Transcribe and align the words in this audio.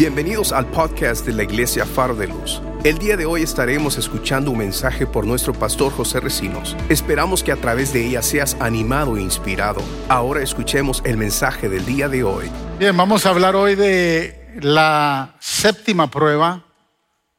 Bienvenidos 0.00 0.52
al 0.52 0.64
podcast 0.64 1.26
de 1.26 1.34
la 1.34 1.42
Iglesia 1.42 1.84
Faro 1.84 2.14
de 2.14 2.26
Luz. 2.26 2.62
El 2.84 2.96
día 2.96 3.18
de 3.18 3.26
hoy 3.26 3.42
estaremos 3.42 3.98
escuchando 3.98 4.50
un 4.50 4.56
mensaje 4.56 5.06
por 5.06 5.26
nuestro 5.26 5.52
pastor 5.52 5.92
José 5.92 6.20
Recinos. 6.20 6.74
Esperamos 6.88 7.44
que 7.44 7.52
a 7.52 7.56
través 7.56 7.92
de 7.92 8.06
ella 8.06 8.22
seas 8.22 8.56
animado 8.60 9.18
e 9.18 9.20
inspirado. 9.20 9.82
Ahora 10.08 10.42
escuchemos 10.42 11.02
el 11.04 11.18
mensaje 11.18 11.68
del 11.68 11.84
día 11.84 12.08
de 12.08 12.24
hoy. 12.24 12.50
Bien, 12.78 12.96
vamos 12.96 13.26
a 13.26 13.28
hablar 13.28 13.54
hoy 13.54 13.74
de 13.74 14.48
la 14.62 15.36
séptima 15.38 16.10
prueba 16.10 16.64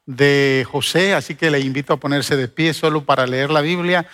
de 0.06 0.64
José, 0.70 1.14
así 1.14 1.34
que 1.34 1.50
le 1.50 1.58
invito 1.58 1.92
a 1.92 1.96
ponerse 1.96 2.36
de 2.36 2.46
pie 2.46 2.74
solo 2.74 3.04
para 3.04 3.26
leer 3.26 3.50
la 3.50 3.60
Biblia. 3.60 4.06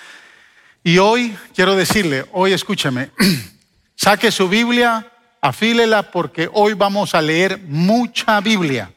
Y 0.82 0.96
hoy 0.96 1.36
quiero 1.54 1.76
decirle, 1.76 2.24
hoy 2.32 2.54
escúchame, 2.54 3.10
saque 3.94 4.30
su 4.30 4.48
Biblia, 4.48 5.06
afílela 5.41 6.11
porque 6.11 6.48
hoy 6.52 6.74
vamos 6.74 7.15
a 7.15 7.23
leer 7.23 7.59
mucha 7.66 8.41
Biblia. 8.41 8.91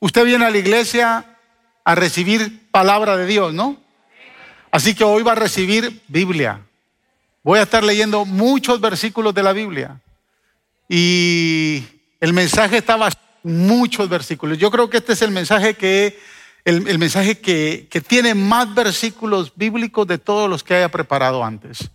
Usted 0.00 0.24
viene 0.24 0.44
a 0.44 0.50
la 0.50 0.58
iglesia 0.58 1.24
a 1.84 1.94
recibir 1.94 2.68
palabra 2.70 3.16
de 3.16 3.26
Dios, 3.26 3.52
¿no? 3.52 3.76
Así 4.70 4.94
que 4.94 5.04
hoy 5.04 5.22
va 5.22 5.32
a 5.32 5.36
recibir 5.36 6.02
Biblia. 6.08 6.60
Voy 7.42 7.58
a 7.58 7.62
estar 7.62 7.82
leyendo 7.82 8.24
muchos 8.24 8.80
versículos 8.80 9.34
de 9.34 9.42
la 9.42 9.52
Biblia. 9.52 10.00
Y 10.88 11.84
el 12.20 12.32
mensaje 12.32 12.78
estaba 12.78 13.08
muchos 13.42 14.08
versículos. 14.08 14.58
Yo 14.58 14.70
creo 14.70 14.90
que 14.90 14.98
este 14.98 15.14
es 15.14 15.22
el 15.22 15.30
mensaje 15.30 15.74
que 15.74 16.18
el, 16.64 16.98
mensaje 16.98 17.38
que, 17.38 17.88
que, 17.90 18.02
tiene 18.02 18.34
más 18.34 18.74
versículos 18.74 19.52
bíblicos 19.56 20.06
de 20.06 20.18
todos 20.18 20.50
los 20.50 20.62
que 20.62 20.74
haya 20.74 20.90
preparado 20.90 21.42
antes. 21.42 21.90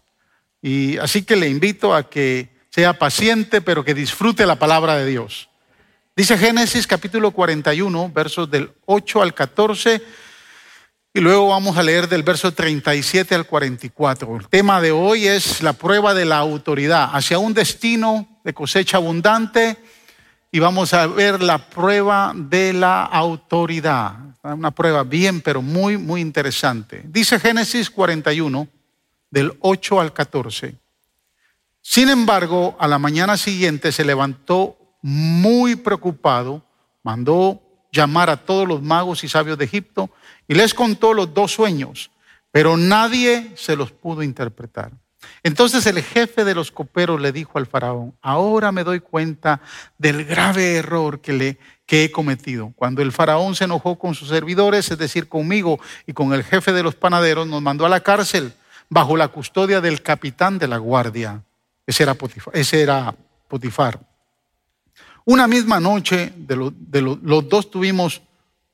Y 0.64 0.98
así 0.98 1.24
que 1.24 1.36
le 1.36 1.48
invito 1.48 1.94
a 1.94 2.10
que 2.10 2.53
sea 2.74 2.98
paciente, 2.98 3.62
pero 3.62 3.86
que 3.86 3.94
disfrute 3.94 4.48
la 4.48 4.56
palabra 4.56 4.96
de 4.96 5.06
Dios. 5.06 5.48
Dice 6.16 6.40
Génesis 6.40 6.88
capítulo 6.88 7.30
41, 7.30 8.12
versos 8.12 8.50
del 8.50 8.72
8 8.88 9.22
al 9.22 9.36
14, 9.36 10.02
y 11.14 11.20
luego 11.20 11.50
vamos 11.50 11.78
a 11.78 11.84
leer 11.84 12.10
del 12.10 12.24
verso 12.24 12.52
37 12.52 13.36
al 13.36 13.46
44. 13.46 14.38
El 14.38 14.48
tema 14.48 14.82
de 14.82 14.90
hoy 14.90 15.28
es 15.28 15.62
la 15.62 15.74
prueba 15.74 16.16
de 16.16 16.26
la 16.26 16.40
autoridad 16.40 17.12
hacia 17.14 17.38
un 17.38 17.54
destino 17.54 18.40
de 18.44 18.56
cosecha 18.56 18.98
abundante 18.98 19.78
y 20.52 20.58
vamos 20.58 20.96
a 20.96 21.06
ver 21.06 21.44
la 21.44 21.70
prueba 21.70 22.34
de 22.36 22.74
la 22.74 23.04
autoridad. 23.04 24.16
Una 24.42 24.72
prueba 24.72 25.04
bien, 25.04 25.42
pero 25.42 25.62
muy, 25.62 26.00
muy 26.00 26.22
interesante. 26.22 27.04
Dice 27.06 27.40
Génesis 27.40 27.92
41, 27.92 28.68
del 29.30 29.54
8 29.60 30.02
al 30.02 30.12
14. 30.12 30.83
Sin 31.86 32.10
embargo, 32.10 32.78
a 32.80 32.88
la 32.88 32.98
mañana 32.98 33.36
siguiente 33.36 33.92
se 33.92 34.06
levantó 34.06 34.78
muy 35.02 35.76
preocupado, 35.76 36.64
mandó 37.04 37.62
llamar 37.92 38.30
a 38.30 38.38
todos 38.38 38.66
los 38.66 38.82
magos 38.82 39.24
y 39.26 39.30
sabios 39.30 39.58
de 39.58 39.66
Egipto 39.66 40.10
y 40.48 40.56
les 40.56 40.74
contó 40.74 41.14
los 41.14 41.34
dos 41.34 41.52
sueños, 41.52 42.10
pero 42.52 42.78
nadie 42.78 43.52
se 43.56 43.76
los 43.76 43.92
pudo 43.92 44.24
interpretar. 44.24 44.94
Entonces 45.44 45.86
el 45.86 46.02
jefe 46.02 46.46
de 46.46 46.56
los 46.56 46.72
coperos 46.72 47.20
le 47.20 47.34
dijo 47.34 47.58
al 47.58 47.68
faraón, 47.68 48.16
ahora 48.22 48.72
me 48.72 48.86
doy 48.86 49.02
cuenta 49.02 49.60
del 49.98 50.24
grave 50.24 50.76
error 50.78 51.20
que, 51.20 51.60
que 51.86 52.06
he 52.06 52.12
cometido. 52.12 52.72
Cuando 52.78 53.02
el 53.02 53.12
faraón 53.12 53.56
se 53.56 53.66
enojó 53.66 54.00
con 54.00 54.16
sus 54.16 54.30
servidores, 54.30 54.90
es 54.90 54.98
decir, 54.98 55.28
conmigo 55.28 55.80
y 56.08 56.14
con 56.14 56.34
el 56.34 56.44
jefe 56.44 56.72
de 56.72 56.84
los 56.84 56.96
panaderos, 56.96 57.46
nos 57.46 57.62
mandó 57.62 57.86
a 57.86 57.90
la 57.90 58.00
cárcel 58.00 58.54
bajo 58.90 59.18
la 59.18 59.28
custodia 59.28 59.82
del 59.82 60.02
capitán 60.02 60.60
de 60.60 60.70
la 60.70 60.78
guardia. 60.78 61.44
Ese 61.86 62.04
era 62.82 63.16
Potifar. 63.48 64.00
Una 65.26 65.48
misma 65.48 65.80
noche 65.80 66.34
los 66.48 67.50
dos 67.50 67.72
tuvimos 67.72 68.22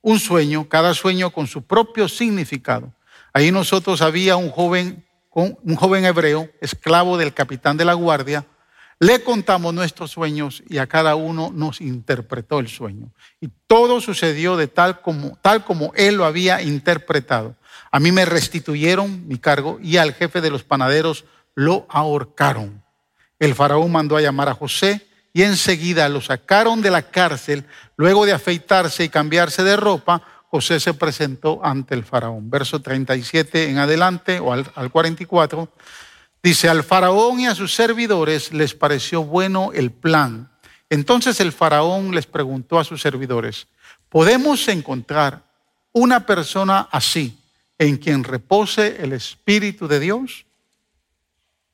un 0.01 0.19
sueño, 0.19 0.67
cada 0.67 0.93
sueño 0.93 1.31
con 1.31 1.47
su 1.47 1.63
propio 1.63 2.07
significado. 2.07 2.93
Ahí 3.33 3.51
nosotros 3.51 4.01
había 4.01 4.35
un 4.35 4.49
joven, 4.49 5.05
un 5.31 5.75
joven 5.75 6.05
hebreo, 6.05 6.49
esclavo 6.61 7.17
del 7.17 7.33
capitán 7.33 7.77
de 7.77 7.85
la 7.85 7.93
guardia. 7.93 8.45
Le 8.99 9.23
contamos 9.23 9.73
nuestros 9.73 10.11
sueños 10.11 10.63
y 10.67 10.77
a 10.77 10.87
cada 10.87 11.15
uno 11.15 11.51
nos 11.53 11.79
interpretó 11.79 12.59
el 12.59 12.67
sueño. 12.67 13.11
Y 13.39 13.49
todo 13.67 14.01
sucedió 14.01 14.57
de 14.57 14.67
tal 14.67 15.01
como, 15.01 15.37
tal 15.41 15.63
como 15.63 15.93
él 15.95 16.15
lo 16.15 16.25
había 16.25 16.61
interpretado. 16.61 17.55
A 17.91 17.99
mí 17.99 18.11
me 18.11 18.25
restituyeron 18.25 19.27
mi 19.27 19.37
cargo 19.37 19.79
y 19.81 19.97
al 19.97 20.13
jefe 20.13 20.41
de 20.41 20.49
los 20.49 20.63
panaderos 20.63 21.25
lo 21.55 21.85
ahorcaron. 21.89 22.83
El 23.39 23.55
faraón 23.55 23.91
mandó 23.91 24.17
a 24.17 24.21
llamar 24.21 24.49
a 24.49 24.53
José 24.53 25.07
y 25.33 25.43
enseguida 25.43 26.09
lo 26.09 26.21
sacaron 26.21 26.81
de 26.81 26.91
la 26.91 27.03
cárcel. 27.03 27.65
Luego 27.95 28.25
de 28.25 28.33
afeitarse 28.33 29.05
y 29.05 29.09
cambiarse 29.09 29.63
de 29.63 29.77
ropa, 29.77 30.21
José 30.49 30.79
se 30.79 30.93
presentó 30.93 31.63
ante 31.63 31.95
el 31.95 32.03
faraón. 32.03 32.49
Verso 32.49 32.81
37 32.81 33.69
en 33.69 33.77
adelante 33.77 34.39
o 34.39 34.51
al, 34.51 34.91
44. 34.91 35.69
Dice, 36.41 36.69
al 36.69 36.83
faraón 36.83 37.39
y 37.39 37.47
a 37.47 37.55
sus 37.55 37.73
servidores 37.73 38.51
les 38.51 38.73
pareció 38.73 39.23
bueno 39.23 39.71
el 39.73 39.91
plan. 39.91 40.51
Entonces 40.89 41.39
el 41.39 41.51
faraón 41.51 42.15
les 42.15 42.25
preguntó 42.25 42.79
a 42.79 42.83
sus 42.83 43.01
servidores, 43.01 43.67
¿podemos 44.09 44.67
encontrar 44.67 45.43
una 45.91 46.25
persona 46.25 46.87
así 46.91 47.37
en 47.77 47.97
quien 47.97 48.23
repose 48.23 48.97
el 49.01 49.13
Espíritu 49.13 49.87
de 49.87 49.99
Dios? 49.99 50.45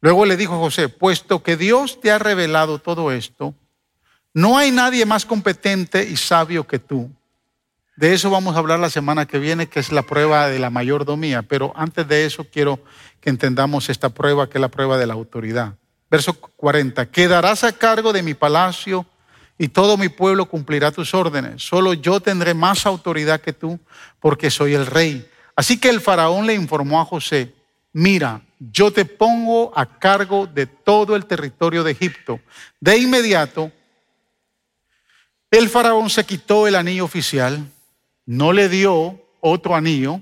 Luego 0.02 0.26
le 0.26 0.38
dijo 0.38 0.60
José, 0.60 0.90
puesto 0.90 1.42
que 1.42 1.58
Dios 1.58 2.00
te 2.00 2.12
ha 2.12 2.20
revelado 2.20 2.80
todo 2.80 3.12
esto, 3.12 3.56
no 4.34 4.58
hay 4.58 4.72
nadie 4.72 5.06
más 5.06 5.26
competente 5.26 6.08
y 6.10 6.18
sabio 6.18 6.68
que 6.68 6.80
tú. 6.80 7.10
De 7.96 8.14
eso 8.14 8.30
vamos 8.30 8.56
a 8.56 8.60
hablar 8.60 8.80
la 8.80 8.90
semana 8.90 9.26
que 9.26 9.40
viene, 9.40 9.68
que 9.68 9.80
es 9.80 9.92
la 9.94 10.02
prueba 10.02 10.50
de 10.50 10.60
la 10.60 10.70
mayordomía. 10.70 11.44
Pero 11.44 11.72
antes 11.76 12.06
de 12.08 12.26
eso 12.26 12.44
quiero 12.44 12.80
que 13.22 13.30
entendamos 13.30 13.90
esta 13.90 14.10
prueba, 14.10 14.50
que 14.50 14.58
es 14.58 14.62
la 14.62 14.68
prueba 14.68 14.98
de 14.98 15.08
la 15.08 15.14
autoridad. 15.14 15.76
Verso 16.12 16.34
40, 16.34 17.06
quedarás 17.08 17.64
a 17.64 17.72
cargo 17.72 18.12
de 18.12 18.22
mi 18.22 18.34
palacio 18.34 19.06
y 19.58 19.70
todo 19.70 19.96
mi 19.96 20.10
pueblo 20.10 20.46
cumplirá 20.48 20.92
tus 20.92 21.14
órdenes. 21.14 21.66
Solo 21.66 21.94
yo 21.94 22.20
tendré 22.20 22.54
más 22.54 22.86
autoridad 22.86 23.40
que 23.40 23.54
tú, 23.54 23.80
porque 24.20 24.52
soy 24.52 24.74
el 24.74 24.86
rey. 24.86 25.26
Así 25.56 25.80
que 25.80 25.88
el 25.88 26.02
faraón 26.02 26.46
le 26.46 26.54
informó 26.54 27.00
a 27.00 27.06
José, 27.06 27.54
mira, 27.94 28.42
yo 28.72 28.92
te 28.92 29.06
pongo 29.06 29.72
a 29.76 29.86
cargo 30.00 30.48
de 30.48 30.66
todo 30.66 31.16
el 31.16 31.26
territorio 31.26 31.84
de 31.84 31.92
Egipto. 31.92 32.40
De 32.80 32.98
inmediato, 32.98 33.72
el 35.52 35.70
faraón 35.70 36.10
se 36.10 36.26
quitó 36.26 36.68
el 36.68 36.76
anillo 36.76 37.06
oficial, 37.06 37.66
no 38.26 38.54
le 38.54 38.70
dio 38.70 39.22
otro 39.40 39.76
anillo, 39.76 40.22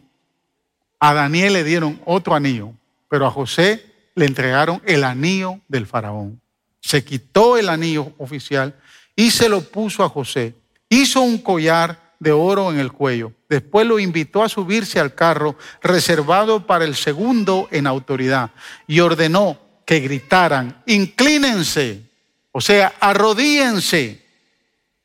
a 0.99 1.13
Daniel 1.13 1.53
le 1.53 1.63
dieron 1.63 2.01
otro 2.05 2.35
anillo, 2.35 2.73
pero 3.09 3.25
a 3.25 3.31
José 3.31 3.85
le 4.15 4.25
entregaron 4.25 4.81
el 4.85 5.03
anillo 5.03 5.59
del 5.67 5.85
faraón. 5.85 6.41
Se 6.79 7.03
quitó 7.03 7.57
el 7.57 7.69
anillo 7.69 8.13
oficial 8.17 8.75
y 9.15 9.31
se 9.31 9.49
lo 9.49 9.61
puso 9.61 10.03
a 10.03 10.09
José. 10.09 10.55
Hizo 10.89 11.21
un 11.21 11.37
collar 11.37 12.02
de 12.23 12.31
oro 12.31 12.71
en 12.71 12.79
el 12.79 12.91
cuello. 12.91 13.33
Después 13.49 13.85
lo 13.85 13.99
invitó 13.99 14.41
a 14.41 14.49
subirse 14.49 14.99
al 14.99 15.13
carro 15.13 15.57
reservado 15.81 16.65
para 16.65 16.85
el 16.85 16.95
segundo 16.95 17.67
en 17.69 17.85
autoridad 17.85 18.51
y 18.87 19.01
ordenó 19.01 19.59
que 19.85 19.99
gritaran, 19.99 20.81
inclínense, 20.85 22.09
o 22.51 22.61
sea, 22.61 22.93
arrodíense. 22.99 24.23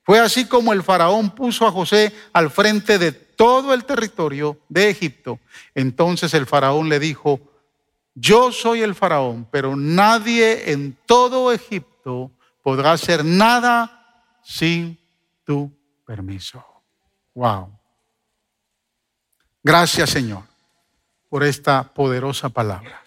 Fue 0.05 0.21
así 0.21 0.47
como 0.47 0.73
el 0.73 0.83
faraón 0.83 1.31
puso 1.31 1.67
a 1.67 1.73
José 1.73 2.15
al 2.33 2.51
frente 2.51 2.99
de 2.99 3.13
todo 3.13 3.75
el 3.75 3.85
territorio 3.85 4.59
de 4.69 4.89
Egipto. 4.89 5.41
Entonces 5.75 6.33
el 6.33 6.47
faraón 6.47 6.89
le 6.89 6.99
dijo, 6.99 7.41
yo 8.15 8.53
soy 8.53 8.83
el 8.83 8.95
faraón, 8.95 9.47
pero 9.51 9.77
nadie 9.77 10.73
en 10.73 10.97
todo 11.05 11.53
Egipto 11.53 12.31
podrá 12.63 12.93
hacer 12.93 13.25
nada 13.25 14.35
sin 14.43 14.99
tu 15.45 15.73
permiso. 16.07 16.78
Wow. 17.39 17.71
Gracias 19.63 20.11
Señor 20.11 20.43
por 21.29 21.45
esta 21.45 21.85
poderosa 21.85 22.49
palabra. 22.49 23.01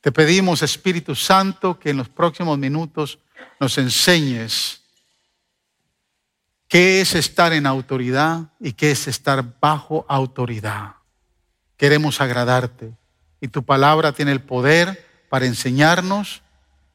Te 0.00 0.10
pedimos, 0.10 0.62
Espíritu 0.62 1.14
Santo, 1.14 1.78
que 1.78 1.90
en 1.90 1.98
los 1.98 2.08
próximos 2.08 2.56
minutos 2.56 3.18
nos 3.60 3.76
enseñes 3.76 4.80
qué 6.66 7.02
es 7.02 7.14
estar 7.14 7.52
en 7.52 7.66
autoridad 7.66 8.52
y 8.58 8.72
qué 8.72 8.92
es 8.92 9.06
estar 9.06 9.44
bajo 9.60 10.06
autoridad. 10.08 10.94
Queremos 11.76 12.22
agradarte 12.22 12.94
y 13.38 13.48
tu 13.48 13.62
palabra 13.64 14.12
tiene 14.12 14.32
el 14.32 14.40
poder 14.40 15.06
para 15.28 15.44
enseñarnos 15.44 16.40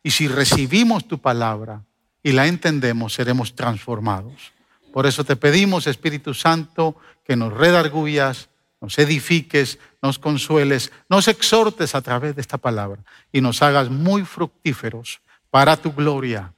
y 0.01 0.09
si 0.09 0.27
recibimos 0.27 1.07
tu 1.07 1.19
palabra 1.19 1.83
y 2.23 2.31
la 2.31 2.47
entendemos, 2.47 3.13
seremos 3.13 3.53
transformados. 3.53 4.54
Por 4.95 5.05
eso 5.05 5.25
te 5.25 5.35
pedimos, 5.35 5.87
Espíritu 5.87 6.33
Santo, 6.33 6.95
que 7.25 7.35
nos 7.35 7.51
redargullas, 7.51 8.47
nos 8.79 8.97
edifiques, 8.97 9.77
nos 10.01 10.17
consueles, 10.19 10.89
nos 11.09 11.27
exhortes 11.27 11.95
a 11.95 12.01
través 12.01 12.33
de 12.33 12.39
esta 12.39 12.57
palabra 12.57 13.03
y 13.29 13.41
nos 13.41 13.61
hagas 13.61 13.89
muy 13.89 14.23
fructíferos 14.23 15.19
para 15.49 15.75
tu 15.75 15.91
gloria. 15.91 16.53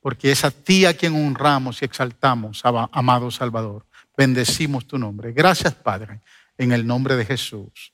porque 0.00 0.32
es 0.32 0.44
a 0.44 0.50
ti 0.50 0.84
a 0.84 0.96
quien 0.96 1.14
honramos 1.14 1.80
y 1.80 1.84
exaltamos, 1.84 2.62
amado 2.64 3.30
Salvador. 3.30 3.86
Bendecimos 4.16 4.84
tu 4.88 4.98
nombre. 4.98 5.30
Gracias, 5.30 5.72
Padre, 5.72 6.22
en 6.58 6.72
el 6.72 6.84
nombre 6.84 7.14
de 7.14 7.24
Jesús. 7.24 7.92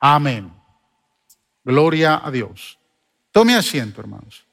Amén. 0.00 0.50
Gloria 1.62 2.22
a 2.24 2.30
Dios. 2.30 2.78
Tome 3.32 3.54
asiento, 3.54 4.00
hermanos. 4.00 4.45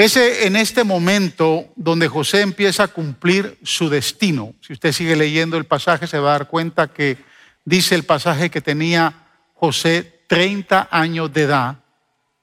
Es 0.00 0.16
en 0.16 0.56
este 0.56 0.82
momento 0.82 1.66
donde 1.76 2.08
José 2.08 2.40
empieza 2.40 2.84
a 2.84 2.88
cumplir 2.88 3.58
su 3.62 3.90
destino. 3.90 4.54
Si 4.62 4.72
usted 4.72 4.92
sigue 4.92 5.14
leyendo 5.14 5.58
el 5.58 5.66
pasaje, 5.66 6.06
se 6.06 6.18
va 6.18 6.30
a 6.30 6.38
dar 6.38 6.48
cuenta 6.48 6.88
que 6.88 7.18
dice 7.66 7.96
el 7.96 8.04
pasaje 8.04 8.48
que 8.48 8.62
tenía 8.62 9.12
José 9.52 10.22
30 10.26 10.88
años 10.90 11.30
de 11.34 11.42
edad 11.42 11.80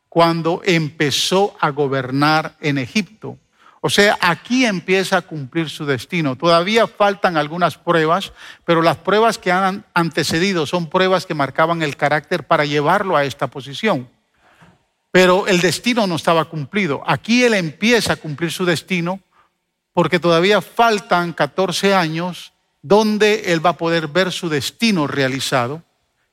cuando 0.08 0.62
empezó 0.66 1.58
a 1.60 1.72
gobernar 1.72 2.56
en 2.60 2.78
Egipto. 2.78 3.40
O 3.82 3.90
sea, 3.90 4.20
aquí 4.22 4.64
empieza 4.64 5.18
a 5.18 5.22
cumplir 5.24 5.68
su 5.72 5.84
destino. 5.84 6.36
Todavía 6.36 6.86
faltan 6.86 7.38
algunas 7.38 7.76
pruebas, 7.76 8.34
pero 8.66 8.84
las 8.84 8.98
pruebas 8.98 9.40
que 9.40 9.52
han 9.52 9.84
antecedido 9.96 10.68
son 10.68 10.92
pruebas 10.92 11.26
que 11.26 11.34
marcaban 11.34 11.82
el 11.82 11.98
carácter 11.98 12.46
para 12.46 12.66
llevarlo 12.66 13.18
a 13.18 13.26
esta 13.26 13.48
posición 13.48 14.08
pero 15.18 15.48
el 15.48 15.62
destino 15.62 16.06
no 16.06 16.16
estaba 16.16 16.46
cumplido. 16.46 17.02
Aquí 17.04 17.44
él 17.44 17.56
empieza 17.56 18.14
a 18.14 18.18
cumplir 18.18 18.52
su 18.52 18.66
destino 18.66 19.20
porque 19.92 20.20
todavía 20.20 20.62
faltan 20.62 21.34
14 21.34 21.96
años 21.96 22.54
donde 22.84 23.52
él 23.52 23.66
va 23.66 23.72
a 23.72 23.78
poder 23.78 24.10
ver 24.10 24.32
su 24.32 24.48
destino 24.48 25.08
realizado 25.08 25.82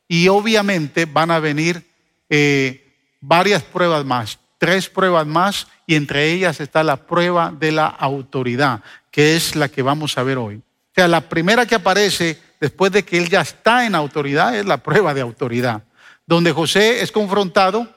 y 0.07 0.29
obviamente 0.29 1.07
van 1.07 1.31
a 1.31 1.39
venir 1.39 1.83
eh, 2.29 2.95
varias 3.23 3.63
pruebas 3.63 4.05
más, 4.05 4.39
tres 4.59 4.91
pruebas 4.91 5.27
más 5.27 5.67
y 5.87 5.95
entre 5.95 6.31
ellas 6.33 6.61
está 6.61 6.85
la 6.85 7.07
prueba 7.07 7.55
de 7.59 7.73
la 7.73 7.87
autoridad, 7.87 8.83
que 9.11 9.35
es 9.35 9.57
la 9.57 9.71
que 9.71 9.81
vamos 9.81 10.19
a 10.19 10.25
ver 10.25 10.37
hoy. 10.37 10.57
O 10.57 10.95
sea, 10.95 11.09
la 11.09 11.23
primera 11.23 11.65
que 11.65 11.77
aparece 11.77 12.39
después 12.61 12.93
de 12.93 13.03
que 13.03 13.17
él 13.17 13.31
ya 13.31 13.41
está 13.41 13.87
en 13.87 13.95
autoridad 13.95 14.55
es 14.55 14.67
la 14.67 14.77
prueba 14.77 15.15
de 15.15 15.23
autoridad, 15.23 15.85
donde 16.27 16.53
José 16.53 17.01
es 17.01 17.11
confrontado 17.11 17.94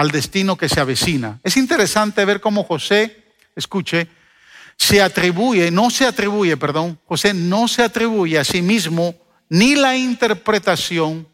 al 0.00 0.10
destino 0.10 0.56
que 0.56 0.70
se 0.70 0.80
avecina. 0.80 1.38
Es 1.44 1.58
interesante 1.58 2.24
ver 2.24 2.40
cómo 2.40 2.64
José, 2.64 3.22
escuche, 3.54 4.08
se 4.74 5.02
atribuye, 5.02 5.70
no 5.70 5.90
se 5.90 6.06
atribuye, 6.06 6.56
perdón, 6.56 6.98
José 7.04 7.34
no 7.34 7.68
se 7.68 7.82
atribuye 7.82 8.38
a 8.38 8.44
sí 8.44 8.62
mismo 8.62 9.14
ni 9.50 9.74
la 9.74 9.98
interpretación 9.98 11.28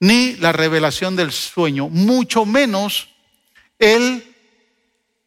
ni 0.00 0.34
la 0.36 0.52
revelación 0.52 1.14
del 1.14 1.30
sueño, 1.30 1.90
mucho 1.90 2.46
menos 2.46 3.10
él 3.78 4.34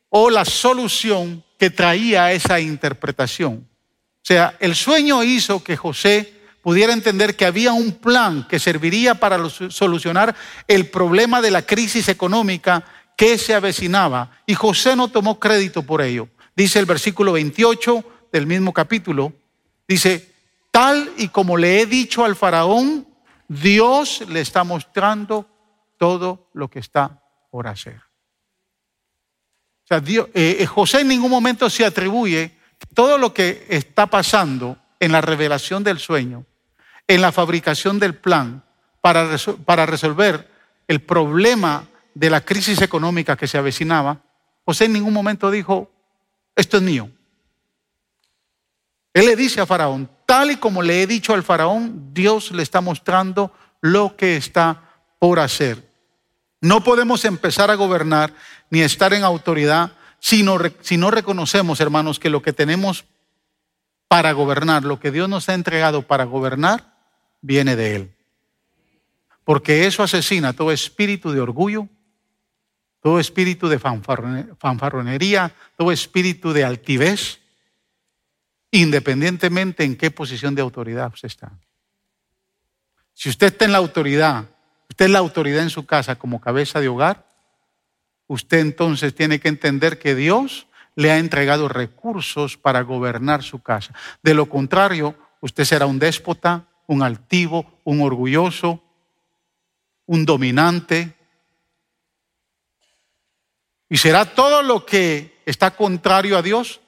o 0.10 0.32
la 0.32 0.44
solución 0.44 1.44
que 1.60 1.70
traía 1.70 2.32
esa 2.32 2.60
interpretación. 2.60 3.68
O 3.68 4.24
sea, 4.24 4.58
el 4.60 4.76
sueño 4.76 5.24
hizo 5.24 5.64
que 5.64 5.78
José 5.78 6.37
pudiera 6.68 6.92
entender 6.92 7.38
que 7.38 7.46
había 7.46 7.72
un 7.72 7.94
plan 7.94 8.46
que 8.46 8.60
serviría 8.60 9.16
para 9.16 9.40
solucionar 9.50 10.36
el 10.68 10.90
problema 10.90 11.42
de 11.42 11.50
la 11.50 11.62
crisis 11.62 12.10
económica 12.10 12.84
que 13.16 13.38
se 13.38 13.54
avecinaba. 13.54 14.32
Y 14.46 14.54
José 14.54 14.94
no 14.98 15.08
tomó 15.08 15.40
crédito 15.40 15.84
por 15.84 16.02
ello. 16.02 16.28
Dice 16.58 16.80
el 16.80 16.86
versículo 16.86 17.32
28 17.32 18.04
del 18.34 18.48
mismo 18.48 18.74
capítulo, 18.74 19.32
dice, 19.88 20.30
tal 20.70 21.10
y 21.16 21.30
como 21.30 21.56
le 21.56 21.80
he 21.80 21.86
dicho 21.86 22.26
al 22.26 22.36
faraón, 22.36 23.08
Dios 23.48 24.26
le 24.28 24.42
está 24.42 24.66
mostrando 24.66 25.48
todo 25.96 26.50
lo 26.54 26.68
que 26.70 26.80
está 26.80 27.24
por 27.50 27.68
hacer. 27.68 28.02
O 29.86 29.88
sea, 29.88 30.04
eh, 30.06 30.58
eh, 30.60 30.66
José 30.66 31.00
en 31.00 31.08
ningún 31.08 31.32
momento 31.32 31.70
se 31.70 31.86
atribuye 31.86 32.58
todo 32.94 33.18
lo 33.18 33.34
que 33.34 33.66
está 33.70 34.08
pasando 34.08 34.78
en 35.00 35.14
la 35.14 35.22
revelación 35.22 35.82
del 35.82 36.00
sueño 36.00 36.46
en 37.08 37.22
la 37.22 37.32
fabricación 37.32 38.00
del 38.00 38.16
plan 38.16 38.64
para, 39.02 39.38
para 39.66 39.86
resolver 39.86 40.50
el 40.88 41.02
problema 41.02 41.86
de 42.14 42.30
la 42.30 42.42
crisis 42.42 42.82
económica 42.82 43.38
que 43.38 43.48
se 43.48 43.58
avecinaba, 43.58 44.22
José 44.66 44.86
en 44.86 44.94
ningún 44.94 45.14
momento 45.14 45.50
dijo, 45.50 45.92
esto 46.56 46.78
es 46.78 46.84
mío. 46.84 47.10
Él 49.14 49.26
le 49.26 49.36
dice 49.36 49.62
a 49.62 49.66
Faraón, 49.66 50.10
tal 50.26 50.52
y 50.52 50.58
como 50.58 50.84
le 50.84 51.02
he 51.02 51.08
dicho 51.08 51.34
al 51.34 51.44
Faraón, 51.44 52.14
Dios 52.14 52.52
le 52.52 52.64
está 52.64 52.82
mostrando 52.82 53.52
lo 53.82 54.16
que 54.16 54.36
está 54.36 54.84
por 55.20 55.40
hacer. 55.40 55.88
No 56.62 56.84
podemos 56.84 57.24
empezar 57.26 57.72
a 57.72 57.76
gobernar 57.76 58.34
ni 58.70 58.82
estar 58.82 59.14
en 59.14 59.24
autoridad 59.24 59.92
si 60.20 60.44
no, 60.44 60.58
si 60.82 60.98
no 60.98 61.12
reconocemos, 61.12 61.80
hermanos, 61.80 62.20
que 62.20 62.30
lo 62.30 62.42
que 62.42 62.54
tenemos 62.54 63.06
para 64.08 64.32
gobernar, 64.32 64.84
lo 64.84 65.00
que 65.00 65.12
Dios 65.12 65.30
nos 65.30 65.48
ha 65.50 65.54
entregado 65.54 66.02
para 66.02 66.26
gobernar, 66.26 66.97
viene 67.48 67.76
de 67.78 67.96
Él. 67.96 68.12
Porque 69.46 69.88
eso 69.88 70.04
asesina 70.04 70.52
todo 70.52 70.72
espíritu 70.72 71.32
de 71.32 71.40
orgullo, 71.40 71.88
todo 73.02 73.20
espíritu 73.20 73.70
de 73.70 73.80
fanfarronería, 73.80 75.56
todo 75.78 75.94
espíritu 75.94 76.52
de 76.52 76.66
altivez, 76.66 77.40
independientemente 78.72 79.86
en 79.86 79.96
qué 79.96 80.12
posición 80.12 80.54
de 80.54 80.62
autoridad 80.62 81.14
usted 81.14 81.28
está. 81.28 81.54
Si 83.14 83.30
usted 83.30 83.48
está 83.48 83.64
en 83.64 83.72
la 83.72 83.78
autoridad, 83.78 84.46
usted 84.90 85.06
es 85.06 85.12
la 85.12 85.20
autoridad 85.20 85.64
en 85.64 85.70
su 85.70 85.86
casa 85.86 86.20
como 86.20 86.42
cabeza 86.42 86.82
de 86.82 86.90
hogar, 86.90 87.26
usted 88.28 88.60
entonces 88.60 89.16
tiene 89.16 89.40
que 89.40 89.48
entender 89.48 89.98
que 89.98 90.14
Dios 90.14 90.68
le 90.96 91.12
ha 91.12 91.18
entregado 91.18 91.70
recursos 91.70 92.58
para 92.58 92.82
gobernar 92.82 93.42
su 93.42 93.64
casa. 93.64 93.94
De 94.22 94.34
lo 94.34 94.50
contrario, 94.50 95.16
usted 95.40 95.64
será 95.64 95.86
un 95.86 96.00
déspota, 96.00 96.66
un 96.88 97.04
altivo, 97.04 97.66
un 97.84 98.02
orgulloso, 98.02 98.82
un 100.06 100.26
dominante. 100.26 101.14
Y 103.90 103.98
será 103.98 104.26
todo 104.26 104.64
lo 104.64 104.86
que 104.86 105.42
está 105.46 105.72
contrario 105.72 106.38
a 106.38 106.42
Dios 106.42 106.82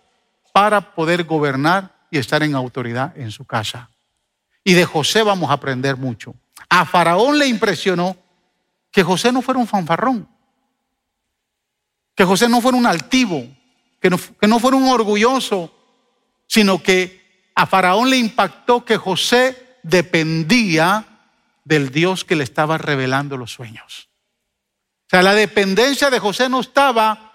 para 0.51 0.95
poder 0.95 1.25
gobernar 1.25 1.95
y 2.09 2.17
estar 2.17 2.41
en 2.43 2.55
autoridad 2.55 3.15
en 3.17 3.31
su 3.31 3.45
casa. 3.45 3.89
Y 4.63 4.73
de 4.73 4.85
José 4.85 5.23
vamos 5.23 5.49
a 5.49 5.53
aprender 5.53 5.95
mucho. 5.95 6.33
A 6.69 6.85
Faraón 6.85 7.37
le 7.37 7.47
impresionó 7.47 8.17
que 8.91 9.03
José 9.03 9.31
no 9.31 9.41
fuera 9.41 9.59
un 9.59 9.67
fanfarrón, 9.67 10.27
que 12.15 12.25
José 12.25 12.49
no 12.49 12.59
fuera 12.61 12.77
un 12.77 12.85
altivo, 12.85 13.47
que 14.01 14.09
no, 14.09 14.17
que 14.17 14.47
no 14.47 14.59
fuera 14.59 14.77
un 14.77 14.89
orgulloso, 14.89 15.73
sino 16.47 16.81
que 16.81 17.49
a 17.55 17.65
Faraón 17.65 18.09
le 18.09 18.17
impactó 18.17 18.83
que 18.83 18.97
José 18.97 19.68
dependía 19.89 21.05
del 21.63 21.91
Dios 21.91 22.25
que 22.25 22.35
le 22.35 22.43
estaba 22.43 22.77
revelando 22.77 23.37
los 23.37 23.51
sueños. 23.51 24.09
O 25.07 25.09
sea, 25.09 25.21
la 25.21 25.33
dependencia 25.33 26.09
de 26.09 26.19
José 26.19 26.49
no 26.49 26.59
estaba 26.59 27.33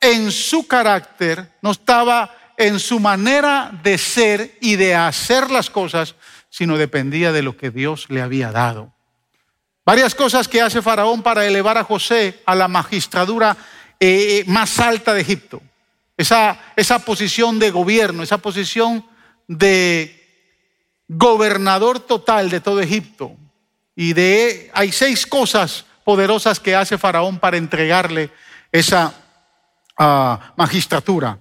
en 0.00 0.30
su 0.30 0.66
carácter, 0.66 1.52
no 1.62 1.70
estaba 1.70 2.34
en 2.56 2.80
su 2.80 3.00
manera 3.00 3.70
de 3.82 3.98
ser 3.98 4.58
y 4.60 4.76
de 4.76 4.94
hacer 4.94 5.50
las 5.50 5.70
cosas, 5.70 6.14
sino 6.50 6.76
dependía 6.76 7.32
de 7.32 7.42
lo 7.42 7.56
que 7.56 7.70
Dios 7.70 8.06
le 8.08 8.22
había 8.22 8.50
dado. 8.50 8.92
Varias 9.84 10.14
cosas 10.14 10.48
que 10.48 10.60
hace 10.60 10.82
Faraón 10.82 11.22
para 11.22 11.46
elevar 11.46 11.78
a 11.78 11.84
José 11.84 12.42
a 12.44 12.54
la 12.54 12.66
magistradura 12.66 13.56
eh, 14.00 14.42
más 14.48 14.80
alta 14.80 15.14
de 15.14 15.20
Egipto. 15.20 15.62
Esa, 16.16 16.58
esa 16.74 16.98
posición 16.98 17.58
de 17.58 17.70
gobierno, 17.70 18.22
esa 18.22 18.38
posición 18.38 19.06
de 19.46 20.25
gobernador 21.08 22.00
total 22.00 22.50
de 22.50 22.60
todo 22.60 22.80
Egipto. 22.80 23.36
Y 23.94 24.12
de 24.12 24.70
hay 24.74 24.92
seis 24.92 25.26
cosas 25.26 25.84
poderosas 26.04 26.60
que 26.60 26.74
hace 26.74 26.98
Faraón 26.98 27.38
para 27.38 27.56
entregarle 27.56 28.30
esa 28.70 29.14
ah, 29.98 30.54
magistratura. 30.56 31.38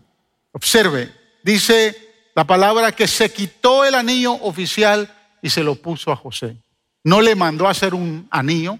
Observe, 0.52 1.14
dice 1.44 1.96
la 2.34 2.46
palabra 2.46 2.92
que 2.92 3.08
se 3.08 3.32
quitó 3.32 3.86
el 3.86 3.96
anillo 3.96 4.34
oficial 4.34 5.14
y 5.42 5.50
se 5.50 5.64
lo 5.64 5.76
puso 5.76 6.12
a 6.12 6.16
José. 6.16 6.58
No 7.04 7.22
le 7.22 7.36
mandó 7.36 7.68
a 7.68 7.72
hacer 7.72 7.94
un 7.94 8.28
anillo, 8.32 8.80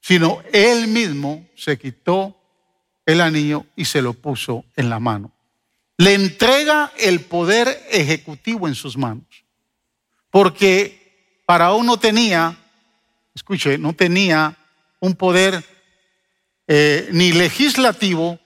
sino 0.00 0.42
él 0.52 0.86
mismo 0.86 1.48
se 1.56 1.78
quitó 1.78 2.36
el 3.06 3.20
anillo 3.20 3.66
y 3.74 3.86
se 3.86 4.02
lo 4.02 4.12
puso 4.12 4.64
en 4.76 4.90
la 4.90 5.00
mano 5.00 5.32
le 6.00 6.14
entrega 6.14 6.92
el 6.96 7.20
poder 7.20 7.86
ejecutivo 7.90 8.66
en 8.66 8.74
sus 8.74 8.96
manos. 8.96 9.44
Porque 10.30 11.42
Faraón 11.46 11.84
no 11.84 11.98
tenía, 11.98 12.56
escuche, 13.34 13.76
no 13.76 13.92
tenía 13.92 14.56
un 14.98 15.14
poder 15.14 15.62
eh, 16.66 17.10
ni 17.12 17.32
legislativo 17.32 18.38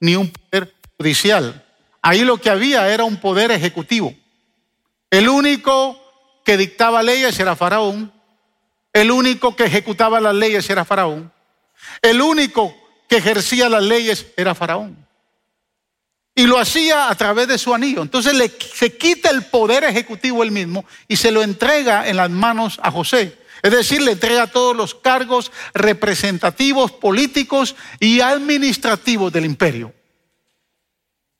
ni 0.00 0.16
un 0.16 0.30
poder 0.30 0.74
judicial. 0.96 1.66
Ahí 2.00 2.24
lo 2.24 2.38
que 2.38 2.48
había 2.48 2.90
era 2.90 3.04
un 3.04 3.18
poder 3.18 3.50
ejecutivo. 3.50 4.14
El 5.10 5.28
único 5.28 6.00
que 6.42 6.56
dictaba 6.56 7.02
leyes 7.02 7.38
era 7.38 7.54
Faraón 7.54 8.12
El 8.94 9.10
único 9.10 9.54
que 9.54 9.64
ejecutaba 9.64 10.20
las 10.20 10.34
leyes 10.34 10.70
era 10.70 10.86
Faraón. 10.86 11.30
El 12.00 12.22
único 12.22 12.74
que 13.10 13.18
ejercía 13.18 13.68
las 13.68 13.82
leyes 13.82 14.26
era 14.38 14.54
Faraón. 14.54 15.03
Y 16.34 16.46
lo 16.46 16.58
hacía 16.58 17.08
a 17.08 17.14
través 17.14 17.46
de 17.48 17.58
su 17.58 17.72
anillo. 17.72 18.02
Entonces 18.02 18.34
le, 18.34 18.48
se 18.48 18.96
quita 18.96 19.30
el 19.30 19.44
poder 19.44 19.84
ejecutivo 19.84 20.42
él 20.42 20.50
mismo 20.50 20.84
y 21.06 21.16
se 21.16 21.30
lo 21.30 21.42
entrega 21.42 22.08
en 22.08 22.16
las 22.16 22.30
manos 22.30 22.80
a 22.82 22.90
José. 22.90 23.38
Es 23.62 23.70
decir, 23.70 24.02
le 24.02 24.12
entrega 24.12 24.46
todos 24.46 24.76
los 24.76 24.94
cargos 24.94 25.50
representativos, 25.72 26.92
políticos 26.92 27.76
y 27.98 28.20
administrativos 28.20 29.32
del 29.32 29.46
imperio. 29.46 29.94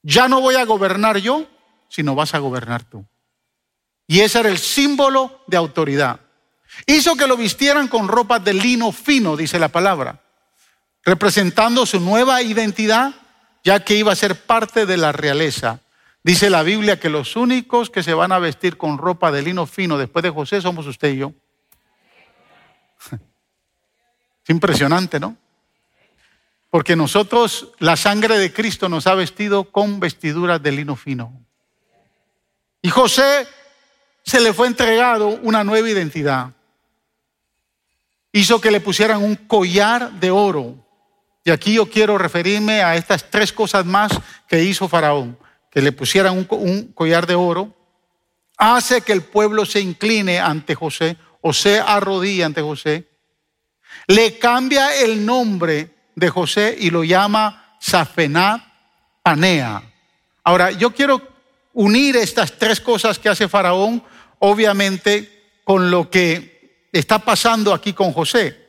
Ya 0.03 0.29
no 0.29 0.41
voy 0.41 0.55
a 0.55 0.65
gobernar 0.65 1.19
yo, 1.19 1.47
sino 1.89 2.15
vas 2.15 2.35
a 2.35 2.39
gobernar 2.39 2.85
tú. 2.85 3.05
Y 4.07 4.21
ese 4.21 4.41
era 4.41 4.49
el 4.49 4.59
símbolo 4.59 5.43
de 5.47 5.57
autoridad. 5.57 6.21
Hizo 6.87 7.15
que 7.17 7.27
lo 7.27 7.37
vistieran 7.37 7.89
con 7.89 8.09
ropas 8.09 8.45
de 8.45 8.55
lino 8.55 8.93
fino, 8.93 9.37
dice 9.37 9.59
la 9.59 9.69
palabra, 9.69 10.23
representando 11.05 11.87
su 11.87 12.01
nueva 12.01 12.43
identidad, 12.43 13.15
ya 13.65 13.83
que 13.83 13.97
iba 13.97 14.13
a 14.13 14.17
ser 14.17 14.45
parte 14.45 14.87
de 14.87 14.97
la 14.99 15.11
realeza. 15.11 15.81
Dice 16.23 16.51
la 16.51 16.63
Biblia 16.63 17.01
que 17.01 17.09
los 17.09 17.35
únicos 17.35 17.91
que 17.91 18.03
se 18.03 18.15
van 18.15 18.31
a 18.31 18.39
vestir 18.39 18.77
con 18.77 18.99
ropa 18.99 19.33
de 19.33 19.43
lino 19.43 19.67
fino 19.67 19.99
después 19.99 20.23
de 20.23 20.31
José 20.31 20.61
somos 20.61 20.87
usted 20.87 21.13
y 21.15 21.17
yo. 21.17 21.33
Es 24.45 24.51
impresionante, 24.51 25.19
¿no? 25.19 25.39
Porque 26.69 26.97
nosotros, 26.97 27.73
la 27.79 27.97
sangre 27.97 28.37
de 28.37 28.53
Cristo 28.53 28.91
nos 28.91 29.07
ha 29.07 29.15
vestido 29.15 29.71
con 29.71 30.01
vestiduras 30.01 30.63
de 30.63 30.73
lino 30.73 30.97
fino. 30.97 31.33
Y 32.83 32.91
José 32.91 33.47
se 34.23 34.41
le 34.41 34.53
fue 34.53 34.67
entregado 34.67 35.29
una 35.29 35.65
nueva 35.65 35.89
identidad. 35.89 36.51
Hizo 38.33 38.61
que 38.61 38.71
le 38.71 38.81
pusieran 38.81 39.23
un 39.23 39.37
collar 39.37 40.13
de 40.13 40.31
oro. 40.31 40.84
Y 41.45 41.51
aquí 41.51 41.75
yo 41.75 41.89
quiero 41.91 42.17
referirme 42.19 42.83
a 42.83 42.97
estas 42.97 43.31
tres 43.31 43.53
cosas 43.53 43.85
más 43.85 44.13
que 44.49 44.65
hizo 44.65 44.89
Faraón. 44.89 45.39
Que 45.71 45.83
le 45.83 45.93
pusieran 45.93 46.47
un, 46.49 46.93
collar 46.95 47.27
de 47.27 47.35
oro. 47.35 47.77
Hace 48.57 49.03
que 49.03 49.13
el 49.13 49.23
pueblo 49.23 49.67
se 49.67 49.81
incline 49.81 50.39
ante 50.39 50.75
José 50.75 51.17
o 51.41 51.53
se 51.53 51.79
arrodille 51.81 52.45
ante 52.45 52.63
José 52.63 53.09
le 54.07 54.39
cambia 54.39 54.95
el 54.97 55.25
nombre 55.25 55.91
de 56.15 56.29
José 56.29 56.77
y 56.79 56.91
lo 56.91 57.05
llama 57.05 57.77
Safenat 57.81 58.61
Panea. 59.23 59.83
Ahora, 60.43 60.71
yo 60.71 60.93
quiero 60.93 61.21
unir 61.73 62.17
estas 62.17 62.59
tres 62.59 62.81
cosas 62.81 63.19
que 63.19 63.29
hace 63.29 63.49
Faraón, 63.49 64.03
obviamente, 64.39 65.61
con 65.65 65.91
lo 65.91 66.11
que 66.11 66.89
está 66.93 67.19
pasando 67.19 67.73
aquí 67.73 67.93
con 67.93 68.13
José. 68.13 68.64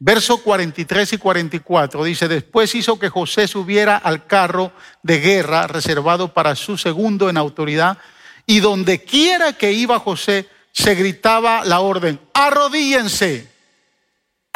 Verso 0.00 0.38
43 0.38 1.14
y 1.14 1.18
44 1.18 2.04
dice, 2.04 2.28
después 2.28 2.74
hizo 2.74 2.98
que 2.98 3.08
José 3.08 3.48
subiera 3.48 3.96
al 3.96 4.26
carro 4.26 4.72
de 5.02 5.18
guerra 5.18 5.66
reservado 5.66 6.32
para 6.32 6.54
su 6.54 6.78
segundo 6.78 7.28
en 7.28 7.36
autoridad, 7.36 7.98
y 8.46 8.60
donde 8.60 9.02
quiera 9.02 9.52
que 9.54 9.72
iba 9.72 9.98
José, 9.98 10.48
se 10.72 10.94
gritaba 10.94 11.64
la 11.64 11.80
orden, 11.80 12.20
arrodíllense 12.32 13.48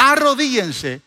arrodíllense. 0.03 1.01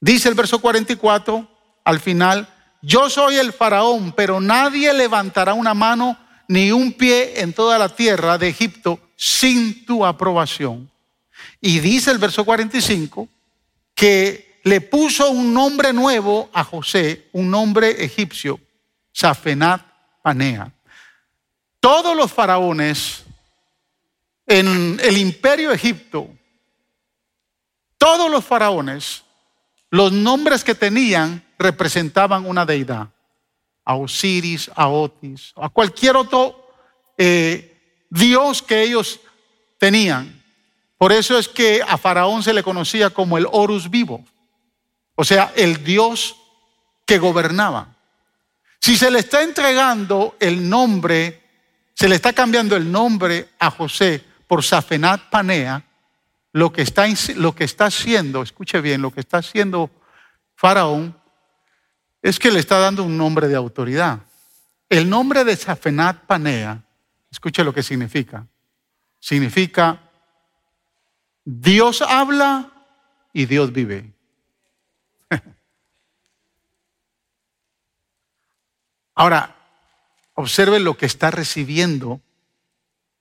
Dice 0.00 0.28
el 0.28 0.34
verso 0.34 0.60
44 0.60 1.48
al 1.84 2.00
final, 2.00 2.48
yo 2.82 3.08
soy 3.10 3.36
el 3.36 3.52
faraón, 3.52 4.12
pero 4.12 4.40
nadie 4.40 4.92
levantará 4.92 5.54
una 5.54 5.74
mano 5.74 6.18
ni 6.48 6.72
un 6.72 6.92
pie 6.92 7.40
en 7.40 7.52
toda 7.52 7.78
la 7.78 7.88
tierra 7.88 8.38
de 8.38 8.48
Egipto 8.48 9.00
sin 9.16 9.84
tu 9.84 10.04
aprobación. 10.04 10.89
Y 11.60 11.80
dice 11.80 12.10
el 12.10 12.18
verso 12.18 12.44
45 12.44 13.28
que 13.94 14.60
le 14.64 14.80
puso 14.80 15.30
un 15.30 15.52
nombre 15.52 15.92
nuevo 15.92 16.50
a 16.52 16.64
José, 16.64 17.28
un 17.32 17.50
nombre 17.50 18.04
egipcio, 18.04 18.60
Safenat 19.12 19.82
Panea. 20.22 20.72
Todos 21.80 22.16
los 22.16 22.32
faraones 22.32 23.24
en 24.46 24.98
el 25.02 25.18
imperio 25.18 25.70
Egipto 25.72 26.28
todos 28.00 28.30
los 28.30 28.42
faraones, 28.46 29.24
los 29.90 30.10
nombres 30.10 30.64
que 30.64 30.74
tenían 30.74 31.44
representaban 31.58 32.46
una 32.46 32.64
deidad. 32.64 33.10
A 33.84 33.94
Osiris, 33.94 34.70
a 34.74 34.88
Otis, 34.88 35.52
a 35.54 35.68
cualquier 35.68 36.16
otro 36.16 36.72
eh, 37.18 37.78
dios 38.08 38.62
que 38.62 38.82
ellos 38.82 39.20
tenían. 39.76 40.39
Por 41.00 41.12
eso 41.12 41.38
es 41.38 41.48
que 41.48 41.80
a 41.80 41.96
Faraón 41.96 42.42
se 42.42 42.52
le 42.52 42.62
conocía 42.62 43.08
como 43.08 43.38
el 43.38 43.46
Horus 43.50 43.88
vivo, 43.88 44.22
o 45.14 45.24
sea, 45.24 45.50
el 45.56 45.82
dios 45.82 46.36
que 47.06 47.16
gobernaba. 47.16 47.96
Si 48.78 48.98
se 48.98 49.10
le 49.10 49.20
está 49.20 49.42
entregando 49.42 50.36
el 50.40 50.68
nombre, 50.68 51.42
se 51.94 52.06
le 52.06 52.16
está 52.16 52.34
cambiando 52.34 52.76
el 52.76 52.92
nombre 52.92 53.48
a 53.58 53.70
José 53.70 54.22
por 54.46 54.62
Safenat 54.62 55.30
Panea, 55.30 55.82
lo 56.52 56.70
que 56.70 56.82
está, 56.82 57.06
lo 57.36 57.54
que 57.54 57.64
está 57.64 57.86
haciendo, 57.86 58.42
escuche 58.42 58.82
bien, 58.82 59.00
lo 59.00 59.10
que 59.10 59.20
está 59.20 59.38
haciendo 59.38 59.90
Faraón 60.54 61.18
es 62.20 62.38
que 62.38 62.50
le 62.50 62.60
está 62.60 62.78
dando 62.78 63.04
un 63.04 63.16
nombre 63.16 63.48
de 63.48 63.56
autoridad. 63.56 64.20
El 64.90 65.08
nombre 65.08 65.44
de 65.44 65.56
Safenat 65.56 66.26
Panea, 66.26 66.84
escuche 67.32 67.64
lo 67.64 67.72
que 67.72 67.82
significa. 67.82 68.46
Significa 69.18 70.09
Dios 71.52 72.00
habla 72.00 72.70
y 73.32 73.46
Dios 73.46 73.72
vive. 73.72 74.12
Ahora, 79.16 79.56
observe 80.34 80.78
lo 80.78 80.96
que 80.96 81.06
está 81.06 81.32
recibiendo 81.32 82.20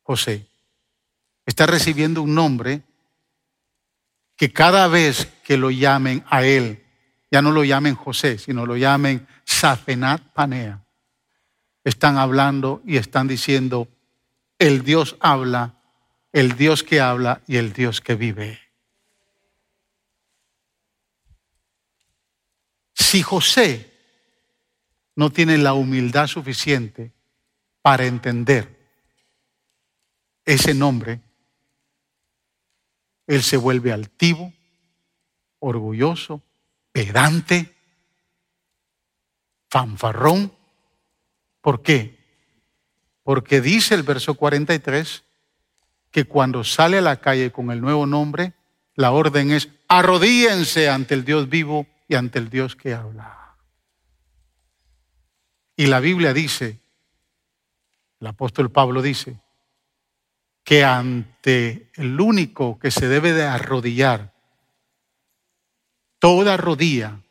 José. 0.04 0.46
Está 1.48 1.66
recibiendo 1.66 2.22
un 2.22 2.36
nombre 2.36 2.84
que 4.36 4.54
cada 4.54 4.88
vez 4.88 5.26
que 5.44 5.58
lo 5.58 5.72
llamen 5.72 6.24
a 6.30 6.44
él, 6.44 6.86
ya 7.32 7.42
no 7.42 7.52
lo 7.52 7.64
llamen 7.64 7.96
José, 7.96 8.38
sino 8.38 8.68
lo 8.68 8.78
llamen 8.78 9.28
Safenat 9.44 10.22
Panea, 10.34 10.86
están 11.84 12.20
hablando 12.20 12.84
y 12.86 12.98
están 12.98 13.28
diciendo, 13.28 13.88
el 14.60 14.84
Dios 14.84 15.18
habla, 15.20 15.79
el 16.32 16.56
Dios 16.56 16.84
que 16.84 17.02
habla 17.02 17.42
y 17.48 17.58
el 17.58 17.74
Dios 17.74 18.02
que 18.02 18.16
vive. 18.16 18.60
Si 22.94 23.24
José 23.24 23.92
no 25.16 25.32
tiene 25.32 25.58
la 25.58 25.74
humildad 25.74 26.28
suficiente 26.28 27.12
para 27.82 28.06
entender 28.06 28.78
ese 30.46 30.74
nombre, 30.74 31.22
él 33.26 33.44
se 33.44 33.58
vuelve 33.58 33.92
altivo, 33.92 34.54
orgulloso, 35.60 36.42
pedante, 36.92 37.76
fanfarrón. 39.70 40.52
¿Por 41.62 41.82
qué? 41.82 42.18
Porque 43.24 43.62
dice 43.62 43.96
el 43.96 44.04
verso 44.04 44.36
43 44.36 45.24
que 46.12 46.26
cuando 46.26 46.64
sale 46.64 46.98
a 46.98 47.02
la 47.02 47.18
calle 47.18 47.52
con 47.52 47.72
el 47.72 47.82
nuevo 47.82 48.06
nombre, 48.06 48.54
la 48.96 49.12
orden 49.12 49.52
es 49.52 49.70
arrodíense 49.88 50.90
ante 50.90 51.14
el 51.14 51.24
Dios 51.24 51.50
vivo 51.50 51.88
y 52.08 52.16
ante 52.16 52.40
el 52.40 52.50
Dios 52.50 52.76
que 52.76 52.94
habla. 52.94 53.56
Y 55.76 55.86
la 55.86 56.00
Biblia 56.00 56.34
dice, 56.34 56.80
el 58.20 58.28
apóstol 58.28 58.70
Pablo 58.72 59.02
dice, 59.02 59.40
que 60.64 60.84
ante 60.84 61.90
el 61.96 62.20
único 62.20 62.78
que 62.78 62.92
se 62.92 63.08
debe 63.08 63.34
de 63.34 63.44
arrodillar, 63.46 64.34
toda 66.20 66.58
rodilla 66.58 67.22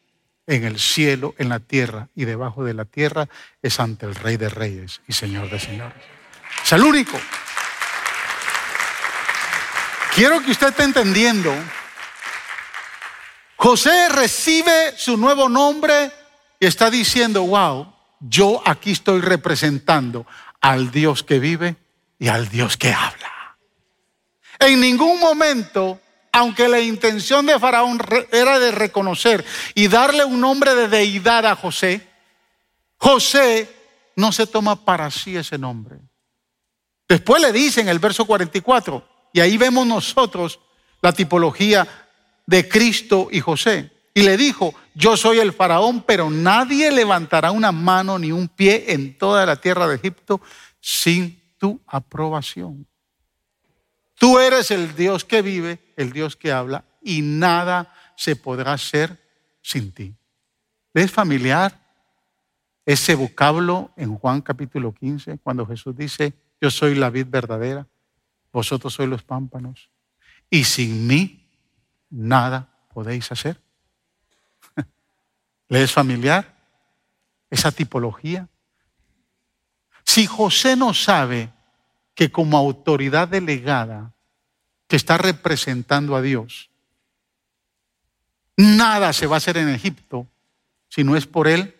en 0.46 0.64
el 0.64 0.78
cielo, 0.78 1.34
en 1.36 1.50
la 1.50 1.60
tierra 1.60 2.08
y 2.14 2.24
debajo 2.24 2.64
de 2.64 2.72
la 2.72 2.86
tierra, 2.86 3.28
es 3.60 3.78
ante 3.80 4.06
el 4.06 4.14
Rey 4.14 4.38
de 4.38 4.48
Reyes 4.48 5.02
y 5.06 5.12
Señor 5.12 5.50
de 5.50 5.60
Señores. 5.60 6.02
Es 6.64 6.72
el 6.72 6.82
único. 6.82 7.18
Quiero 10.14 10.42
que 10.42 10.50
usted 10.50 10.68
esté 10.68 10.84
entendiendo. 10.84 11.54
José 13.56 14.08
recibe 14.08 14.96
su 14.96 15.16
nuevo 15.16 15.48
nombre 15.48 16.12
y 16.60 16.66
está 16.66 16.90
diciendo, 16.90 17.42
wow, 17.42 17.92
yo 18.20 18.62
aquí 18.64 18.92
estoy 18.92 19.20
representando 19.20 20.26
al 20.60 20.90
Dios 20.90 21.22
que 21.22 21.38
vive 21.38 21.76
y 22.18 22.28
al 22.28 22.48
Dios 22.48 22.76
que 22.76 22.92
habla. 22.92 23.56
En 24.58 24.80
ningún 24.80 25.20
momento, 25.20 26.00
aunque 26.32 26.68
la 26.68 26.80
intención 26.80 27.46
de 27.46 27.58
Faraón 27.58 28.00
era 28.32 28.58
de 28.58 28.70
reconocer 28.70 29.44
y 29.74 29.88
darle 29.88 30.24
un 30.24 30.40
nombre 30.40 30.74
de 30.74 30.88
deidad 30.88 31.46
a 31.46 31.56
José, 31.56 32.06
José 32.96 33.68
no 34.16 34.32
se 34.32 34.46
toma 34.46 34.84
para 34.84 35.10
sí 35.10 35.36
ese 35.36 35.58
nombre. 35.58 35.98
Después 37.08 37.40
le 37.40 37.52
dice 37.52 37.80
en 37.80 37.88
el 37.88 38.00
verso 38.00 38.24
44, 38.26 39.17
y 39.32 39.40
ahí 39.40 39.56
vemos 39.56 39.86
nosotros 39.86 40.60
la 41.00 41.12
tipología 41.12 41.86
de 42.46 42.68
Cristo 42.68 43.28
y 43.30 43.40
José. 43.40 43.90
Y 44.14 44.22
le 44.22 44.36
dijo, 44.36 44.74
yo 44.94 45.16
soy 45.16 45.38
el 45.38 45.52
faraón, 45.52 46.02
pero 46.02 46.28
nadie 46.30 46.90
levantará 46.90 47.52
una 47.52 47.70
mano 47.70 48.18
ni 48.18 48.32
un 48.32 48.48
pie 48.48 48.92
en 48.92 49.16
toda 49.16 49.46
la 49.46 49.56
tierra 49.56 49.86
de 49.86 49.96
Egipto 49.96 50.40
sin 50.80 51.40
tu 51.58 51.80
aprobación. 51.86 52.86
Tú 54.18 54.38
eres 54.38 54.70
el 54.70 54.96
Dios 54.96 55.24
que 55.24 55.42
vive, 55.42 55.78
el 55.96 56.12
Dios 56.12 56.34
que 56.34 56.50
habla, 56.50 56.84
y 57.02 57.22
nada 57.22 57.94
se 58.16 58.34
podrá 58.34 58.72
hacer 58.72 59.16
sin 59.62 59.92
ti. 59.92 60.14
¿Es 60.94 61.12
familiar 61.12 61.78
ese 62.84 63.14
vocablo 63.14 63.92
en 63.96 64.16
Juan 64.16 64.40
capítulo 64.40 64.94
15, 64.94 65.38
cuando 65.38 65.66
Jesús 65.66 65.94
dice, 65.94 66.32
yo 66.58 66.70
soy 66.70 66.94
la 66.94 67.10
vid 67.10 67.26
verdadera, 67.28 67.86
vosotros 68.52 68.94
sois 68.94 69.08
los 69.08 69.22
pámpanos, 69.22 69.90
y 70.50 70.64
sin 70.64 71.06
mí 71.06 71.48
nada 72.10 72.68
podéis 72.92 73.30
hacer? 73.32 73.60
¿Le 75.68 75.82
es 75.82 75.92
familiar 75.92 76.54
esa 77.50 77.70
tipología? 77.72 78.48
Si 80.04 80.26
José 80.26 80.76
no 80.76 80.94
sabe 80.94 81.52
que 82.14 82.32
como 82.32 82.56
autoridad 82.56 83.28
delegada 83.28 84.14
que 84.86 84.96
está 84.96 85.18
representando 85.18 86.16
a 86.16 86.22
Dios, 86.22 86.70
nada 88.56 89.12
se 89.12 89.26
va 89.26 89.36
a 89.36 89.38
hacer 89.38 89.58
en 89.58 89.68
Egipto 89.68 90.26
si 90.88 91.04
no 91.04 91.16
es 91.16 91.26
por 91.26 91.46
Él 91.46 91.76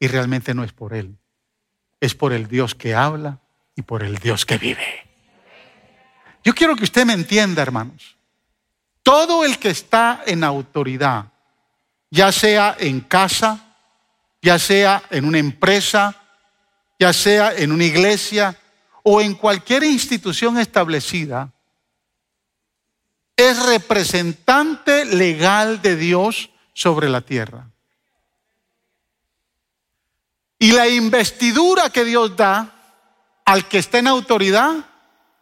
y 0.00 0.08
realmente 0.08 0.54
no 0.54 0.64
es 0.64 0.72
por 0.72 0.94
Él. 0.94 1.16
Es 2.00 2.14
por 2.14 2.32
el 2.32 2.48
Dios 2.48 2.74
que 2.74 2.94
habla 2.94 3.40
y 3.76 3.82
por 3.82 4.02
el 4.02 4.16
Dios 4.16 4.46
que 4.46 4.58
vive. 4.58 5.07
Yo 6.48 6.54
quiero 6.54 6.76
que 6.76 6.84
usted 6.84 7.04
me 7.04 7.12
entienda, 7.12 7.60
hermanos. 7.60 8.16
Todo 9.02 9.44
el 9.44 9.58
que 9.58 9.68
está 9.68 10.22
en 10.24 10.42
autoridad, 10.42 11.26
ya 12.08 12.32
sea 12.32 12.74
en 12.80 13.00
casa, 13.00 13.76
ya 14.40 14.58
sea 14.58 15.02
en 15.10 15.26
una 15.26 15.36
empresa, 15.36 16.16
ya 16.98 17.12
sea 17.12 17.54
en 17.54 17.70
una 17.70 17.84
iglesia 17.84 18.58
o 19.02 19.20
en 19.20 19.34
cualquier 19.34 19.84
institución 19.84 20.56
establecida, 20.56 21.52
es 23.36 23.66
representante 23.66 25.04
legal 25.04 25.82
de 25.82 25.96
Dios 25.96 26.48
sobre 26.72 27.10
la 27.10 27.20
tierra. 27.20 27.68
Y 30.58 30.72
la 30.72 30.88
investidura 30.88 31.90
que 31.90 32.06
Dios 32.06 32.34
da 32.38 32.72
al 33.44 33.68
que 33.68 33.76
está 33.76 33.98
en 33.98 34.08
autoridad 34.08 34.86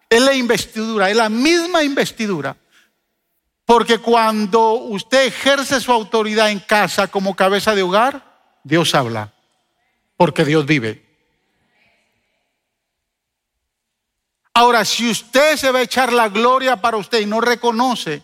es 0.09 0.23
la 0.23 0.35
investidura, 0.35 1.11
es 1.11 1.17
la 1.17 1.29
misma 1.29 1.83
investidura. 1.83 2.57
Porque 3.65 3.99
cuando 3.99 4.75
usted 4.75 5.27
ejerce 5.27 5.81
su 5.81 5.91
autoridad 5.91 6.51
en 6.51 6.61
casa 6.61 7.09
como 7.09 7.35
cabeza 7.35 7.75
de 7.75 7.83
hogar, 7.83 8.25
Dios 8.63 8.95
habla, 8.95 9.33
porque 10.17 10.45
Dios 10.45 10.65
vive. 10.67 11.05
Ahora, 14.55 14.85
si 14.85 15.11
usted 15.11 15.57
se 15.57 15.71
va 15.71 15.81
a 15.81 15.83
echar 15.83 16.13
la 16.13 16.29
gloria 16.29 16.81
para 16.81 16.97
usted 16.97 17.21
y 17.21 17.27
no 17.27 17.41
reconoce 17.41 18.23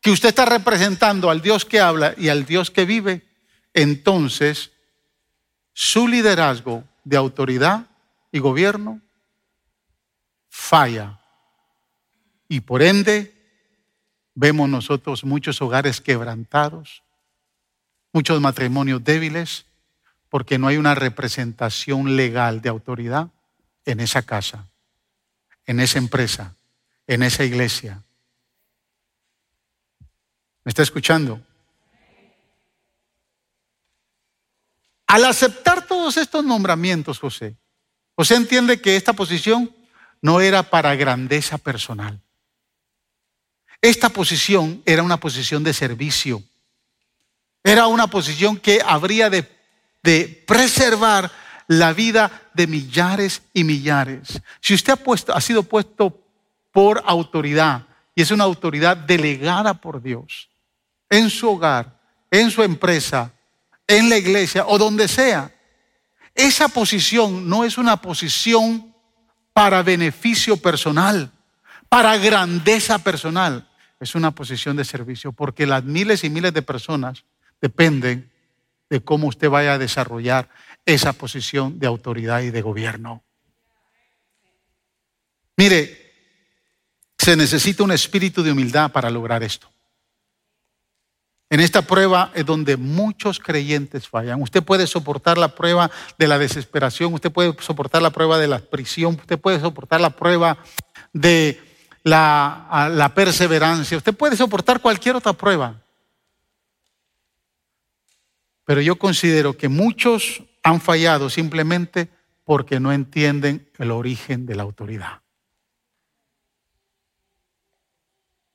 que 0.00 0.10
usted 0.10 0.30
está 0.30 0.44
representando 0.44 1.30
al 1.30 1.40
Dios 1.40 1.64
que 1.64 1.80
habla 1.80 2.14
y 2.18 2.28
al 2.28 2.44
Dios 2.44 2.70
que 2.70 2.84
vive, 2.84 3.26
entonces 3.72 4.72
su 5.72 6.08
liderazgo 6.08 6.84
de 7.04 7.16
autoridad 7.16 7.86
y 8.32 8.38
gobierno 8.38 9.00
falla. 10.50 11.20
Y 12.48 12.60
por 12.60 12.82
ende, 12.82 13.32
vemos 14.34 14.68
nosotros 14.68 15.24
muchos 15.24 15.62
hogares 15.62 16.00
quebrantados, 16.00 17.02
muchos 18.12 18.40
matrimonios 18.40 19.02
débiles, 19.02 19.64
porque 20.28 20.58
no 20.58 20.66
hay 20.66 20.76
una 20.76 20.94
representación 20.94 22.16
legal 22.16 22.60
de 22.60 22.68
autoridad 22.68 23.30
en 23.84 24.00
esa 24.00 24.22
casa, 24.22 24.68
en 25.66 25.80
esa 25.80 25.98
empresa, 25.98 26.54
en 27.06 27.22
esa 27.22 27.44
iglesia. 27.44 28.02
¿Me 30.64 30.70
está 30.70 30.82
escuchando? 30.82 31.40
Al 35.06 35.24
aceptar 35.24 35.86
todos 35.86 36.16
estos 36.16 36.44
nombramientos, 36.44 37.18
José, 37.18 37.56
José 38.14 38.36
entiende 38.36 38.80
que 38.80 38.94
esta 38.96 39.12
posición 39.12 39.74
no 40.22 40.40
era 40.40 40.62
para 40.62 40.94
grandeza 40.94 41.58
personal. 41.58 42.20
Esta 43.82 44.10
posición 44.10 44.82
era 44.84 45.02
una 45.02 45.18
posición 45.18 45.64
de 45.64 45.72
servicio. 45.72 46.42
Era 47.64 47.86
una 47.86 48.06
posición 48.06 48.56
que 48.56 48.80
habría 48.84 49.30
de, 49.30 49.42
preservar 50.46 51.30
la 51.66 51.92
vida 51.92 52.50
de 52.54 52.66
millares 52.66 53.42
y 53.52 53.64
millares. 53.64 54.40
Si 54.60 54.74
usted 54.74 54.94
ha, 54.94 54.96
puesto, 54.96 55.34
ha 55.34 55.40
sido 55.40 55.62
puesto 55.62 56.18
por 56.72 57.02
autoridad 57.06 57.86
y 58.14 58.22
es 58.22 58.30
una 58.30 58.44
autoridad 58.44 58.96
delegada 58.96 59.74
por 59.74 60.02
Dios 60.02 60.48
en 61.08 61.30
su 61.30 61.50
hogar, 61.50 62.00
en 62.30 62.50
su 62.50 62.62
empresa, 62.62 63.32
en 63.86 64.08
la 64.08 64.16
iglesia 64.16 64.64
o 64.66 64.78
donde 64.78 65.08
sea. 65.08 65.54
Esa 66.34 66.68
posición 66.68 67.48
no 67.48 67.64
es 67.64 67.76
una 67.76 68.00
posición 68.00 68.89
para 69.52 69.82
beneficio 69.82 70.56
personal, 70.56 71.30
para 71.88 72.16
grandeza 72.18 72.98
personal. 72.98 73.68
Es 73.98 74.14
una 74.14 74.30
posición 74.30 74.76
de 74.76 74.84
servicio 74.84 75.32
porque 75.32 75.66
las 75.66 75.84
miles 75.84 76.24
y 76.24 76.30
miles 76.30 76.54
de 76.54 76.62
personas 76.62 77.24
dependen 77.60 78.30
de 78.88 79.00
cómo 79.02 79.28
usted 79.28 79.48
vaya 79.48 79.74
a 79.74 79.78
desarrollar 79.78 80.48
esa 80.86 81.12
posición 81.12 81.78
de 81.78 81.86
autoridad 81.86 82.40
y 82.42 82.50
de 82.50 82.62
gobierno. 82.62 83.22
Mire, 85.56 86.12
se 87.18 87.36
necesita 87.36 87.84
un 87.84 87.92
espíritu 87.92 88.42
de 88.42 88.52
humildad 88.52 88.90
para 88.90 89.10
lograr 89.10 89.42
esto. 89.42 89.70
En 91.52 91.58
esta 91.58 91.82
prueba 91.82 92.30
es 92.32 92.46
donde 92.46 92.76
muchos 92.76 93.40
creyentes 93.40 94.08
fallan. 94.08 94.40
Usted 94.40 94.62
puede 94.62 94.86
soportar 94.86 95.36
la 95.36 95.56
prueba 95.56 95.90
de 96.16 96.28
la 96.28 96.38
desesperación, 96.38 97.12
usted 97.12 97.32
puede 97.32 97.52
soportar 97.60 98.00
la 98.02 98.10
prueba 98.10 98.38
de 98.38 98.46
la 98.46 98.60
prisión, 98.60 99.16
usted 99.16 99.36
puede 99.36 99.58
soportar 99.58 100.00
la 100.00 100.10
prueba 100.10 100.58
de 101.12 101.60
la, 102.04 102.88
la 102.94 103.12
perseverancia, 103.14 103.96
usted 103.96 104.14
puede 104.14 104.36
soportar 104.36 104.80
cualquier 104.80 105.16
otra 105.16 105.32
prueba. 105.32 105.82
Pero 108.64 108.80
yo 108.80 108.94
considero 108.96 109.56
que 109.56 109.68
muchos 109.68 110.44
han 110.62 110.80
fallado 110.80 111.28
simplemente 111.28 112.08
porque 112.44 112.78
no 112.78 112.92
entienden 112.92 113.68
el 113.78 113.90
origen 113.90 114.46
de 114.46 114.54
la 114.54 114.62
autoridad. 114.62 115.20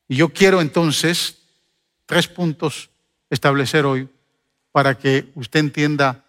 Y 0.08 0.16
yo 0.16 0.30
quiero 0.30 0.62
entonces 0.62 1.45
tres 2.06 2.28
puntos 2.28 2.90
establecer 3.30 3.86
hoy 3.86 4.10
para 4.72 4.98
que 4.98 5.32
usted 5.36 5.60
entienda 5.60 6.24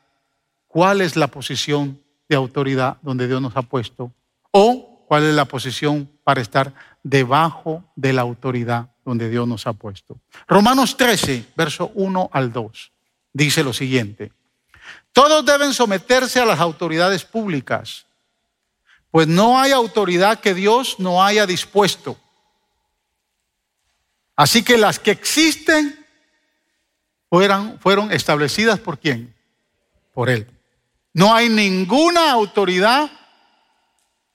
cuál 0.68 1.00
es 1.00 1.16
la 1.16 1.28
posición 1.28 2.00
de 2.28 2.36
autoridad 2.36 2.98
donde 3.02 3.26
Dios 3.26 3.40
nos 3.40 3.56
ha 3.56 3.62
puesto 3.62 4.12
o 4.50 5.04
cuál 5.08 5.24
es 5.24 5.34
la 5.34 5.44
posición 5.44 6.10
para 6.24 6.40
estar 6.40 6.72
debajo 7.02 7.84
de 7.94 8.12
la 8.12 8.22
autoridad 8.22 8.90
donde 9.04 9.28
Dios 9.30 9.46
nos 9.46 9.66
ha 9.66 9.72
puesto. 9.72 10.18
Romanos 10.48 10.96
13, 10.96 11.46
verso 11.56 11.92
1 11.94 12.30
al 12.32 12.52
2, 12.52 12.92
dice 13.32 13.62
lo 13.62 13.72
siguiente. 13.72 14.32
Todos 15.12 15.44
deben 15.44 15.72
someterse 15.72 16.40
a 16.40 16.44
las 16.44 16.60
autoridades 16.60 17.24
públicas, 17.24 18.06
pues 19.10 19.28
no 19.28 19.58
hay 19.58 19.72
autoridad 19.72 20.40
que 20.40 20.54
Dios 20.54 20.96
no 20.98 21.22
haya 21.22 21.46
dispuesto 21.46 22.18
Así 24.36 24.62
que 24.62 24.76
las 24.76 24.98
que 24.98 25.10
existen 25.10 26.06
fueron, 27.30 27.78
fueron 27.80 28.12
establecidas 28.12 28.78
por 28.78 28.98
quién? 28.98 29.34
Por 30.12 30.28
Él. 30.28 30.46
No 31.14 31.34
hay 31.34 31.48
ninguna 31.48 32.30
autoridad 32.30 33.10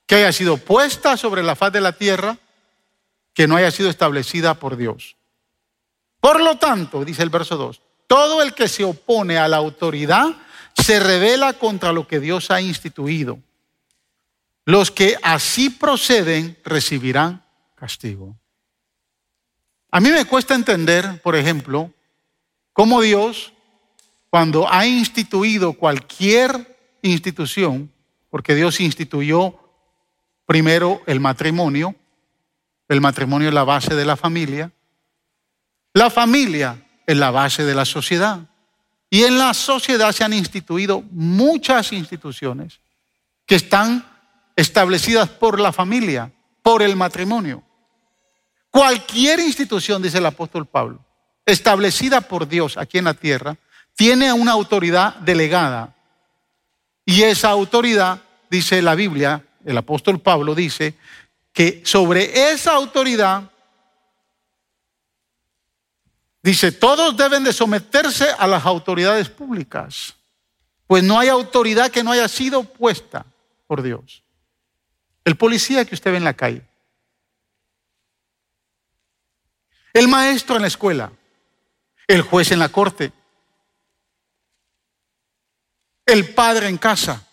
que 0.06 0.16
haya 0.16 0.32
sido 0.32 0.56
puesta 0.56 1.16
sobre 1.16 1.42
la 1.42 1.54
faz 1.54 1.72
de 1.72 1.80
la 1.80 1.92
tierra 1.92 2.36
que 3.32 3.46
no 3.46 3.56
haya 3.56 3.70
sido 3.70 3.88
establecida 3.88 4.54
por 4.54 4.76
Dios. 4.76 5.16
Por 6.20 6.40
lo 6.40 6.58
tanto, 6.58 7.04
dice 7.04 7.22
el 7.22 7.30
verso 7.30 7.56
2, 7.56 7.80
todo 8.06 8.42
el 8.42 8.54
que 8.54 8.68
se 8.68 8.84
opone 8.84 9.38
a 9.38 9.48
la 9.48 9.56
autoridad 9.56 10.28
se 10.74 11.00
revela 11.00 11.54
contra 11.54 11.92
lo 11.92 12.06
que 12.06 12.20
Dios 12.20 12.50
ha 12.50 12.60
instituido. 12.60 13.38
Los 14.64 14.90
que 14.90 15.16
así 15.22 15.70
proceden 15.70 16.58
recibirán 16.64 17.44
castigo. 17.74 18.36
A 19.94 20.00
mí 20.00 20.10
me 20.10 20.24
cuesta 20.24 20.54
entender, 20.54 21.20
por 21.20 21.36
ejemplo, 21.36 21.92
cómo 22.72 23.02
Dios, 23.02 23.52
cuando 24.30 24.66
ha 24.72 24.86
instituido 24.86 25.74
cualquier 25.74 26.78
institución, 27.02 27.92
porque 28.30 28.54
Dios 28.54 28.80
instituyó 28.80 29.54
primero 30.46 31.02
el 31.06 31.20
matrimonio, 31.20 31.94
El 32.88 33.00
matrimonio 33.00 33.48
es 33.48 33.54
la 33.54 33.64
base 33.64 33.94
de 33.94 34.04
la 34.04 34.16
familia. 34.16 34.70
La 35.94 36.10
familia 36.10 36.84
es 37.06 37.16
la 37.16 37.30
base 37.30 37.64
de 37.64 37.74
la 37.74 37.86
sociedad. 37.86 38.40
Y 39.08 39.22
en 39.22 39.38
la 39.38 39.54
sociedad 39.54 40.12
se 40.12 40.24
han 40.24 40.34
instituido 40.34 41.02
muchas 41.10 41.92
instituciones 41.92 42.80
que 43.46 43.54
están 43.54 44.04
establecidas 44.56 45.28
por 45.30 45.58
la 45.58 45.72
familia, 45.72 46.32
por 46.62 46.82
el 46.82 46.96
matrimonio. 46.96 47.62
Cualquier 48.72 49.38
institución, 49.38 50.00
dice 50.00 50.16
el 50.16 50.24
apóstol 50.24 50.64
Pablo, 50.64 50.98
establecida 51.44 52.22
por 52.22 52.48
Dios 52.48 52.78
aquí 52.78 52.96
en 52.96 53.04
la 53.04 53.12
tierra, 53.12 53.54
tiene 53.94 54.32
una 54.32 54.52
autoridad 54.52 55.16
delegada. 55.16 55.94
Y 57.04 57.22
esa 57.22 57.50
autoridad, 57.50 58.22
dice 58.50 58.80
la 58.80 58.94
Biblia, 58.94 59.44
el 59.66 59.76
apóstol 59.76 60.20
Pablo 60.20 60.54
dice, 60.54 60.94
que 61.52 61.82
sobre 61.84 62.50
esa 62.50 62.72
autoridad, 62.72 63.42
dice, 66.42 66.72
todos 66.72 67.14
deben 67.14 67.44
de 67.44 67.52
someterse 67.52 68.28
a 68.38 68.46
las 68.46 68.64
autoridades 68.64 69.28
públicas, 69.28 70.14
pues 70.86 71.02
no 71.02 71.18
hay 71.18 71.28
autoridad 71.28 71.90
que 71.90 72.02
no 72.02 72.12
haya 72.12 72.26
sido 72.26 72.64
puesta 72.64 73.26
por 73.66 73.82
Dios. 73.82 74.22
El 75.26 75.36
policía 75.36 75.84
que 75.84 75.94
usted 75.94 76.10
ve 76.10 76.16
en 76.16 76.24
la 76.24 76.32
calle, 76.32 76.62
el 79.92 80.08
maestro 80.08 80.56
en 80.56 80.62
la 80.62 80.68
escuela, 80.68 81.12
el 82.06 82.22
juez 82.22 82.52
en 82.52 82.58
la 82.58 82.68
corte, 82.68 83.12
el 86.06 86.34
padre 86.34 86.68
en 86.68 86.78
casa. 86.78 87.26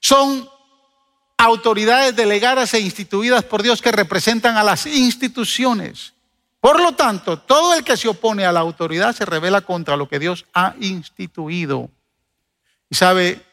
Son 0.00 0.48
autoridades 1.36 2.16
delegadas 2.16 2.72
e 2.74 2.80
instituidas 2.80 3.44
por 3.44 3.62
Dios 3.62 3.82
que 3.82 3.92
representan 3.92 4.56
a 4.56 4.64
las 4.64 4.86
instituciones. 4.86 6.14
Por 6.60 6.80
lo 6.80 6.92
tanto, 6.92 7.38
todo 7.38 7.74
el 7.74 7.84
que 7.84 7.96
se 7.96 8.08
opone 8.08 8.44
a 8.44 8.52
la 8.52 8.60
autoridad 8.60 9.14
se 9.14 9.24
revela 9.24 9.60
contra 9.60 9.96
lo 9.96 10.08
que 10.08 10.18
Dios 10.18 10.46
ha 10.54 10.74
instituido. 10.80 11.90
Y 12.88 12.94
sabe, 12.94 13.45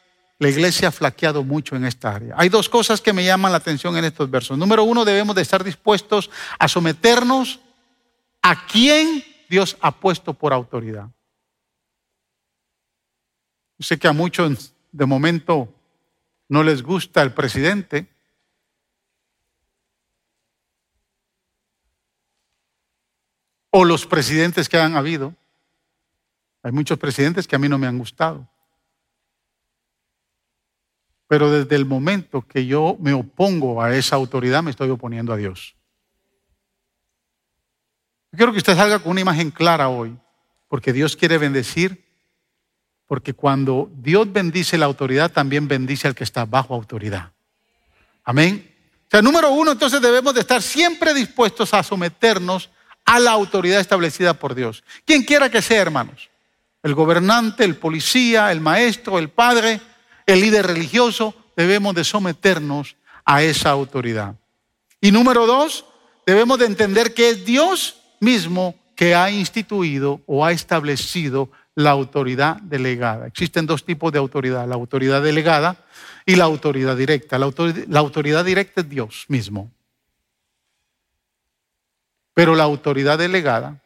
la 0.43 0.49
iglesia 0.49 0.89
ha 0.89 0.91
flaqueado 0.91 1.43
mucho 1.43 1.75
en 1.77 1.85
esta 1.85 2.13
área. 2.13 2.35
Hay 2.37 2.49
dos 2.49 2.67
cosas 2.67 2.99
que 2.99 3.13
me 3.13 3.23
llaman 3.23 3.53
la 3.53 3.59
atención 3.59 3.95
en 3.95 4.03
estos 4.03 4.29
versos. 4.29 4.57
Número 4.57 4.83
uno, 4.83 5.05
debemos 5.05 5.35
de 5.35 5.41
estar 5.41 5.63
dispuestos 5.63 6.29
a 6.59 6.67
someternos 6.67 7.61
a 8.41 8.67
quien 8.67 9.23
Dios 9.49 9.77
ha 9.79 9.91
puesto 9.91 10.33
por 10.33 10.51
autoridad. 10.51 11.09
Sé 13.79 13.97
que 13.97 14.07
a 14.07 14.13
muchos 14.13 14.73
de 14.91 15.05
momento 15.05 15.73
no 16.49 16.61
les 16.61 16.83
gusta 16.83 17.21
el 17.21 17.33
presidente. 17.33 18.07
O 23.69 23.85
los 23.85 24.05
presidentes 24.05 24.67
que 24.67 24.77
han 24.77 24.97
habido. 24.97 25.33
Hay 26.63 26.73
muchos 26.73 26.99
presidentes 26.99 27.47
que 27.47 27.55
a 27.55 27.59
mí 27.59 27.69
no 27.69 27.77
me 27.77 27.87
han 27.87 27.97
gustado. 27.97 28.52
Pero 31.33 31.49
desde 31.49 31.75
el 31.75 31.85
momento 31.85 32.43
que 32.47 32.67
yo 32.67 32.95
me 32.99 33.11
opongo 33.11 33.81
a 33.81 33.95
esa 33.95 34.15
autoridad, 34.15 34.61
me 34.61 34.69
estoy 34.69 34.91
oponiendo 34.91 35.33
a 35.33 35.35
Dios. 35.35 35.73
Yo 38.31 38.37
quiero 38.37 38.51
que 38.51 38.59
usted 38.59 38.75
salga 38.75 38.99
con 38.99 39.13
una 39.13 39.21
imagen 39.21 39.49
clara 39.49 39.89
hoy, 39.89 40.15
porque 40.67 40.93
Dios 40.93 41.15
quiere 41.15 41.39
bendecir, 41.39 42.05
porque 43.07 43.33
cuando 43.33 43.89
Dios 43.95 44.31
bendice 44.31 44.77
la 44.77 44.85
autoridad, 44.85 45.31
también 45.31 45.67
bendice 45.67 46.07
al 46.07 46.13
que 46.13 46.23
está 46.23 46.45
bajo 46.45 46.75
autoridad. 46.75 47.31
Amén. 48.23 48.71
O 49.07 49.09
sea, 49.09 49.23
número 49.23 49.49
uno, 49.49 49.71
entonces 49.71 49.99
debemos 50.03 50.35
de 50.35 50.41
estar 50.41 50.61
siempre 50.61 51.15
dispuestos 51.15 51.73
a 51.73 51.81
someternos 51.81 52.69
a 53.05 53.19
la 53.19 53.31
autoridad 53.31 53.79
establecida 53.79 54.35
por 54.35 54.53
Dios. 54.53 54.83
Quien 55.03 55.23
quiera 55.23 55.49
que 55.49 55.63
sea, 55.63 55.81
hermanos. 55.81 56.29
El 56.83 56.93
gobernante, 56.93 57.63
el 57.63 57.77
policía, 57.77 58.51
el 58.51 58.61
maestro, 58.61 59.17
el 59.17 59.29
padre, 59.29 59.81
el 60.25 60.41
líder 60.41 60.67
religioso, 60.67 61.35
debemos 61.55 61.95
de 61.95 62.03
someternos 62.03 62.95
a 63.25 63.43
esa 63.43 63.69
autoridad. 63.69 64.35
Y 65.01 65.11
número 65.11 65.45
dos, 65.45 65.85
debemos 66.25 66.59
de 66.59 66.65
entender 66.65 67.13
que 67.13 67.29
es 67.29 67.45
Dios 67.45 67.97
mismo 68.19 68.75
que 68.95 69.15
ha 69.15 69.29
instituido 69.29 70.21
o 70.25 70.45
ha 70.45 70.51
establecido 70.51 71.49
la 71.75 71.91
autoridad 71.91 72.57
delegada. 72.61 73.27
Existen 73.27 73.65
dos 73.65 73.83
tipos 73.83 74.11
de 74.11 74.19
autoridad, 74.19 74.67
la 74.67 74.75
autoridad 74.75 75.21
delegada 75.21 75.83
y 76.25 76.35
la 76.35 76.45
autoridad 76.45 76.95
directa. 76.95 77.39
La 77.39 77.45
autoridad, 77.45 77.85
la 77.87 77.99
autoridad 77.99 78.45
directa 78.45 78.81
es 78.81 78.89
Dios 78.89 79.25
mismo. 79.27 79.71
Pero 82.33 82.55
la 82.55 82.63
autoridad 82.63 83.17
delegada 83.17 83.81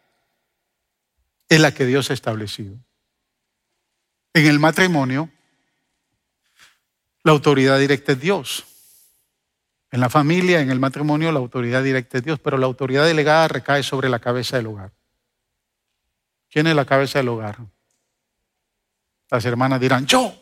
es 1.50 1.60
la 1.60 1.74
que 1.74 1.86
Dios 1.86 2.10
ha 2.10 2.14
establecido. 2.14 2.76
En 4.34 4.46
el 4.46 4.60
matrimonio, 4.60 5.30
la 7.28 7.34
autoridad 7.34 7.78
directa 7.78 8.14
es 8.14 8.22
Dios. 8.22 8.64
En 9.92 10.00
la 10.00 10.10
familia, 10.10 10.62
en 10.62 10.72
el 10.72 10.80
matrimonio, 10.80 11.30
la 11.34 11.40
autoridad 11.40 11.84
directa 11.84 12.20
es 12.20 12.24
Dios, 12.24 12.40
pero 12.40 12.58
la 12.58 12.68
autoridad 12.68 13.06
delegada 13.06 13.50
recae 13.50 13.84
sobre 13.84 14.08
la 14.08 14.20
cabeza 14.20 14.56
del 14.56 14.68
hogar. 14.68 14.94
¿Quién 16.50 16.68
es 16.68 16.76
la 16.76 16.86
cabeza 16.86 17.20
del 17.20 17.28
hogar? 17.28 17.58
Las 19.30 19.44
hermanas 19.44 19.82
dirán, 19.82 20.06
yo. 20.06 20.34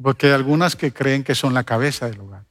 Porque 0.00 0.28
hay 0.28 0.34
algunas 0.34 0.76
que 0.76 0.92
creen 0.92 1.24
que 1.24 1.34
son 1.34 1.54
la 1.54 1.64
cabeza 1.64 2.08
del 2.08 2.20
hogar. 2.20 2.44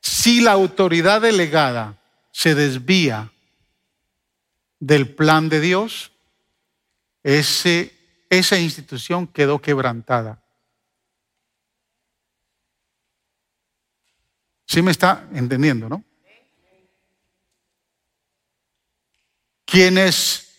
Si 0.00 0.40
la 0.42 0.52
autoridad 0.52 1.20
delegada 1.20 1.98
se 2.30 2.54
desvía 2.54 3.32
del 4.78 5.12
plan 5.12 5.48
de 5.48 5.58
Dios, 5.58 6.11
ese, 7.22 7.92
esa 8.28 8.58
institución 8.58 9.26
quedó 9.26 9.60
quebrantada. 9.60 10.42
¿Sí 14.66 14.80
me 14.80 14.90
está 14.90 15.28
entendiendo, 15.32 15.88
no? 15.88 16.02
Quienes 19.64 20.52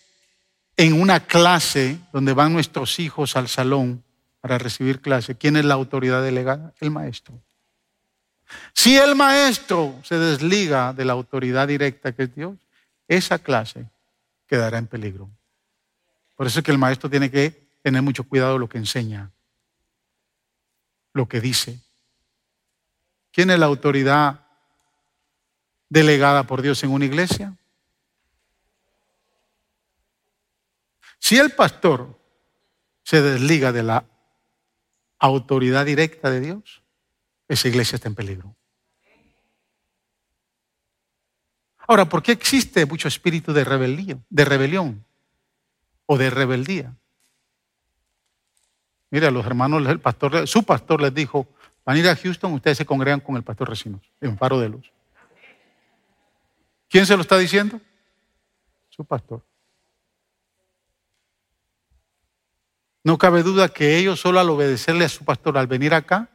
en 0.76 1.00
una 1.00 1.20
clase 1.20 1.98
donde 2.12 2.32
van 2.32 2.52
nuestros 2.52 2.98
hijos 2.98 3.36
al 3.36 3.48
salón 3.48 4.04
para 4.40 4.58
recibir 4.58 5.00
clase, 5.00 5.36
¿quién 5.36 5.56
es 5.56 5.64
la 5.64 5.74
autoridad 5.74 6.22
delegada? 6.22 6.74
El 6.80 6.90
maestro. 6.90 7.40
Si 8.72 8.96
el 8.96 9.14
maestro 9.14 10.00
se 10.04 10.18
desliga 10.18 10.92
de 10.92 11.04
la 11.04 11.12
autoridad 11.12 11.68
directa 11.68 12.12
que 12.12 12.24
es 12.24 12.34
Dios, 12.34 12.56
esa 13.08 13.38
clase 13.38 13.88
quedará 14.46 14.78
en 14.78 14.86
peligro. 14.86 15.30
Por 16.34 16.46
eso 16.46 16.58
es 16.58 16.64
que 16.64 16.72
el 16.72 16.78
maestro 16.78 17.08
tiene 17.08 17.30
que 17.30 17.68
tener 17.82 18.02
mucho 18.02 18.24
cuidado 18.24 18.58
lo 18.58 18.68
que 18.68 18.78
enseña, 18.78 19.30
lo 21.12 21.28
que 21.28 21.40
dice. 21.40 21.80
¿Quién 23.32 23.50
es 23.50 23.58
la 23.58 23.66
autoridad 23.66 24.46
delegada 25.88 26.44
por 26.44 26.62
Dios 26.62 26.82
en 26.82 26.90
una 26.90 27.04
iglesia? 27.04 27.56
Si 31.18 31.38
el 31.38 31.50
pastor 31.52 32.18
se 33.02 33.22
desliga 33.22 33.72
de 33.72 33.82
la 33.82 34.04
autoridad 35.18 35.86
directa 35.86 36.30
de 36.30 36.40
Dios, 36.40 36.82
esa 37.48 37.68
iglesia 37.68 37.96
está 37.96 38.08
en 38.08 38.14
peligro. 38.14 38.56
Ahora, 41.86 42.08
¿por 42.08 42.22
qué 42.22 42.32
existe 42.32 42.86
mucho 42.86 43.08
espíritu 43.08 43.52
de 43.52 43.64
rebelión, 43.64 44.24
de 44.30 44.44
rebelión? 44.44 45.03
O 46.06 46.18
de 46.18 46.30
rebeldía. 46.30 46.94
Mira, 49.10 49.30
los 49.30 49.46
hermanos, 49.46 49.86
el 49.86 50.00
pastor, 50.00 50.48
su 50.48 50.64
pastor 50.64 51.00
les 51.00 51.14
dijo, 51.14 51.46
van 51.84 51.96
a 51.96 51.98
ir 52.00 52.08
a 52.08 52.16
Houston, 52.16 52.52
ustedes 52.52 52.78
se 52.78 52.86
congregan 52.86 53.20
con 53.20 53.36
el 53.36 53.42
pastor 53.42 53.68
Recinos, 53.68 54.00
en 54.20 54.36
Faro 54.36 54.58
de 54.58 54.68
Luz. 54.68 54.90
¿Quién 56.88 57.06
se 57.06 57.14
lo 57.16 57.22
está 57.22 57.38
diciendo? 57.38 57.80
Su 58.90 59.04
pastor. 59.04 59.42
No 63.04 63.18
cabe 63.18 63.42
duda 63.42 63.68
que 63.68 63.98
ellos 63.98 64.18
solo 64.18 64.40
al 64.40 64.50
obedecerle 64.50 65.04
a 65.04 65.08
su 65.08 65.24
pastor, 65.24 65.58
al 65.58 65.66
venir 65.66 65.94
acá, 65.94 66.28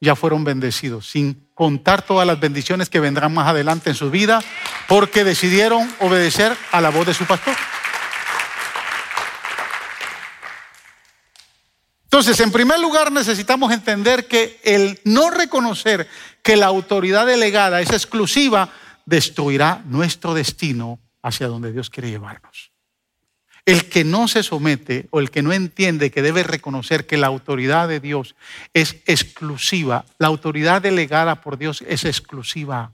ya 0.00 0.16
fueron 0.16 0.44
bendecidos, 0.44 1.08
sin 1.08 1.48
contar 1.54 2.02
todas 2.02 2.26
las 2.26 2.38
bendiciones 2.40 2.90
que 2.90 3.00
vendrán 3.00 3.32
más 3.32 3.48
adelante 3.48 3.90
en 3.90 3.96
su 3.96 4.10
vida, 4.10 4.40
porque 4.88 5.24
decidieron 5.24 5.88
obedecer 6.00 6.56
a 6.72 6.80
la 6.80 6.90
voz 6.90 7.06
de 7.06 7.14
su 7.14 7.24
pastor. 7.24 7.54
Entonces, 12.12 12.40
en 12.40 12.52
primer 12.52 12.78
lugar, 12.78 13.10
necesitamos 13.10 13.72
entender 13.72 14.28
que 14.28 14.60
el 14.64 15.00
no 15.04 15.30
reconocer 15.30 16.06
que 16.42 16.56
la 16.56 16.66
autoridad 16.66 17.26
delegada 17.26 17.80
es 17.80 17.90
exclusiva 17.90 18.68
destruirá 19.06 19.80
nuestro 19.86 20.34
destino 20.34 21.00
hacia 21.22 21.48
donde 21.48 21.72
Dios 21.72 21.88
quiere 21.88 22.10
llevarnos. 22.10 22.70
El 23.64 23.88
que 23.88 24.04
no 24.04 24.28
se 24.28 24.42
somete 24.42 25.08
o 25.10 25.20
el 25.20 25.30
que 25.30 25.40
no 25.40 25.54
entiende 25.54 26.10
que 26.10 26.20
debe 26.20 26.42
reconocer 26.42 27.06
que 27.06 27.16
la 27.16 27.28
autoridad 27.28 27.88
de 27.88 27.98
Dios 27.98 28.34
es 28.74 28.96
exclusiva, 29.06 30.04
la 30.18 30.26
autoridad 30.26 30.82
delegada 30.82 31.40
por 31.40 31.56
Dios 31.56 31.82
es 31.88 32.04
exclusiva. 32.04 32.92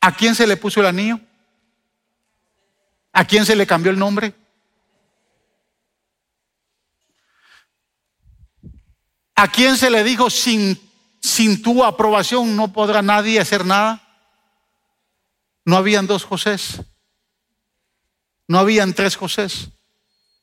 ¿A 0.00 0.16
quién 0.16 0.34
se 0.34 0.48
le 0.48 0.56
puso 0.56 0.80
el 0.80 0.86
anillo? 0.86 1.20
¿A 3.12 3.24
quién 3.24 3.46
se 3.46 3.54
le 3.54 3.64
cambió 3.64 3.92
el 3.92 3.98
nombre? 4.00 4.34
¿A 9.34 9.50
quién 9.50 9.76
se 9.76 9.90
le 9.90 10.04
dijo 10.04 10.30
sin, 10.30 10.78
sin 11.20 11.62
tu 11.62 11.84
aprobación 11.84 12.54
no 12.56 12.72
podrá 12.72 13.02
nadie 13.02 13.40
hacer 13.40 13.64
nada? 13.64 14.02
No 15.64 15.76
habían 15.76 16.06
dos 16.06 16.24
Josés. 16.24 16.80
No 18.48 18.58
habían 18.58 18.94
tres 18.94 19.16
Josés. 19.16 19.68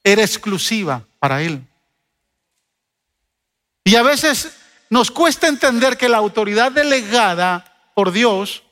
Era 0.04 0.22
exclusiva 0.22 1.06
para 1.20 1.42
él. 1.42 1.66
Y 3.84 3.96
a 3.96 4.04
veces 4.04 4.52
nos 4.90 5.12
cuesta 5.12 5.48
entender 5.48 5.98
que 5.98 6.10
la 6.10 6.18
autoridad 6.18 6.72
delegada 6.72 7.92
por 7.94 8.12
Dios 8.12 8.64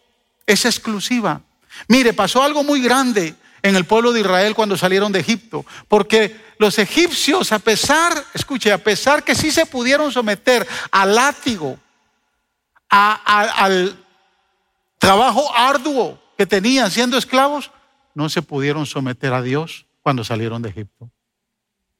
es 0.45 0.65
exclusiva. 0.65 1.41
Mire, 1.87 2.13
pasó 2.13 2.41
algo 2.41 2.63
muy 2.63 2.81
grande 2.81 3.35
en 3.61 3.75
el 3.75 3.85
pueblo 3.85 4.11
de 4.11 4.21
Israel 4.21 4.55
cuando 4.55 4.77
salieron 4.77 5.11
de 5.11 5.19
Egipto, 5.19 5.65
porque 5.87 6.46
los 6.59 6.79
egipcios, 6.79 7.51
a 7.51 7.59
pesar, 7.59 8.25
escuche, 8.33 8.71
a 8.71 8.77
pesar 8.77 9.23
que 9.23 9.35
sí 9.35 9.51
se 9.51 9.65
pudieron 9.65 10.11
someter 10.11 10.67
al 10.91 11.15
látigo, 11.15 11.79
al 12.89 14.05
trabajo 14.97 15.53
arduo 15.55 16.21
que 16.37 16.45
tenían 16.45 16.89
siendo 16.91 17.17
esclavos, 17.17 17.71
no 18.13 18.29
se 18.29 18.41
pudieron 18.41 18.85
someter 18.85 19.33
a 19.33 19.41
Dios 19.41 19.85
cuando 20.01 20.23
salieron 20.23 20.61
de 20.61 20.69
Egipto. 20.69 21.09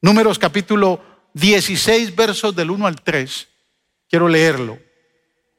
Números 0.02 0.40
capítulo 0.40 1.04
16, 1.34 2.16
versos 2.16 2.56
del 2.56 2.72
1 2.72 2.88
al 2.88 3.02
3. 3.02 3.48
Quiero 4.10 4.28
leerlo. 4.28 4.80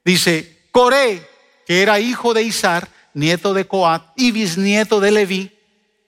Dice, 0.05 0.69
Coré, 0.73 1.29
que 1.67 1.83
era 1.83 2.01
hijo 2.01 2.35
de 2.35 2.43
Isar, 2.43 2.89
nieto 3.15 3.53
de 3.53 3.67
Coat 3.67 4.03
y 4.17 4.33
bisnieto 4.33 5.01
de 5.01 5.11
Leví, 5.11 5.53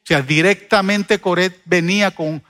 o 0.02 0.06
sea, 0.06 0.22
directamente 0.22 1.20
Coré 1.20 1.60
venía 1.66 2.10
con 2.10 2.42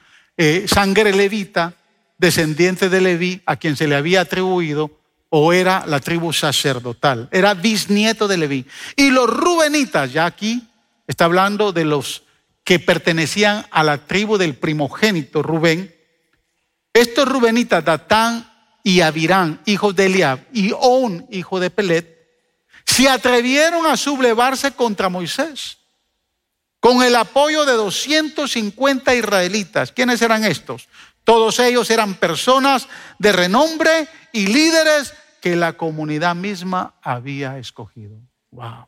eh, 0.42 0.66
sangre 0.66 1.12
levita, 1.12 1.74
descendiente 2.16 2.88
de 2.88 3.02
Leví, 3.02 3.42
a 3.44 3.56
quien 3.56 3.76
se 3.76 3.86
le 3.86 3.94
había 3.94 4.22
atribuido, 4.22 4.90
o 5.28 5.52
era 5.52 5.84
la 5.86 6.00
tribu 6.00 6.32
sacerdotal, 6.32 7.28
era 7.30 7.52
bisnieto 7.52 8.26
de 8.26 8.38
Leví. 8.38 8.66
Y 8.96 9.10
los 9.10 9.28
rubenitas, 9.28 10.14
ya 10.14 10.24
aquí 10.24 10.66
está 11.06 11.26
hablando 11.26 11.72
de 11.72 11.84
los 11.84 12.22
que 12.64 12.78
pertenecían 12.78 13.66
a 13.70 13.84
la 13.84 14.06
tribu 14.06 14.38
del 14.38 14.54
primogénito 14.54 15.42
Rubén. 15.42 15.94
Estos 16.94 17.28
rubenitas, 17.28 17.84
Datán 17.84 18.50
y 18.82 19.02
Abirán, 19.02 19.60
hijos 19.66 19.94
de 19.94 20.06
Eliab, 20.06 20.40
y 20.54 20.72
On, 20.74 21.26
hijo 21.30 21.60
de 21.60 21.68
Pelet, 21.68 22.18
se 22.86 23.10
atrevieron 23.10 23.84
a 23.84 23.98
sublevarse 23.98 24.70
contra 24.70 25.10
Moisés 25.10 25.79
con 26.80 27.02
el 27.02 27.14
apoyo 27.14 27.64
de 27.66 27.74
250 27.74 29.14
israelitas. 29.14 29.92
¿Quiénes 29.92 30.20
eran 30.22 30.44
estos? 30.44 30.88
Todos 31.24 31.58
ellos 31.60 31.90
eran 31.90 32.14
personas 32.14 32.88
de 33.18 33.32
renombre 33.32 34.08
y 34.32 34.46
líderes 34.46 35.12
que 35.40 35.56
la 35.56 35.74
comunidad 35.74 36.34
misma 36.34 36.94
había 37.02 37.58
escogido. 37.58 38.16
Wow. 38.50 38.86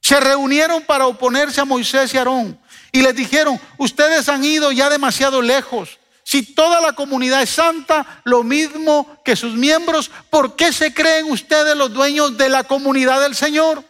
Se 0.00 0.20
reunieron 0.20 0.82
para 0.82 1.06
oponerse 1.06 1.60
a 1.60 1.64
Moisés 1.64 2.12
y 2.14 2.18
Aarón 2.18 2.58
y 2.92 3.02
les 3.02 3.14
dijeron, 3.14 3.60
ustedes 3.78 4.28
han 4.28 4.44
ido 4.44 4.72
ya 4.72 4.88
demasiado 4.88 5.42
lejos. 5.42 5.98
Si 6.22 6.42
toda 6.54 6.80
la 6.80 6.92
comunidad 6.92 7.42
es 7.42 7.50
santa, 7.50 8.22
lo 8.24 8.42
mismo 8.42 9.20
que 9.24 9.36
sus 9.36 9.54
miembros, 9.54 10.10
¿por 10.30 10.54
qué 10.54 10.72
se 10.72 10.94
creen 10.94 11.30
ustedes 11.30 11.76
los 11.76 11.92
dueños 11.92 12.36
de 12.36 12.48
la 12.48 12.64
comunidad 12.64 13.20
del 13.20 13.34
Señor? 13.34 13.82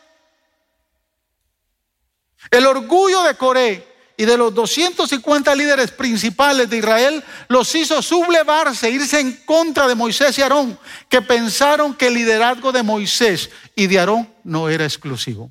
El 2.50 2.66
orgullo 2.66 3.22
de 3.22 3.36
Coré 3.36 3.86
y 4.16 4.26
de 4.26 4.36
los 4.36 4.52
250 4.54 5.54
líderes 5.54 5.90
principales 5.92 6.68
de 6.68 6.76
Israel 6.76 7.24
los 7.48 7.74
hizo 7.74 8.02
sublevarse, 8.02 8.90
irse 8.90 9.18
en 9.18 9.32
contra 9.46 9.88
de 9.88 9.94
Moisés 9.94 10.36
y 10.36 10.42
Aarón, 10.42 10.78
que 11.08 11.22
pensaron 11.22 11.94
que 11.94 12.08
el 12.08 12.14
liderazgo 12.14 12.70
de 12.70 12.82
Moisés 12.82 13.48
y 13.74 13.86
de 13.86 13.98
Aarón 13.98 14.30
no 14.44 14.68
era 14.68 14.84
exclusivo. 14.84 15.50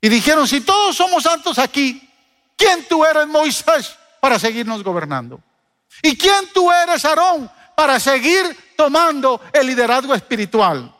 Y 0.00 0.08
dijeron, 0.08 0.46
si 0.46 0.60
todos 0.60 0.96
somos 0.96 1.22
santos 1.22 1.58
aquí, 1.58 2.08
¿quién 2.56 2.84
tú 2.86 3.04
eres 3.04 3.26
Moisés 3.26 3.94
para 4.20 4.38
seguirnos 4.38 4.84
gobernando? 4.84 5.40
¿Y 6.02 6.18
quién 6.18 6.48
tú 6.52 6.70
eres 6.70 7.04
Aarón 7.04 7.50
para 7.74 7.98
seguir 7.98 8.44
tomando 8.76 9.40
el 9.52 9.66
liderazgo 9.66 10.14
espiritual? 10.14 10.94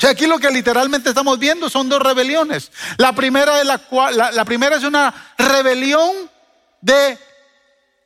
O 0.00 0.02
sea, 0.02 0.10
aquí 0.12 0.26
lo 0.26 0.38
que 0.38 0.50
literalmente 0.50 1.10
estamos 1.10 1.38
viendo 1.38 1.68
son 1.68 1.90
dos 1.90 2.00
rebeliones. 2.00 2.72
La 2.96 3.14
primera 3.14 3.60
es, 3.60 3.66
la, 3.66 4.30
la, 4.32 4.44
primera 4.46 4.76
es 4.76 4.82
una 4.82 5.34
rebelión 5.36 6.10
de, 6.80 7.18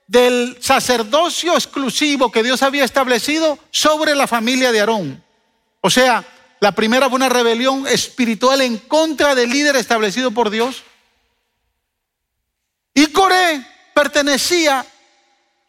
del 0.09 0.57
sacerdocio 0.59 1.55
exclusivo 1.55 2.33
que 2.33 2.43
Dios 2.43 2.65
había 2.65 2.83
establecido 2.85 3.61
sobre 3.71 4.17
la 4.17 4.27
familia 4.27 4.73
de 4.73 4.81
Aarón. 4.81 5.25
O 5.83 5.89
sea, 5.89 6.25
la 6.59 6.73
primera 6.73 7.09
fue 7.09 7.15
una 7.15 7.29
rebelión 7.29 7.87
espiritual 7.87 8.61
en 8.63 8.79
contra 8.79 9.37
del 9.37 9.51
líder 9.51 9.77
establecido 9.77 10.33
por 10.33 10.51
Dios. 10.51 10.83
Y 12.93 13.07
Coré 13.07 13.65
pertenecía 13.95 14.85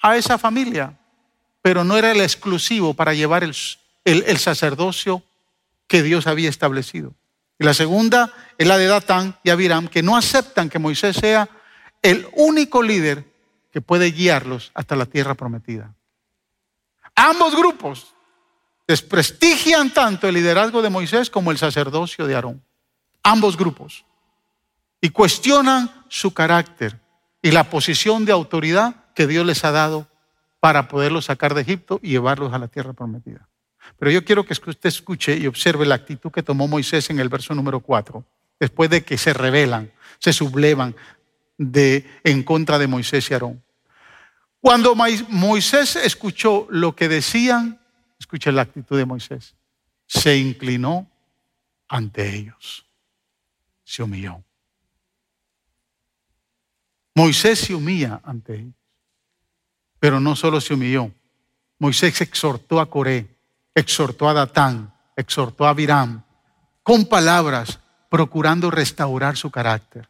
a 0.02 0.18
esa 0.18 0.40
familia, 0.40 0.92
pero 1.62 1.84
no 1.84 1.96
era 1.96 2.12
el 2.12 2.22
exclusivo 2.22 2.96
para 2.96 3.14
llevar 3.14 3.44
el, 3.44 3.56
el, 4.06 4.24
el 4.26 4.40
sacerdocio 4.40 5.22
que 5.88 6.04
Dios 6.04 6.28
había 6.28 6.50
establecido. 6.50 7.14
Y 7.58 7.64
la 7.64 7.74
segunda 7.74 8.34
es 8.58 8.68
la 8.68 8.78
de 8.78 8.88
Datán 8.88 9.38
y 9.44 9.50
Abiram, 9.50 9.88
que 9.88 10.04
no 10.04 10.18
aceptan 10.18 10.70
que 10.70 10.80
Moisés 10.80 11.16
sea 11.16 11.50
el 12.02 12.28
único 12.34 12.84
líder 12.84 13.26
que 13.72 13.82
puede 13.82 14.12
guiarlos 14.12 14.72
hasta 14.74 14.96
la 14.96 15.06
tierra 15.06 15.36
prometida. 15.36 15.94
Ambos 17.16 17.56
grupos 17.56 18.14
desprestigian 18.88 19.94
tanto 19.94 20.28
el 20.28 20.36
liderazgo 20.36 20.82
de 20.82 20.90
Moisés 20.90 21.30
como 21.30 21.52
el 21.52 21.58
sacerdocio 21.58 22.28
de 22.28 22.36
Aarón. 22.36 22.64
Ambos 23.24 23.58
grupos. 23.58 24.06
Y 25.02 25.10
cuestionan 25.10 26.06
su 26.10 26.34
carácter 26.34 27.00
y 27.42 27.52
la 27.52 27.70
posición 27.70 28.26
de 28.26 28.32
autoridad 28.32 28.96
que 29.14 29.28
Dios 29.28 29.46
les 29.46 29.64
ha 29.64 29.72
dado 29.72 30.08
para 30.60 30.88
poderlos 30.88 31.26
sacar 31.26 31.54
de 31.54 31.62
Egipto 31.62 32.00
y 32.02 32.10
llevarlos 32.10 32.54
a 32.54 32.60
la 32.60 32.68
tierra 32.68 32.94
prometida. 32.94 33.48
Pero 33.98 34.12
yo 34.12 34.26
quiero 34.26 34.46
que 34.46 34.54
usted 34.54 34.88
escuche 34.88 35.38
y 35.38 35.48
observe 35.48 35.86
la 35.86 35.96
actitud 35.96 36.32
que 36.32 36.44
tomó 36.44 36.68
Moisés 36.68 37.10
en 37.10 37.20
el 37.20 37.30
verso 37.30 37.56
número 37.56 37.80
4, 37.80 38.24
después 38.60 38.90
de 38.90 39.04
que 39.04 39.18
se 39.18 39.34
rebelan, 39.34 39.92
se 40.20 40.34
sublevan 40.34 40.96
de, 41.58 42.06
en 42.24 42.44
contra 42.44 42.78
de 42.78 42.88
Moisés 42.88 43.30
y 43.30 43.34
Aarón. 43.34 43.64
Cuando 44.60 44.96
Moisés 44.96 45.96
escuchó 45.96 46.68
lo 46.70 46.96
que 46.96 47.08
decían, 47.08 47.80
escuche 48.20 48.52
la 48.52 48.64
actitud 48.64 48.98
de 48.98 49.06
Moisés, 49.06 49.56
se 50.08 50.38
inclinó 50.38 51.10
ante 51.88 52.36
ellos, 52.36 52.86
se 53.84 54.04
humilló. 54.04 54.44
Moisés 57.14 57.60
se 57.60 57.74
humilla 57.74 58.20
ante 58.26 58.56
ellos, 58.56 58.74
pero 60.00 60.20
no 60.20 60.36
solo 60.36 60.60
se 60.60 60.74
humilló, 60.74 61.12
Moisés 61.80 62.20
exhortó 62.22 62.80
a 62.80 62.90
Coré 62.90 63.35
exhortó 63.76 64.30
a 64.30 64.34
Datán, 64.34 64.94
exhortó 65.16 65.66
a 65.66 65.70
Abiram, 65.70 66.24
con 66.82 67.06
palabras, 67.06 67.80
procurando 68.10 68.72
restaurar 68.72 69.36
su 69.36 69.52
carácter. 69.52 70.10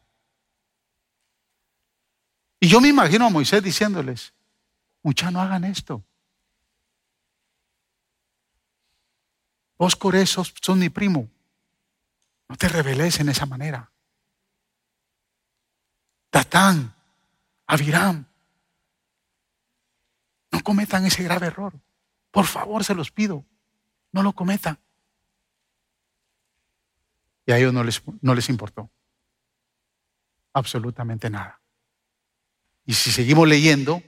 Y 2.59 2.67
yo 2.67 2.79
me 2.79 2.89
imagino 2.89 3.25
a 3.25 3.29
Moisés 3.29 3.61
diciéndoles, 3.63 4.33
muchachos, 5.01 5.33
no 5.33 5.41
hagan 5.41 5.63
esto. 5.63 6.03
Vos 9.77 9.97
esos 10.13 10.53
son 10.61 10.79
mi 10.79 10.89
primo. 10.89 11.27
No 12.47 12.55
te 12.55 12.69
rebeles 12.69 13.19
en 13.19 13.29
esa 13.29 13.45
manera. 13.45 13.91
Datán, 16.31 16.93
Abiram, 17.65 18.25
no 20.51 20.63
cometan 20.63 21.05
ese 21.05 21.23
grave 21.23 21.47
error. 21.47 21.73
Por 22.31 22.45
favor, 22.45 22.83
se 22.83 22.93
los 22.93 23.11
pido. 23.11 23.45
No 24.15 24.23
lo 24.23 24.31
cometan. 24.31 24.79
Y 27.45 27.51
a 27.51 27.57
ellos 27.57 27.73
no 27.73 27.83
les, 27.83 28.01
no 28.21 28.33
les 28.33 28.47
importó. 28.47 28.89
Absolutamente 30.53 31.29
nada. 31.29 31.59
Y 32.85 32.93
si 32.93 33.11
seguimos 33.11 33.45
leyendo, 33.45 34.01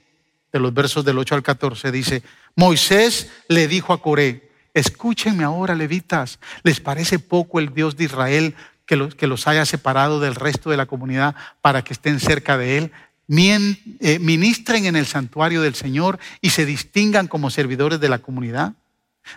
de 0.50 0.60
los 0.60 0.72
versos 0.72 1.04
del 1.04 1.18
8 1.18 1.34
al 1.34 1.42
14, 1.42 1.92
dice, 1.92 2.22
Moisés 2.56 3.30
le 3.48 3.68
dijo 3.68 3.92
a 3.92 4.00
Coré, 4.00 4.50
escúchenme 4.72 5.44
ahora, 5.44 5.74
levitas, 5.74 6.38
¿les 6.62 6.80
parece 6.80 7.18
poco 7.18 7.60
el 7.60 7.74
Dios 7.74 7.94
de 7.98 8.04
Israel 8.04 8.56
que 8.86 8.96
los, 8.96 9.14
que 9.14 9.26
los 9.26 9.46
haya 9.46 9.66
separado 9.66 10.20
del 10.20 10.36
resto 10.36 10.70
de 10.70 10.78
la 10.78 10.86
comunidad 10.86 11.36
para 11.60 11.84
que 11.84 11.92
estén 11.92 12.18
cerca 12.18 12.56
de 12.56 12.78
él? 12.78 12.92
eh, 13.28 14.18
ministren 14.20 14.86
en 14.86 14.96
el 14.96 15.04
santuario 15.04 15.60
del 15.60 15.74
Señor 15.74 16.18
y 16.40 16.48
se 16.48 16.64
distingan 16.64 17.28
como 17.28 17.50
servidores 17.50 18.00
de 18.00 18.08
la 18.08 18.20
comunidad. 18.20 18.72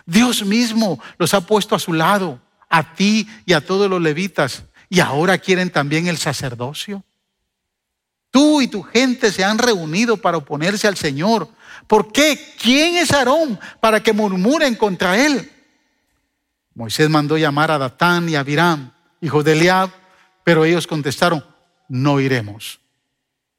Dios 0.06 0.44
mismo 0.44 1.00
los 1.18 1.34
ha 1.34 1.46
puesto 1.46 1.74
a 1.74 1.78
su 1.78 1.92
lado, 1.92 2.40
a 2.68 2.94
ti 2.94 3.28
y 3.46 3.52
a 3.52 3.64
todos 3.64 3.88
los 3.88 4.00
levitas, 4.00 4.64
y 4.88 5.00
ahora 5.00 5.38
quieren 5.38 5.70
también 5.70 6.06
el 6.06 6.18
sacerdocio. 6.18 7.04
Tú 8.30 8.62
y 8.62 8.68
tu 8.68 8.82
gente 8.82 9.30
se 9.30 9.44
han 9.44 9.58
reunido 9.58 10.16
para 10.16 10.38
oponerse 10.38 10.88
al 10.88 10.96
Señor. 10.96 11.48
¿Por 11.86 12.12
qué? 12.12 12.54
¿Quién 12.60 12.96
es 12.96 13.12
Aarón 13.12 13.60
para 13.80 14.02
que 14.02 14.12
murmuren 14.12 14.74
contra 14.74 15.18
él? 15.18 15.50
Moisés 16.74 17.10
mandó 17.10 17.36
llamar 17.36 17.70
a 17.70 17.78
Datán 17.78 18.28
y 18.28 18.34
a 18.34 18.40
Abiram, 18.40 18.92
hijos 19.20 19.44
de 19.44 19.52
Eliab, 19.52 19.90
pero 20.44 20.64
ellos 20.64 20.86
contestaron, 20.86 21.44
no 21.88 22.20
iremos. 22.20 22.81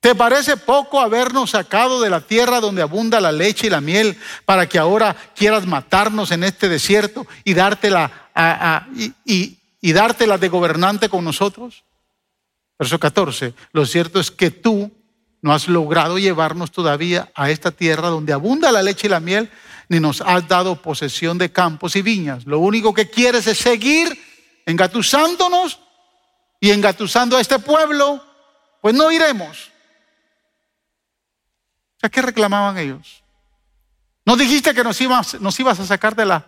¿Te 0.03 0.15
parece 0.15 0.57
poco 0.57 0.99
habernos 0.99 1.51
sacado 1.51 2.01
de 2.01 2.09
la 2.09 2.19
tierra 2.19 2.59
donde 2.59 2.81
abunda 2.81 3.21
la 3.21 3.31
leche 3.31 3.67
y 3.67 3.69
la 3.69 3.79
miel 3.79 4.17
para 4.43 4.67
que 4.67 4.77
ahora 4.77 5.15
quieras 5.33 5.65
matarnos 5.65 6.31
en 6.31 6.43
este 6.43 6.67
desierto 6.67 7.25
y 7.45 7.53
dártela, 7.53 8.11
y, 9.25 9.57
y 9.79 9.93
dártela 9.93 10.37
de 10.37 10.49
gobernante 10.49 11.07
con 11.07 11.23
nosotros? 11.23 11.85
Verso 12.77 12.99
14, 12.99 13.53
lo 13.71 13.85
cierto 13.85 14.19
es 14.19 14.29
que 14.29 14.51
tú 14.51 14.91
no 15.41 15.53
has 15.53 15.69
logrado 15.69 16.19
llevarnos 16.19 16.73
todavía 16.73 17.31
a 17.33 17.49
esta 17.49 17.71
tierra 17.71 18.09
donde 18.09 18.33
abunda 18.33 18.73
la 18.73 18.83
leche 18.83 19.07
y 19.07 19.09
la 19.09 19.21
miel, 19.21 19.49
ni 19.87 20.01
nos 20.01 20.19
has 20.19 20.45
dado 20.49 20.81
posesión 20.81 21.37
de 21.37 21.53
campos 21.53 21.95
y 21.95 22.01
viñas. 22.01 22.45
Lo 22.45 22.59
único 22.59 22.93
que 22.93 23.09
quieres 23.09 23.47
es 23.47 23.57
seguir 23.57 24.21
engatusándonos 24.65 25.79
y 26.59 26.71
engatusando 26.71 27.37
a 27.37 27.41
este 27.41 27.57
pueblo, 27.59 28.21
pues 28.81 28.93
no 28.93 29.09
iremos. 29.09 29.71
¿A 32.03 32.09
qué 32.09 32.21
reclamaban 32.21 32.77
ellos? 32.77 33.23
¿No 34.25 34.35
dijiste 34.35 34.73
que 34.73 34.83
nos 34.83 34.99
ibas, 34.99 35.39
nos 35.39 35.57
ibas 35.57 35.79
a 35.79 35.85
sacar 35.85 36.15
de 36.15 36.25
la, 36.25 36.45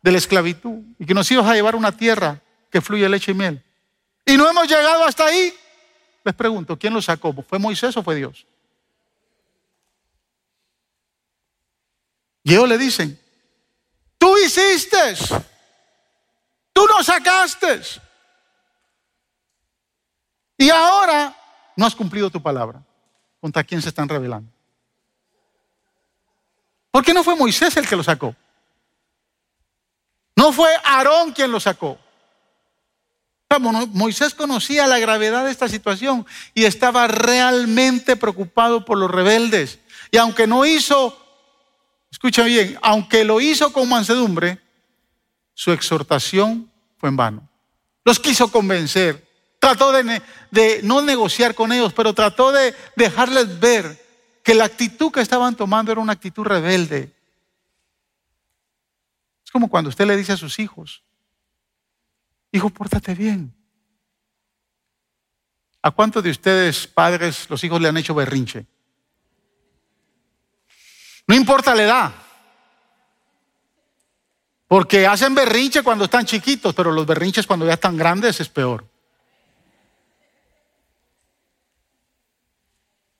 de 0.00 0.12
la 0.12 0.18
esclavitud 0.18 0.78
y 0.96 1.04
que 1.04 1.12
nos 1.12 1.28
ibas 1.28 1.44
a 1.44 1.54
llevar 1.54 1.74
a 1.74 1.76
una 1.76 1.90
tierra 1.90 2.40
que 2.70 2.80
fluye 2.80 3.08
leche 3.08 3.32
y 3.32 3.34
miel? 3.34 3.64
Y 4.24 4.36
no 4.36 4.48
hemos 4.48 4.68
llegado 4.68 5.04
hasta 5.04 5.24
ahí. 5.24 5.52
Les 6.24 6.34
pregunto, 6.36 6.78
¿quién 6.78 6.94
lo 6.94 7.02
sacó? 7.02 7.34
¿Fue 7.42 7.58
Moisés 7.58 7.96
o 7.96 8.02
fue 8.04 8.14
Dios? 8.14 8.46
Y 12.44 12.52
ellos 12.52 12.68
le 12.68 12.78
dicen, 12.78 13.20
tú 14.18 14.36
hiciste, 14.38 15.16
tú 16.72 16.86
nos 16.86 17.04
sacaste. 17.06 17.80
Y 20.56 20.70
ahora 20.70 21.36
no 21.76 21.86
has 21.86 21.94
cumplido 21.96 22.30
tu 22.30 22.40
palabra. 22.40 22.80
¿Contra 23.40 23.64
quién 23.64 23.82
se 23.82 23.88
están 23.88 24.08
revelando? 24.08 24.51
¿Por 26.92 27.02
qué 27.04 27.12
no 27.12 27.24
fue 27.24 27.34
Moisés 27.34 27.76
el 27.78 27.88
que 27.88 27.96
lo 27.96 28.04
sacó? 28.04 28.36
No 30.36 30.52
fue 30.52 30.68
Aarón 30.84 31.32
quien 31.32 31.50
lo 31.50 31.58
sacó. 31.58 31.98
Moisés 33.58 34.34
conocía 34.34 34.86
la 34.86 34.98
gravedad 34.98 35.44
de 35.44 35.50
esta 35.50 35.68
situación 35.68 36.26
y 36.54 36.64
estaba 36.64 37.06
realmente 37.06 38.16
preocupado 38.16 38.84
por 38.84 38.98
los 38.98 39.10
rebeldes. 39.10 39.78
Y 40.10 40.18
aunque 40.18 40.46
no 40.46 40.64
hizo, 40.64 41.18
escucha 42.10 42.44
bien, 42.44 42.78
aunque 42.82 43.24
lo 43.24 43.40
hizo 43.40 43.72
con 43.72 43.88
mansedumbre, 43.88 44.58
su 45.54 45.72
exhortación 45.72 46.70
fue 46.98 47.08
en 47.08 47.16
vano. 47.16 47.48
Los 48.04 48.18
quiso 48.18 48.50
convencer, 48.50 49.26
trató 49.58 49.92
de, 49.92 50.22
de 50.50 50.80
no 50.82 51.02
negociar 51.02 51.54
con 51.54 51.72
ellos, 51.72 51.92
pero 51.92 52.14
trató 52.14 52.52
de 52.52 52.74
dejarles 52.96 53.60
ver 53.60 54.01
que 54.42 54.54
la 54.54 54.64
actitud 54.64 55.12
que 55.12 55.20
estaban 55.20 55.54
tomando 55.54 55.92
era 55.92 56.00
una 56.00 56.12
actitud 56.12 56.44
rebelde. 56.44 57.14
Es 59.44 59.50
como 59.50 59.68
cuando 59.68 59.88
usted 59.88 60.06
le 60.06 60.16
dice 60.16 60.32
a 60.32 60.36
sus 60.36 60.58
hijos, 60.58 61.02
hijo, 62.50 62.70
pórtate 62.70 63.14
bien. 63.14 63.54
¿A 65.80 65.90
cuántos 65.90 66.22
de 66.22 66.30
ustedes, 66.30 66.86
padres, 66.86 67.48
los 67.50 67.62
hijos 67.64 67.80
le 67.80 67.88
han 67.88 67.96
hecho 67.96 68.14
berrinche? 68.14 68.66
No 71.26 71.34
importa 71.34 71.74
la 71.74 71.82
edad. 71.82 72.12
Porque 74.68 75.06
hacen 75.06 75.34
berrinche 75.34 75.82
cuando 75.82 76.04
están 76.04 76.24
chiquitos, 76.24 76.74
pero 76.74 76.90
los 76.92 77.06
berrinches 77.06 77.46
cuando 77.46 77.66
ya 77.66 77.74
están 77.74 77.96
grandes 77.96 78.40
es 78.40 78.48
peor. 78.48 78.91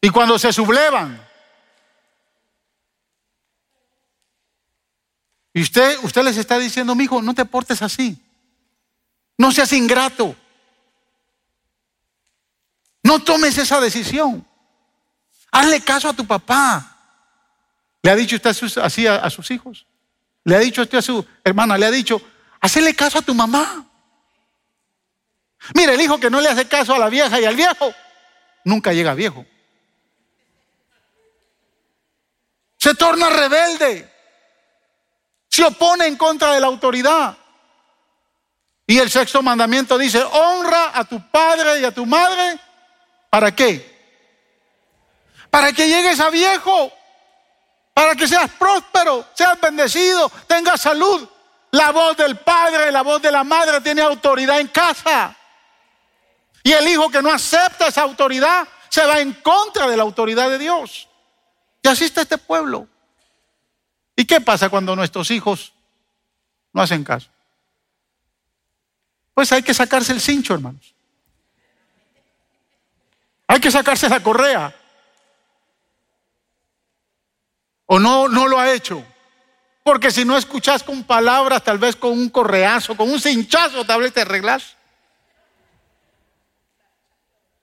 Y 0.04 0.10
cuando 0.10 0.36
se 0.36 0.52
sublevan. 0.52 1.18
Y 5.54 5.62
usted, 5.62 5.96
usted 6.02 6.24
les 6.24 6.36
está 6.36 6.58
diciendo, 6.58 6.94
mi 6.96 7.04
hijo, 7.04 7.22
no 7.22 7.34
te 7.34 7.44
portes 7.44 7.80
así. 7.82 8.20
No 9.38 9.52
seas 9.52 9.72
ingrato. 9.72 10.34
No 13.04 13.20
tomes 13.20 13.56
esa 13.58 13.80
decisión. 13.80 14.44
Hazle 15.52 15.80
caso 15.80 16.08
a 16.08 16.12
tu 16.12 16.26
papá. 16.26 16.96
¿Le 18.02 18.10
ha 18.10 18.16
dicho 18.16 18.34
usted 18.34 18.50
así 18.82 19.06
a, 19.06 19.30
sus 19.30 19.52
hijos? 19.52 19.86
¿Le 20.42 20.56
ha 20.56 20.58
dicho 20.58 20.82
usted 20.82 20.98
a 20.98 21.02
su 21.02 21.24
hermana? 21.44 21.78
¿Le 21.78 21.86
ha 21.86 21.90
dicho, 21.92 22.20
hazle 22.60 22.92
caso 22.94 23.18
a 23.18 23.22
tu 23.22 23.34
mamá? 23.34 23.86
Mire, 25.74 25.94
el 25.94 26.00
hijo 26.00 26.18
que 26.18 26.28
no 26.28 26.40
le 26.40 26.48
hace 26.48 26.66
caso 26.66 26.92
a 26.92 26.98
la 26.98 27.08
vieja 27.08 27.40
y 27.40 27.44
al 27.44 27.54
viejo, 27.54 27.94
nunca 28.64 28.92
llega 28.92 29.14
viejo. 29.14 29.46
Se 32.82 32.96
torna 32.96 33.30
rebelde. 33.30 34.12
Se 35.48 35.62
opone 35.62 36.04
en 36.08 36.16
contra 36.16 36.52
de 36.52 36.58
la 36.58 36.66
autoridad. 36.66 37.36
Y 38.88 38.98
el 38.98 39.08
sexto 39.08 39.40
mandamiento 39.40 39.96
dice, 39.96 40.20
honra 40.20 40.90
a 40.92 41.04
tu 41.04 41.30
padre 41.30 41.78
y 41.78 41.84
a 41.84 41.92
tu 41.92 42.04
madre. 42.04 42.58
¿Para 43.30 43.54
qué? 43.54 44.18
Para 45.48 45.72
que 45.72 45.86
llegues 45.86 46.18
a 46.18 46.28
viejo, 46.30 46.92
para 47.94 48.16
que 48.16 48.26
seas 48.26 48.50
próspero, 48.50 49.28
seas 49.32 49.60
bendecido, 49.60 50.28
tengas 50.48 50.80
salud. 50.80 51.28
La 51.70 51.92
voz 51.92 52.16
del 52.16 52.36
padre, 52.38 52.90
la 52.90 53.02
voz 53.02 53.22
de 53.22 53.30
la 53.30 53.44
madre 53.44 53.80
tiene 53.80 54.02
autoridad 54.02 54.58
en 54.58 54.66
casa. 54.66 55.36
Y 56.64 56.72
el 56.72 56.88
hijo 56.88 57.08
que 57.10 57.22
no 57.22 57.30
acepta 57.30 57.86
esa 57.86 58.02
autoridad 58.02 58.66
se 58.88 59.06
va 59.06 59.20
en 59.20 59.34
contra 59.34 59.86
de 59.86 59.96
la 59.96 60.02
autoridad 60.02 60.50
de 60.50 60.58
Dios. 60.58 61.08
Y 61.82 61.88
así 61.88 62.04
está 62.04 62.22
este 62.22 62.38
pueblo. 62.38 62.86
¿Y 64.14 64.24
qué 64.24 64.40
pasa 64.40 64.68
cuando 64.68 64.94
nuestros 64.94 65.30
hijos 65.30 65.72
no 66.72 66.82
hacen 66.82 67.02
caso? 67.02 67.28
Pues 69.34 69.50
hay 69.52 69.62
que 69.62 69.74
sacarse 69.74 70.12
el 70.12 70.20
cincho, 70.20 70.54
hermanos. 70.54 70.94
Hay 73.46 73.60
que 73.60 73.70
sacarse 73.70 74.08
la 74.08 74.22
correa. 74.22 74.74
O 77.86 77.98
no, 77.98 78.28
no 78.28 78.46
lo 78.46 78.58
ha 78.58 78.72
hecho. 78.72 79.04
Porque 79.82 80.10
si 80.10 80.24
no 80.24 80.36
escuchas 80.36 80.82
con 80.82 81.02
palabras, 81.02 81.64
tal 81.64 81.78
vez 81.78 81.96
con 81.96 82.12
un 82.12 82.28
correazo, 82.28 82.96
con 82.96 83.10
un 83.10 83.20
cinchazo, 83.20 83.84
tal 83.84 84.02
vez 84.02 84.12
te 84.12 84.20
arreglas. 84.20 84.76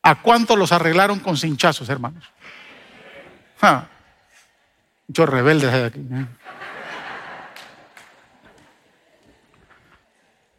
¿A 0.02 0.22
cuánto 0.22 0.56
los 0.56 0.72
arreglaron 0.72 1.20
con 1.20 1.38
cinchazos, 1.38 1.88
hermanos? 1.90 2.26
Muchos 5.10 5.28
rebeldes 5.28 5.74
hay 5.74 5.82
aquí. 5.82 6.02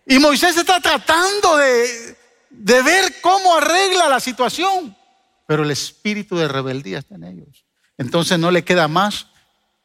Y 0.06 0.18
Moisés 0.18 0.56
está 0.56 0.80
tratando 0.80 1.56
de, 1.56 2.16
ver 2.50 3.20
cómo 3.20 3.54
arregla 3.54 4.08
la 4.08 4.18
situación. 4.18 4.96
Pero 5.46 5.62
el 5.62 5.70
espíritu 5.70 6.36
de 6.36 6.48
rebeldía 6.48 6.98
está 6.98 7.14
en 7.14 7.24
ellos. 7.24 7.64
Entonces 7.96 8.40
no 8.40 8.50
le 8.50 8.64
queda 8.64 8.88
más 8.88 9.28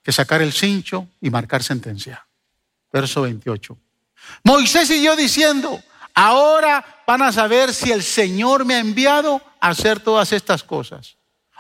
que 0.01 0.11
sacar 0.11 0.41
el 0.41 0.51
cincho 0.51 1.07
y 1.21 1.29
marcar 1.29 1.61
sentencia. 1.61 2.25
Verso 2.91 3.21
28. 3.21 3.77
Moisés 4.43 4.87
siguió 4.87 5.15
diciendo, 5.15 5.79
ahora 6.15 7.03
van 7.05 7.21
a 7.21 7.31
saber 7.31 7.71
si 7.71 7.91
el 7.91 8.01
Señor 8.01 8.65
me 8.65 8.73
ha 8.73 8.79
enviado 8.79 9.39
a 9.59 9.69
hacer 9.69 9.99
todas 9.99 10.31
estas 10.31 10.63
cosas 10.63 11.17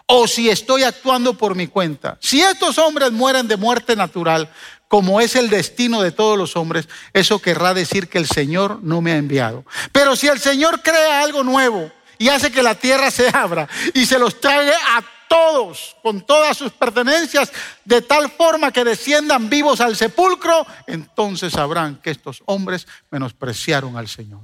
o 0.07 0.27
si 0.27 0.49
estoy 0.49 0.83
actuando 0.83 1.37
por 1.37 1.55
mi 1.55 1.67
cuenta. 1.67 2.17
Si 2.19 2.41
estos 2.41 2.77
hombres 2.77 3.11
mueren 3.11 3.47
de 3.47 3.57
muerte 3.57 3.95
natural, 3.95 4.49
como 4.87 5.19
es 5.19 5.35
el 5.35 5.49
destino 5.49 6.01
de 6.01 6.11
todos 6.11 6.37
los 6.37 6.55
hombres, 6.55 6.87
eso 7.13 7.39
querrá 7.39 7.73
decir 7.73 8.07
que 8.07 8.17
el 8.17 8.27
Señor 8.27 8.79
no 8.83 9.01
me 9.01 9.11
ha 9.11 9.17
enviado. 9.17 9.65
Pero 9.91 10.15
si 10.15 10.27
el 10.27 10.39
Señor 10.39 10.81
crea 10.81 11.21
algo 11.21 11.43
nuevo 11.43 11.91
y 12.17 12.29
hace 12.29 12.51
que 12.51 12.63
la 12.63 12.75
tierra 12.75 13.09
se 13.11 13.29
abra 13.29 13.67
y 13.93 14.05
se 14.05 14.19
los 14.19 14.39
trae 14.39 14.71
a 14.71 15.03
todos 15.27 15.97
con 16.03 16.21
todas 16.21 16.55
sus 16.55 16.71
pertenencias 16.71 17.51
de 17.83 18.01
tal 18.01 18.29
forma 18.29 18.71
que 18.71 18.83
desciendan 18.83 19.49
vivos 19.49 19.81
al 19.81 19.95
sepulcro, 19.95 20.65
entonces 20.85 21.53
sabrán 21.53 21.97
que 21.97 22.11
estos 22.11 22.43
hombres 22.45 22.87
menospreciaron 23.09 23.97
al 23.97 24.07
Señor. 24.07 24.41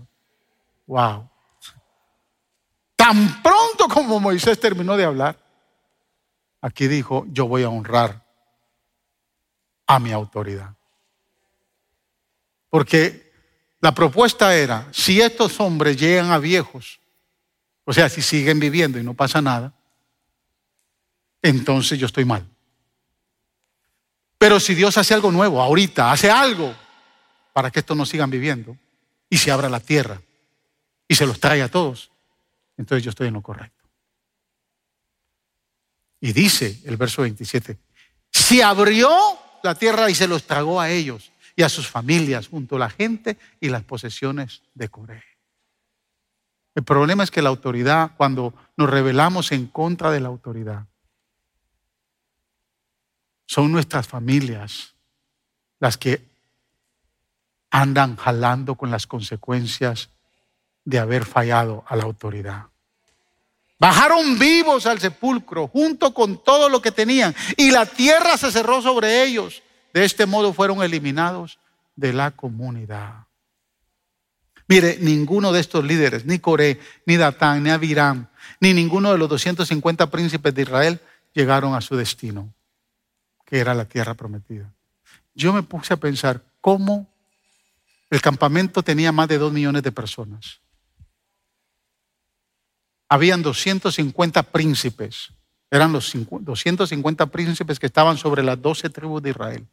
Wow. 0.87 1.29
Tan 2.95 3.41
pronto 3.41 3.87
como 3.87 4.19
Moisés 4.19 4.59
terminó 4.59 4.97
de 4.97 5.05
hablar, 5.05 5.37
Aquí 6.61 6.87
dijo, 6.87 7.25
yo 7.29 7.47
voy 7.47 7.63
a 7.63 7.69
honrar 7.69 8.23
a 9.87 9.99
mi 9.99 10.11
autoridad. 10.11 10.75
Porque 12.69 13.31
la 13.81 13.93
propuesta 13.93 14.55
era, 14.55 14.87
si 14.91 15.19
estos 15.19 15.59
hombres 15.59 15.97
llegan 15.97 16.31
a 16.31 16.37
viejos, 16.37 16.99
o 17.83 17.91
sea, 17.91 18.07
si 18.07 18.21
siguen 18.21 18.59
viviendo 18.59 18.99
y 18.99 19.03
no 19.03 19.15
pasa 19.15 19.41
nada, 19.41 19.73
entonces 21.41 21.99
yo 21.99 22.05
estoy 22.05 22.25
mal. 22.25 22.47
Pero 24.37 24.59
si 24.59 24.75
Dios 24.75 24.97
hace 24.97 25.13
algo 25.13 25.31
nuevo, 25.31 25.61
ahorita, 25.61 26.11
hace 26.11 26.29
algo 26.29 26.73
para 27.53 27.69
que 27.71 27.79
estos 27.79 27.97
no 27.97 28.05
sigan 28.05 28.29
viviendo 28.29 28.77
y 29.29 29.37
se 29.37 29.51
abra 29.51 29.67
la 29.67 29.79
tierra 29.79 30.21
y 31.07 31.15
se 31.15 31.25
los 31.25 31.39
trae 31.39 31.61
a 31.61 31.69
todos, 31.69 32.11
entonces 32.77 33.03
yo 33.03 33.09
estoy 33.09 33.27
en 33.27 33.33
lo 33.33 33.41
correcto. 33.41 33.80
Y 36.21 36.33
dice 36.33 36.79
el 36.85 36.97
verso 36.97 37.23
27, 37.23 37.77
se 38.29 38.63
abrió 38.63 39.09
la 39.63 39.75
tierra 39.75 40.09
y 40.09 40.15
se 40.15 40.27
los 40.27 40.43
tragó 40.43 40.79
a 40.79 40.89
ellos 40.89 41.31
y 41.55 41.63
a 41.63 41.69
sus 41.69 41.87
familias 41.87 42.47
junto 42.47 42.75
a 42.75 42.79
la 42.79 42.89
gente 42.89 43.37
y 43.59 43.69
las 43.69 43.83
posesiones 43.83 44.61
de 44.75 44.87
Corea. 44.87 45.23
El 46.73 46.83
problema 46.83 47.23
es 47.23 47.31
que 47.31 47.41
la 47.41 47.49
autoridad, 47.49 48.11
cuando 48.15 48.53
nos 48.77 48.89
rebelamos 48.89 49.51
en 49.51 49.67
contra 49.67 50.11
de 50.11 50.21
la 50.21 50.29
autoridad, 50.29 50.85
son 53.45 53.71
nuestras 53.71 54.07
familias 54.07 54.93
las 55.79 55.97
que 55.97 56.25
andan 57.71 58.15
jalando 58.15 58.75
con 58.75 58.91
las 58.91 59.07
consecuencias 59.07 60.09
de 60.85 60.99
haber 60.99 61.25
fallado 61.25 61.83
a 61.87 61.95
la 61.95 62.03
autoridad. 62.03 62.70
Bajaron 63.81 64.37
vivos 64.37 64.85
al 64.85 64.99
sepulcro 64.99 65.67
junto 65.67 66.13
con 66.13 66.43
todo 66.43 66.69
lo 66.69 66.83
que 66.83 66.91
tenían 66.91 67.33
y 67.57 67.71
la 67.71 67.87
tierra 67.87 68.37
se 68.37 68.51
cerró 68.51 68.79
sobre 68.79 69.23
ellos. 69.23 69.63
De 69.91 70.05
este 70.05 70.27
modo 70.27 70.53
fueron 70.53 70.83
eliminados 70.83 71.57
de 71.95 72.13
la 72.13 72.29
comunidad. 72.29 73.25
Mire, 74.67 74.99
ninguno 75.01 75.51
de 75.51 75.61
estos 75.61 75.83
líderes, 75.83 76.25
ni 76.27 76.37
Coré, 76.37 76.79
ni 77.07 77.17
Datán, 77.17 77.63
ni 77.63 77.71
Abiram, 77.71 78.27
ni 78.59 78.75
ninguno 78.75 79.11
de 79.13 79.17
los 79.17 79.27
250 79.29 80.11
príncipes 80.11 80.53
de 80.53 80.61
Israel 80.61 81.01
llegaron 81.33 81.73
a 81.73 81.81
su 81.81 81.95
destino, 81.95 82.53
que 83.47 83.57
era 83.57 83.73
la 83.73 83.85
tierra 83.85 84.13
prometida. 84.13 84.71
Yo 85.33 85.53
me 85.53 85.63
puse 85.63 85.95
a 85.95 85.97
pensar 85.97 86.43
cómo 86.61 87.11
el 88.11 88.21
campamento 88.21 88.83
tenía 88.83 89.11
más 89.11 89.27
de 89.27 89.39
dos 89.39 89.51
millones 89.51 89.81
de 89.81 89.91
personas 89.91 90.61
habían 93.11 93.41
250 93.41 94.41
príncipes. 94.41 95.33
Eran 95.69 95.91
los 95.91 96.13
250 96.13 97.25
príncipes 97.25 97.77
que 97.77 97.87
estaban 97.87 98.17
sobre 98.17 98.41
las 98.41 98.61
12 98.61 98.89
tribus 98.89 99.21
de 99.21 99.31
Israel. 99.31 99.67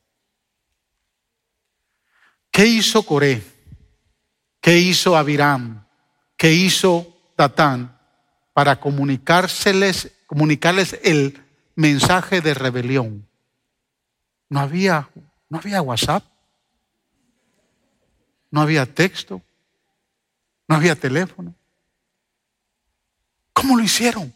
¿Qué 2.50 2.66
hizo 2.66 3.04
Coré? 3.04 3.40
¿Qué 4.60 4.78
hizo 4.78 5.16
Abiram? 5.16 5.86
¿Qué 6.36 6.52
hizo 6.52 7.16
Tatán 7.36 7.96
para 8.54 8.80
comunicárseles, 8.80 10.10
comunicarles 10.26 10.98
el 11.04 11.40
mensaje 11.76 12.40
de 12.40 12.54
rebelión? 12.54 13.24
No 14.48 14.58
había, 14.58 15.10
no 15.48 15.58
había 15.58 15.80
WhatsApp, 15.80 16.24
no 18.50 18.62
había 18.62 18.84
texto, 18.84 19.40
no 20.66 20.74
había 20.74 20.96
teléfono. 20.96 21.54
¿Cómo 23.60 23.76
lo 23.76 23.82
hicieron? 23.82 24.32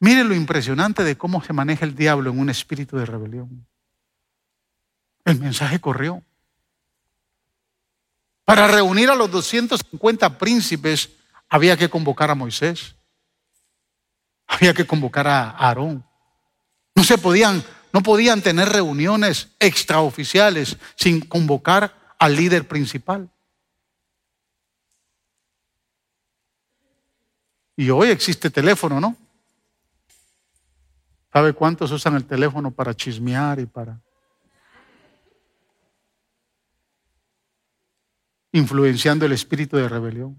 Mire 0.00 0.22
lo 0.22 0.34
impresionante 0.34 1.02
de 1.02 1.16
cómo 1.16 1.42
se 1.42 1.54
maneja 1.54 1.86
el 1.86 1.94
diablo 1.94 2.30
en 2.30 2.38
un 2.38 2.50
espíritu 2.50 2.98
de 2.98 3.06
rebelión. 3.06 3.66
El 5.24 5.38
mensaje 5.38 5.80
corrió. 5.80 6.22
Para 8.44 8.66
reunir 8.66 9.08
a 9.08 9.14
los 9.14 9.30
250 9.30 10.36
príncipes 10.36 11.08
había 11.48 11.74
que 11.78 11.88
convocar 11.88 12.30
a 12.30 12.34
Moisés. 12.34 12.94
Había 14.46 14.74
que 14.74 14.86
convocar 14.86 15.26
a 15.26 15.50
Aarón. 15.52 16.04
No 16.94 17.02
se 17.02 17.16
podían, 17.16 17.64
no 17.94 18.02
podían 18.02 18.42
tener 18.42 18.68
reuniones 18.68 19.48
extraoficiales 19.58 20.76
sin 20.96 21.20
convocar 21.20 22.14
al 22.18 22.36
líder 22.36 22.68
principal. 22.68 23.30
Y 27.76 27.90
hoy 27.90 28.08
existe 28.10 28.50
teléfono, 28.50 29.00
¿no? 29.00 29.16
¿Sabe 31.32 31.54
cuántos 31.54 31.90
usan 31.90 32.14
el 32.16 32.26
teléfono 32.26 32.70
para 32.70 32.94
chismear 32.94 33.58
y 33.58 33.66
para 33.66 33.98
influenciando 38.52 39.24
el 39.24 39.32
espíritu 39.32 39.78
de 39.78 39.88
rebelión? 39.88 40.36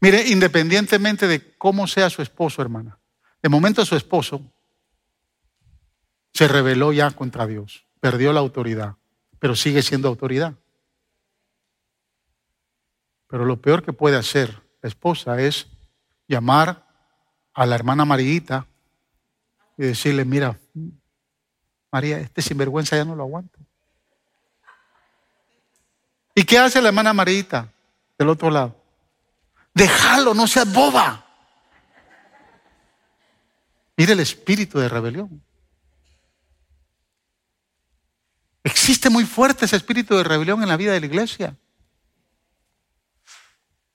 Mire, 0.00 0.28
independientemente 0.28 1.28
de 1.28 1.56
cómo 1.56 1.86
sea 1.86 2.10
su 2.10 2.22
esposo, 2.22 2.60
hermana, 2.60 2.98
de 3.40 3.48
momento 3.48 3.84
su 3.84 3.94
esposo 3.94 4.42
se 6.32 6.48
rebeló 6.48 6.92
ya 6.92 7.12
contra 7.12 7.46
Dios, 7.46 7.86
perdió 8.00 8.32
la 8.32 8.40
autoridad, 8.40 8.96
pero 9.38 9.54
sigue 9.54 9.82
siendo 9.82 10.08
autoridad. 10.08 10.54
Pero 13.28 13.44
lo 13.44 13.60
peor 13.60 13.84
que 13.84 13.92
puede 13.92 14.16
hacer 14.16 14.63
esposa 14.88 15.40
es 15.40 15.66
llamar 16.28 16.86
a 17.52 17.66
la 17.66 17.74
hermana 17.74 18.04
Marita 18.04 18.66
y 19.76 19.84
decirle, 19.84 20.24
mira, 20.24 20.58
María, 21.90 22.18
este 22.18 22.42
sinvergüenza 22.42 22.96
ya 22.96 23.04
no 23.04 23.14
lo 23.14 23.22
aguanto. 23.22 23.58
¿Y 26.34 26.44
qué 26.44 26.58
hace 26.58 26.82
la 26.82 26.88
hermana 26.88 27.12
Marita 27.12 27.72
del 28.18 28.28
otro 28.28 28.50
lado? 28.50 28.76
Déjalo, 29.72 30.34
no 30.34 30.46
seas 30.46 30.72
boba. 30.72 31.24
Mire 33.96 34.12
el 34.12 34.20
espíritu 34.20 34.78
de 34.78 34.88
rebelión. 34.88 35.42
Existe 38.64 39.10
muy 39.10 39.24
fuerte 39.24 39.66
ese 39.66 39.76
espíritu 39.76 40.16
de 40.16 40.24
rebelión 40.24 40.62
en 40.62 40.68
la 40.68 40.76
vida 40.76 40.92
de 40.92 41.00
la 41.00 41.06
iglesia 41.06 41.56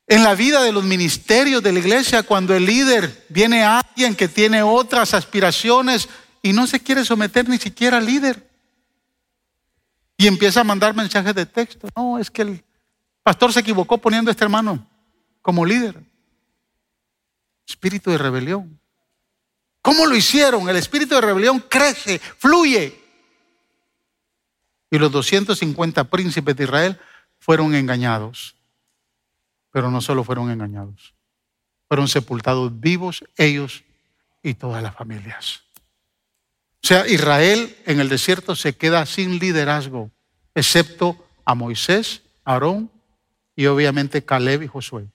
en 0.10 0.24
la 0.24 0.34
vida 0.34 0.64
de 0.64 0.72
los 0.72 0.84
ministerios 0.84 1.62
de 1.62 1.72
la 1.72 1.80
iglesia 1.80 2.24
cuando 2.24 2.56
el 2.56 2.66
líder 2.66 3.28
viene 3.30 3.64
a 3.64 3.80
alguien 3.80 4.16
que 4.16 4.28
tiene 4.28 4.64
otras 4.64 5.14
aspiraciones 5.14 6.10
y 6.42 6.52
no 6.52 6.66
se 6.66 6.80
quiere 6.80 7.06
someter 7.06 7.48
ni 7.48 7.60
siquiera 7.60 7.98
al 7.98 8.08
líder. 8.08 8.50
Y 10.18 10.26
empieza 10.26 10.62
a 10.62 10.64
mandar 10.64 10.96
mensajes 10.96 11.36
de 11.36 11.46
texto. 11.46 11.88
No, 11.96 12.18
es 12.18 12.32
que 12.32 12.42
el 12.42 12.64
pastor 13.22 13.54
se 13.54 13.60
equivocó 13.60 14.00
poniendo 14.00 14.30
a 14.30 14.34
este 14.34 14.44
hermano 14.44 14.84
como 15.44 15.64
líder. 15.64 16.02
Espíritu 17.68 18.10
de 18.10 18.18
rebelión. 18.18 18.80
¿Cómo 19.84 20.08
lo 20.08 20.16
hicieron? 20.16 20.68
El 20.68 20.78
espíritu 20.78 21.14
de 21.14 21.22
rebelión 21.22 21.60
crece, 21.70 22.20
fluye. 22.20 23.00
Y 24.90 24.98
los 24.98 25.12
250 25.12 26.04
príncipes 26.06 26.56
de 26.56 26.64
Israel 26.64 27.00
fueron 27.38 27.76
engañados. 27.76 28.56
Pero 29.72 29.92
no 29.92 30.02
solo 30.02 30.24
fueron 30.24 30.52
engañados, 30.52 31.14
fueron 31.88 32.08
sepultados 32.08 32.80
vivos 32.80 33.24
ellos 33.38 33.84
y 34.42 34.54
todas 34.54 34.82
las 34.82 34.96
familias. 34.96 35.64
O 36.84 36.88
sea, 36.88 37.08
Israel 37.08 37.76
en 37.86 38.00
el 38.00 38.10
desierto 38.10 38.56
se 38.56 38.76
queda 38.76 39.06
sin 39.06 39.38
liderazgo, 39.38 40.12
excepto 40.56 41.18
a 41.46 41.56
Moisés, 41.56 42.22
Aarón 42.46 42.90
y 43.56 43.66
obviamente 43.66 44.24
Caleb 44.24 44.64
y 44.64 44.68
Josué. 44.68 45.08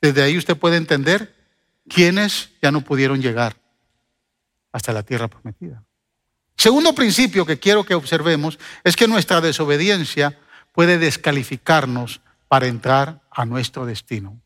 Desde 0.00 0.22
ahí 0.22 0.36
usted 0.36 0.56
puede 0.56 0.76
entender 0.76 1.34
quiénes 1.88 2.50
ya 2.60 2.70
no 2.70 2.82
pudieron 2.82 3.22
llegar 3.22 3.56
hasta 4.72 4.92
la 4.92 5.02
tierra 5.02 5.28
prometida. 5.28 5.82
Segundo 6.56 6.94
principio 6.94 7.46
que 7.46 7.58
quiero 7.58 7.84
que 7.84 7.94
observemos 7.94 8.58
es 8.84 8.94
que 8.96 9.08
nuestra 9.08 9.40
desobediencia 9.40 10.38
puede 10.72 10.98
descalificarnos 10.98 12.20
para 12.52 12.66
entrar 12.66 13.22
a 13.30 13.46
nuestro 13.46 13.86
destino. 13.86 14.38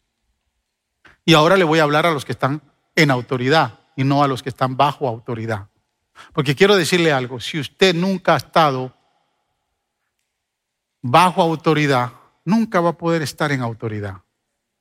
Y 1.25 1.35
ahora 1.35 1.57
le 1.57 1.65
voy 1.65 1.81
a 1.81 1.83
hablar 1.83 2.07
a 2.07 2.13
los 2.13 2.25
que 2.25 2.31
están 2.31 2.63
en 2.95 3.11
autoridad 3.11 3.81
y 3.97 4.05
no 4.05 4.23
a 4.23 4.29
los 4.29 4.45
que 4.45 4.49
están 4.49 4.77
bajo 4.77 5.09
autoridad. 5.09 5.67
Porque 6.33 6.55
quiero 6.55 6.77
decirle 6.77 7.11
algo, 7.11 7.41
si 7.41 7.59
usted 7.59 7.97
nunca 7.97 8.35
ha 8.35 8.37
estado 8.37 8.95
bajo 11.03 11.43
autoridad, 11.43 12.13
nunca 12.45 12.81
va 12.81 12.91
a 12.91 12.97
poder 12.97 13.23
estar 13.23 13.51
en 13.51 13.61
autoridad. 13.61 14.19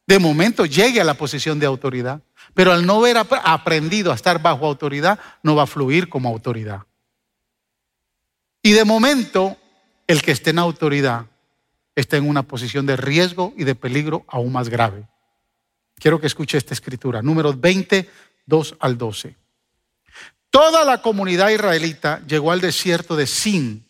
De 0.05 0.19
momento 0.19 0.67
llegue 0.67 1.01
a 1.01 1.03
la 1.03 1.15
posición 1.15 1.57
de 1.57 1.65
autoridad, 1.65 2.21
pero 2.53 2.73
al 2.73 2.86
no 2.86 2.97
haber 2.97 3.17
aprendido 3.17 4.11
a 4.11 4.15
estar 4.15 4.39
bajo 4.39 4.67
autoridad, 4.67 5.19
no 5.41 5.55
va 5.55 5.63
a 5.63 5.65
fluir 5.65 6.09
como 6.09 6.30
autoridad. 6.30 6.84
Y 8.61 8.73
de 8.73 8.86
momento, 8.86 9.57
el 10.05 10.21
que 10.21 10.32
esté 10.32 10.51
en 10.51 10.59
autoridad 10.59 11.26
está 11.96 12.18
en 12.18 12.28
una 12.28 12.43
posición 12.43 12.86
de 12.86 12.98
riesgo 12.98 13.54
y 13.58 13.64
de 13.64 13.76
peligro 13.76 14.26
aún 14.28 14.52
más 14.52 14.70
grave. 14.70 15.08
Quiero 15.96 16.20
que 16.20 16.28
escuche 16.28 16.58
esta 16.58 16.74
escritura, 16.74 17.22
números 17.22 17.60
20, 17.60 18.10
2 18.46 18.76
al 18.80 18.98
12. 18.98 19.36
Toda 20.50 20.86
la 20.86 21.02
comunidad 21.02 21.50
israelita 21.50 22.22
llegó 22.28 22.52
al 22.52 22.62
desierto 22.62 23.16
de 23.16 23.28
Sin 23.28 23.86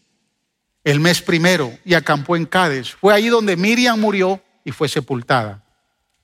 el 0.84 1.00
mes 1.00 1.22
primero 1.22 1.78
y 1.84 1.96
acampó 1.96 2.36
en 2.36 2.46
Cádiz. 2.46 2.94
Fue 2.94 3.14
ahí 3.14 3.28
donde 3.28 3.58
Miriam 3.58 4.00
murió 4.00 4.42
y 4.64 4.72
fue 4.72 4.88
sepultada. 4.88 5.64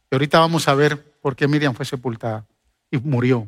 Y 0.10 0.16
ahorita 0.16 0.40
vamos 0.40 0.68
a 0.68 0.76
ver 0.76 1.16
por 1.22 1.36
qué 1.36 1.48
Miriam 1.48 1.74
fue 1.74 1.86
sepultada 1.86 2.46
y 2.92 2.98
murió. 2.98 3.48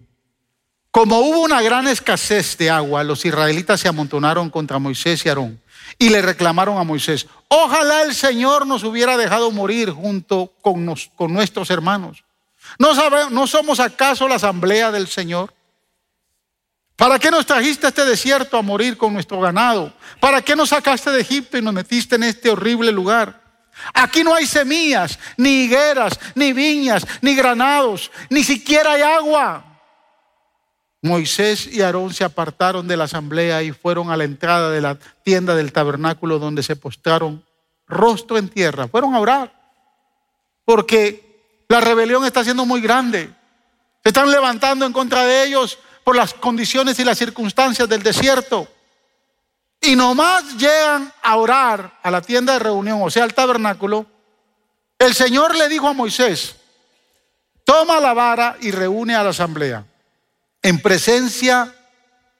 Como 0.90 1.20
hubo 1.20 1.42
una 1.42 1.62
gran 1.62 1.88
escasez 1.88 2.58
de 2.58 2.70
agua, 2.70 3.04
los 3.04 3.26
israelitas 3.26 3.80
se 3.80 3.88
amontonaron 3.88 4.50
contra 4.50 4.80
Moisés 4.80 5.26
y 5.26 5.30
Aarón 5.30 5.60
y 5.98 6.10
le 6.10 6.22
reclamaron 6.22 6.78
a 6.78 6.84
Moisés, 6.84 7.28
ojalá 7.54 8.04
el 8.04 8.16
Señor 8.16 8.66
nos 8.66 8.84
hubiera 8.84 9.18
dejado 9.18 9.52
morir 9.52 9.92
junto 9.92 10.52
con, 10.62 10.96
con 11.16 11.34
nuestros 11.34 11.70
hermanos. 11.70 12.24
¿No, 12.80 12.94
¿No 13.30 13.48
somos 13.48 13.80
acaso 13.80 14.28
la 14.28 14.36
asamblea 14.36 14.92
del 14.92 15.08
Señor? 15.08 15.54
¿Para 16.96 17.20
qué 17.20 17.32
nos 17.32 17.46
trajiste 17.46 17.86
a 17.86 17.90
este 17.90 18.06
desierto 18.06 18.58
a 18.58 18.62
morir 18.62 18.98
con 18.98 19.14
nuestro 19.14 19.40
ganado? 19.40 19.94
¿Para 20.20 20.42
qué 20.42 20.56
nos 20.56 20.70
sacaste 20.70 21.12
de 21.12 21.22
Egipto 21.22 21.58
y 21.58 21.62
nos 21.62 21.74
metiste 21.74 22.16
en 22.16 22.24
este 22.24 22.50
horrible 22.50 22.92
lugar? 22.92 23.42
Aquí 23.94 24.24
no 24.24 24.36
hay 24.36 24.46
semillas, 24.46 25.18
ni 25.36 25.64
higueras, 25.64 26.20
ni 26.36 26.54
viñas, 26.54 27.06
ni 27.22 27.36
granados, 27.36 28.12
ni 28.30 28.44
siquiera 28.44 28.94
hay 28.94 29.02
agua. 29.02 29.73
Moisés 31.04 31.68
y 31.68 31.82
Aarón 31.82 32.14
se 32.14 32.24
apartaron 32.24 32.88
de 32.88 32.96
la 32.96 33.04
asamblea 33.04 33.62
y 33.62 33.74
fueron 33.74 34.10
a 34.10 34.16
la 34.16 34.24
entrada 34.24 34.72
de 34.72 34.80
la 34.80 34.98
tienda 35.24 35.54
del 35.54 35.74
tabernáculo 35.74 36.40
donde 36.40 36.64
se 36.64 36.78
postraron 36.78 37.44
rostro 37.86 38.38
en 38.38 38.48
tierra. 38.48 38.88
Fueron 38.88 39.14
a 39.14 39.20
orar 39.20 39.54
porque 40.64 41.66
la 41.68 41.82
rebelión 41.82 42.24
está 42.26 42.42
siendo 42.46 42.66
muy 42.66 42.80
grande. 42.80 43.30
Se 44.02 44.10
están 44.10 44.32
levantando 44.32 44.86
en 44.86 44.94
contra 44.94 45.26
de 45.26 45.44
ellos 45.44 45.78
por 46.06 46.16
las 46.16 46.34
condiciones 46.34 46.98
y 47.00 47.04
las 47.04 47.18
circunstancias 47.18 47.90
del 47.90 48.02
desierto. 48.02 48.66
Y 49.82 49.98
nomás 49.98 50.56
llegan 50.56 51.12
a 51.22 51.36
orar 51.36 52.00
a 52.02 52.12
la 52.12 52.22
tienda 52.22 52.54
de 52.54 52.60
reunión, 52.60 53.02
o 53.04 53.10
sea, 53.10 53.26
al 53.26 53.34
tabernáculo. 53.34 54.06
El 54.98 55.14
Señor 55.14 55.54
le 55.58 55.68
dijo 55.68 55.90
a 55.90 55.94
Moisés, 55.94 56.56
toma 57.66 58.00
la 58.00 58.14
vara 58.14 58.56
y 58.62 58.72
reúne 58.72 59.16
a 59.16 59.24
la 59.24 59.32
asamblea. 59.32 59.86
En 60.64 60.80
presencia 60.80 61.76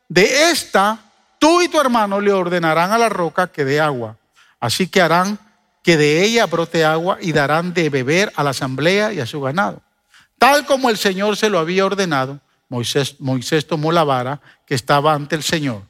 de 0.08 0.50
esta, 0.50 1.00
tú 1.38 1.62
y 1.62 1.68
tu 1.68 1.80
hermano 1.80 2.22
le 2.22 2.32
ordenarán 2.32 2.92
a 2.92 2.98
la 2.98 3.10
roca 3.10 3.48
que 3.48 3.66
dé 3.66 3.82
agua. 3.82 4.18
Así 4.60 4.88
que 4.88 5.02
harán 5.02 5.38
que 5.84 5.98
de 5.98 6.24
ella 6.24 6.46
brote 6.46 6.86
agua 6.86 7.18
y 7.20 7.34
darán 7.34 7.74
de 7.74 7.90
beber 7.90 8.32
a 8.38 8.44
la 8.44 8.52
asamblea 8.52 9.12
y 9.12 9.20
a 9.20 9.26
su 9.26 9.42
ganado. 9.42 9.82
Tal 10.38 10.66
como 10.66 10.90
el 10.90 10.98
Señor 10.98 11.36
se 11.36 11.50
lo 11.50 11.60
había 11.60 11.86
ordenado, 11.86 12.40
Moisés, 12.70 13.20
Moisés 13.20 13.68
tomó 13.68 13.92
la 13.92 14.06
vara 14.06 14.42
que 14.66 14.74
estaba 14.74 15.14
ante 15.14 15.36
el 15.36 15.44
Señor. 15.44 15.84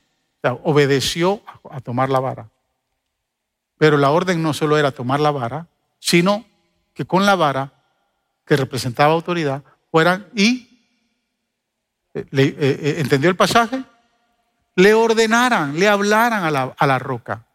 obedeció 0.64 1.42
a 1.70 1.80
tomar 1.80 2.10
la 2.10 2.20
vara. 2.20 2.50
Pero 3.78 3.98
la 3.98 4.10
orden 4.10 4.42
no 4.42 4.54
solo 4.54 4.78
era 4.78 4.92
tomar 4.92 5.20
la 5.20 5.32
vara, 5.32 5.68
sino 6.00 6.46
que 6.94 7.06
con 7.06 7.26
la 7.26 7.36
vara, 7.36 7.74
que 8.46 8.58
representaba 8.58 9.14
autoridad, 9.14 9.64
fueran 9.92 10.28
y 10.36 10.73
eh, 12.14 12.26
eh, 12.32 12.56
eh, 12.60 12.96
¿Entendió 13.00 13.30
el 13.30 13.36
pasaje? 13.36 13.84
Le 14.76 14.94
ordenaran, 14.94 15.78
le 15.80 15.88
hablaran 15.88 16.44
a 16.44 16.86
la, 16.86 17.00
roca. 17.00 17.46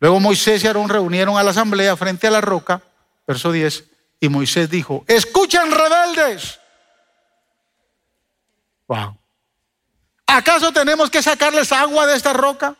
Luego 0.00 0.20
Moisés 0.20 0.62
y 0.62 0.66
Aarón 0.66 0.88
reunieron 0.88 1.36
a 1.36 1.42
la 1.42 1.50
asamblea 1.50 1.96
frente 1.96 2.26
a 2.26 2.30
la 2.30 2.40
roca, 2.40 2.82
verso 3.26 3.50
10, 3.50 3.84
y 4.20 4.28
Moisés 4.28 4.70
dijo, 4.70 5.04
escuchen 5.06 5.70
rebeldes. 5.70 6.60
Wow. 8.86 9.16
¿Acaso 10.26 10.72
tenemos 10.72 11.10
que 11.10 11.22
sacarles 11.22 11.72
agua 11.72 12.06
de 12.06 12.16
esta 12.16 12.32
roca? 12.32 12.76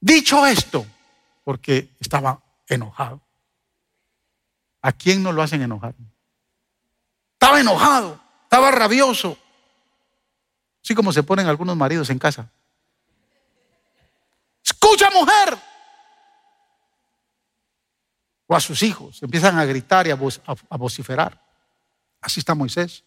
Dicho 0.00 0.46
esto, 0.46 0.86
porque 1.44 1.88
estaba 2.00 2.40
enojado. 2.68 3.20
¿A 4.82 4.92
quién 4.92 5.22
no 5.22 5.32
lo 5.32 5.42
hacen 5.42 5.62
enojar? 5.62 5.94
Estaba 7.32 7.60
enojado. 7.60 8.25
Estaba 8.56 8.70
rabioso. 8.70 9.36
Así 10.82 10.94
como 10.94 11.12
se 11.12 11.22
ponen 11.22 11.46
algunos 11.46 11.76
maridos 11.76 12.08
en 12.08 12.18
casa. 12.18 12.50
Escucha 14.64 15.10
mujer. 15.10 15.58
O 18.46 18.56
a 18.56 18.60
sus 18.60 18.82
hijos. 18.82 19.22
Empiezan 19.22 19.58
a 19.58 19.66
gritar 19.66 20.06
y 20.06 20.10
a, 20.10 20.14
a 20.14 20.76
vociferar. 20.78 21.38
Así 22.22 22.40
está 22.40 22.54
Moisés. 22.54 23.04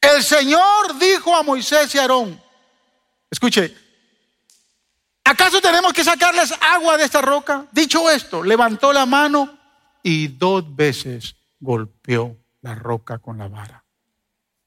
El 0.00 0.22
Señor 0.22 0.98
dijo 0.98 1.36
a 1.36 1.42
Moisés 1.42 1.94
y 1.94 1.98
a 1.98 2.02
Aarón, 2.02 2.42
escuche, 3.30 3.76
¿acaso 5.24 5.60
tenemos 5.60 5.92
que 5.92 6.04
sacarles 6.04 6.54
agua 6.58 6.96
de 6.96 7.04
esta 7.04 7.20
roca? 7.20 7.66
Dicho 7.70 8.10
esto, 8.10 8.42
levantó 8.42 8.94
la 8.94 9.04
mano 9.04 9.58
y 10.02 10.28
dos 10.28 10.74
veces 10.74 11.36
golpeó 11.60 12.34
la 12.62 12.74
roca 12.74 13.18
con 13.18 13.36
la 13.36 13.48
vara 13.48 13.82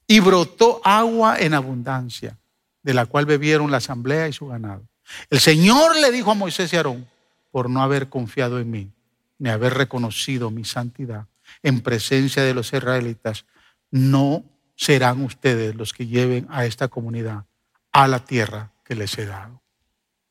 y 0.07 0.19
brotó 0.19 0.81
agua 0.83 1.39
en 1.39 1.53
abundancia, 1.53 2.37
de 2.83 2.93
la 2.93 3.05
cual 3.05 3.25
bebieron 3.25 3.71
la 3.71 3.77
asamblea 3.77 4.27
y 4.27 4.33
su 4.33 4.47
ganado. 4.47 4.87
El 5.29 5.39
Señor 5.39 5.95
le 5.97 6.11
dijo 6.11 6.31
a 6.31 6.35
Moisés 6.35 6.71
y 6.73 6.77
Aarón, 6.77 7.07
por 7.51 7.69
no 7.69 7.81
haber 7.81 8.09
confiado 8.09 8.59
en 8.59 8.69
mí, 8.69 8.91
ni 9.39 9.49
haber 9.49 9.73
reconocido 9.73 10.51
mi 10.51 10.65
santidad 10.65 11.27
en 11.63 11.81
presencia 11.81 12.43
de 12.43 12.53
los 12.53 12.73
israelitas, 12.73 13.45
no 13.91 14.43
serán 14.75 15.23
ustedes 15.23 15.75
los 15.75 15.93
que 15.93 16.07
lleven 16.07 16.47
a 16.49 16.65
esta 16.65 16.87
comunidad 16.87 17.45
a 17.91 18.07
la 18.07 18.25
tierra 18.25 18.71
que 18.83 18.95
les 18.95 19.17
he 19.17 19.25
dado. 19.25 19.61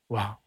Wow. 0.09 0.39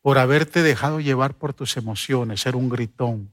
Por 0.00 0.18
haberte 0.18 0.62
dejado 0.62 1.00
llevar 1.00 1.34
por 1.34 1.54
tus 1.54 1.76
emociones, 1.76 2.40
ser 2.40 2.54
un 2.54 2.68
gritón, 2.68 3.32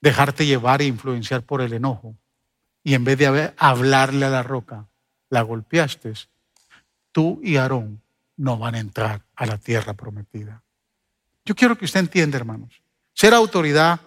dejarte 0.00 0.46
llevar 0.46 0.80
e 0.82 0.86
influenciar 0.86 1.42
por 1.42 1.60
el 1.60 1.72
enojo 1.72 2.16
y 2.82 2.94
en 2.94 3.04
vez 3.04 3.18
de 3.18 3.54
hablarle 3.56 4.26
a 4.26 4.30
la 4.30 4.42
roca, 4.42 4.86
la 5.30 5.42
golpeaste, 5.42 6.14
tú 7.12 7.40
y 7.42 7.56
Aarón 7.56 8.00
no 8.36 8.56
van 8.56 8.76
a 8.76 8.78
entrar 8.78 9.22
a 9.34 9.46
la 9.46 9.58
tierra 9.58 9.94
prometida. 9.94 10.62
Yo 11.44 11.54
quiero 11.54 11.76
que 11.76 11.84
usted 11.84 12.00
entienda, 12.00 12.36
hermanos, 12.36 12.82
ser 13.12 13.34
autoridad 13.34 14.00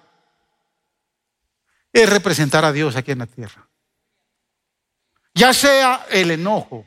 es 1.91 2.09
representar 2.09 2.63
a 2.63 2.71
Dios 2.71 2.95
aquí 2.95 3.11
en 3.11 3.19
la 3.19 3.27
tierra. 3.27 3.67
Ya 5.33 5.53
sea 5.53 6.05
el 6.09 6.31
enojo, 6.31 6.85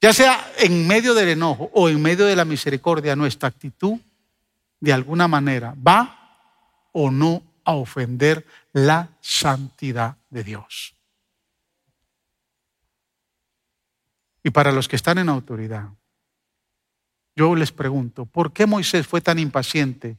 ya 0.00 0.12
sea 0.12 0.52
en 0.58 0.86
medio 0.86 1.14
del 1.14 1.30
enojo 1.30 1.70
o 1.72 1.88
en 1.88 2.02
medio 2.02 2.26
de 2.26 2.36
la 2.36 2.44
misericordia, 2.44 3.16
nuestra 3.16 3.48
actitud 3.48 3.98
de 4.80 4.92
alguna 4.92 5.28
manera 5.28 5.74
va 5.74 6.23
o 6.94 7.10
no 7.10 7.42
a 7.64 7.74
ofender 7.74 8.46
la 8.72 9.10
santidad 9.20 10.16
de 10.30 10.44
Dios. 10.44 10.94
Y 14.42 14.50
para 14.50 14.72
los 14.72 14.88
que 14.88 14.96
están 14.96 15.18
en 15.18 15.28
autoridad, 15.28 15.90
yo 17.34 17.56
les 17.56 17.72
pregunto, 17.72 18.26
¿por 18.26 18.52
qué 18.52 18.66
Moisés 18.66 19.06
fue 19.06 19.20
tan 19.20 19.38
impaciente 19.38 20.18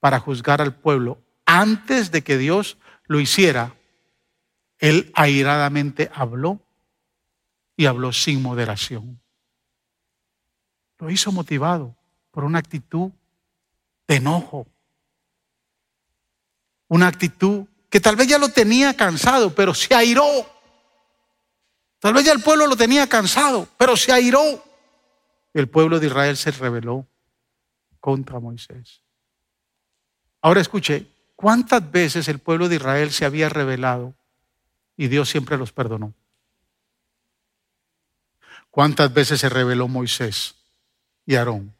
para 0.00 0.18
juzgar 0.18 0.62
al 0.62 0.74
pueblo 0.74 1.20
antes 1.44 2.10
de 2.10 2.22
que 2.22 2.38
Dios 2.38 2.78
lo 3.06 3.20
hiciera? 3.20 3.74
Él 4.78 5.10
airadamente 5.14 6.10
habló 6.14 6.60
y 7.76 7.86
habló 7.86 8.12
sin 8.12 8.40
moderación. 8.40 9.20
Lo 10.98 11.10
hizo 11.10 11.30
motivado 11.30 11.94
por 12.30 12.44
una 12.44 12.58
actitud 12.58 13.10
de 14.06 14.16
enojo, 14.16 14.66
una 16.88 17.08
actitud 17.08 17.66
que 17.90 18.00
tal 18.00 18.16
vez 18.16 18.28
ya 18.28 18.38
lo 18.38 18.48
tenía 18.48 18.96
cansado, 18.96 19.54
pero 19.54 19.74
se 19.74 19.94
airó. 19.94 20.24
Tal 21.98 22.14
vez 22.14 22.24
ya 22.24 22.32
el 22.32 22.42
pueblo 22.42 22.66
lo 22.66 22.76
tenía 22.76 23.08
cansado, 23.08 23.68
pero 23.78 23.96
se 23.96 24.12
airó. 24.12 24.62
El 25.54 25.68
pueblo 25.68 25.98
de 25.98 26.06
Israel 26.08 26.36
se 26.36 26.50
rebeló 26.50 27.06
contra 28.00 28.38
Moisés. 28.38 29.02
Ahora 30.42 30.60
escuche, 30.60 31.10
¿cuántas 31.34 31.90
veces 31.90 32.28
el 32.28 32.38
pueblo 32.38 32.68
de 32.68 32.76
Israel 32.76 33.10
se 33.10 33.24
había 33.24 33.48
rebelado 33.48 34.14
y 34.96 35.08
Dios 35.08 35.28
siempre 35.28 35.56
los 35.56 35.72
perdonó? 35.72 36.14
¿Cuántas 38.70 39.12
veces 39.12 39.40
se 39.40 39.48
rebeló 39.48 39.88
Moisés 39.88 40.56
y 41.24 41.36
Aarón? 41.36 41.74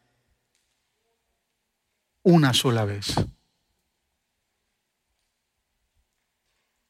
Una 2.22 2.54
sola 2.54 2.86
vez. 2.86 3.14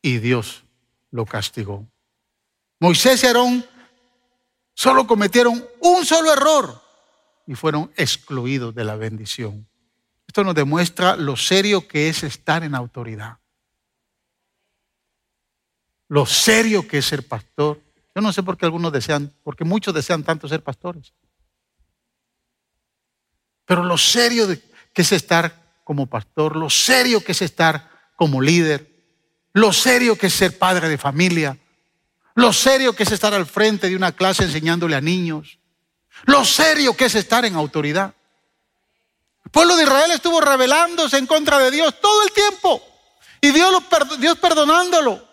Y 0.06 0.18
Dios 0.18 0.62
lo 1.10 1.26
castigó. 1.26 1.84
Moisés 2.78 3.24
y 3.24 3.26
Aarón 3.26 3.66
solo 4.72 5.04
cometieron 5.04 5.66
un 5.80 6.06
solo 6.06 6.32
error 6.32 6.80
y 7.44 7.56
fueron 7.56 7.90
excluidos 7.96 8.72
de 8.72 8.84
la 8.84 8.94
bendición. 8.94 9.66
Esto 10.24 10.44
nos 10.44 10.54
demuestra 10.54 11.16
lo 11.16 11.36
serio 11.36 11.88
que 11.88 12.08
es 12.08 12.22
estar 12.22 12.62
en 12.62 12.76
autoridad. 12.76 13.38
Lo 16.06 16.24
serio 16.24 16.86
que 16.86 16.98
es 16.98 17.04
ser 17.04 17.26
pastor. 17.26 17.82
Yo 18.14 18.22
no 18.22 18.32
sé 18.32 18.44
por 18.44 18.56
qué 18.56 18.64
algunos 18.64 18.92
desean, 18.92 19.34
porque 19.42 19.64
muchos 19.64 19.92
desean 19.92 20.22
tanto 20.22 20.46
ser 20.46 20.62
pastores. 20.62 21.14
Pero 23.64 23.82
lo 23.82 23.98
serio 23.98 24.46
que 24.92 25.02
es 25.02 25.10
estar 25.10 25.80
como 25.82 26.06
pastor, 26.06 26.54
lo 26.54 26.70
serio 26.70 27.24
que 27.24 27.32
es 27.32 27.42
estar 27.42 27.90
como 28.14 28.40
líder, 28.40 28.95
lo 29.56 29.72
serio 29.72 30.16
que 30.16 30.26
es 30.26 30.34
ser 30.34 30.58
padre 30.58 30.88
de 30.88 30.98
familia, 30.98 31.56
lo 32.34 32.52
serio 32.52 32.94
que 32.94 33.04
es 33.04 33.12
estar 33.12 33.32
al 33.32 33.46
frente 33.46 33.88
de 33.88 33.96
una 33.96 34.12
clase 34.12 34.44
enseñándole 34.44 34.94
a 34.94 35.00
niños, 35.00 35.58
lo 36.24 36.44
serio 36.44 36.94
que 36.94 37.06
es 37.06 37.14
estar 37.14 37.44
en 37.46 37.56
autoridad. 37.56 38.14
El 39.44 39.50
pueblo 39.50 39.76
de 39.76 39.84
Israel 39.84 40.10
estuvo 40.10 40.42
rebelándose 40.42 41.16
en 41.16 41.26
contra 41.26 41.58
de 41.58 41.70
Dios 41.70 41.98
todo 42.00 42.22
el 42.24 42.32
tiempo 42.32 42.82
y 43.40 43.50
Dios, 43.50 43.72
Dios 44.18 44.38
perdonándolo. 44.38 45.26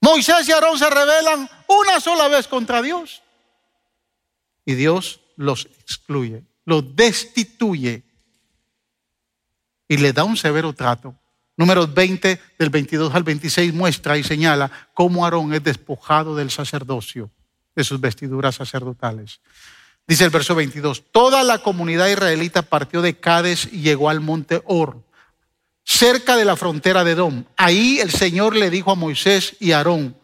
Moisés 0.00 0.48
y 0.48 0.52
Aarón 0.52 0.76
se 0.76 0.90
rebelan 0.90 1.48
una 1.68 2.00
sola 2.00 2.26
vez 2.26 2.48
contra 2.48 2.82
Dios 2.82 3.22
y 4.64 4.74
Dios 4.74 5.20
los 5.36 5.66
excluye 5.66 6.42
lo 6.64 6.82
destituye 6.82 8.02
y 9.88 9.96
le 9.96 10.12
da 10.12 10.24
un 10.24 10.36
severo 10.36 10.72
trato. 10.72 11.16
Números 11.56 11.92
20 11.92 12.40
del 12.58 12.70
22 12.70 13.14
al 13.14 13.22
26 13.22 13.74
muestra 13.74 14.16
y 14.16 14.22
señala 14.22 14.70
cómo 14.94 15.24
Aarón 15.24 15.52
es 15.52 15.62
despojado 15.62 16.34
del 16.34 16.50
sacerdocio, 16.50 17.30
de 17.76 17.84
sus 17.84 18.00
vestiduras 18.00 18.56
sacerdotales. 18.56 19.40
Dice 20.06 20.24
el 20.24 20.30
verso 20.30 20.54
22, 20.54 21.04
toda 21.12 21.42
la 21.42 21.58
comunidad 21.58 22.08
israelita 22.08 22.62
partió 22.62 23.02
de 23.02 23.18
Cades 23.18 23.68
y 23.70 23.82
llegó 23.82 24.08
al 24.08 24.20
monte 24.20 24.62
Or, 24.66 25.02
cerca 25.84 26.36
de 26.36 26.44
la 26.44 26.56
frontera 26.56 27.04
de 27.04 27.12
Edom. 27.12 27.44
Ahí 27.56 27.98
el 28.00 28.10
Señor 28.10 28.56
le 28.56 28.70
dijo 28.70 28.90
a 28.90 28.96
Moisés 28.96 29.56
y 29.60 29.72
a 29.72 29.78
Aarón, 29.78 30.16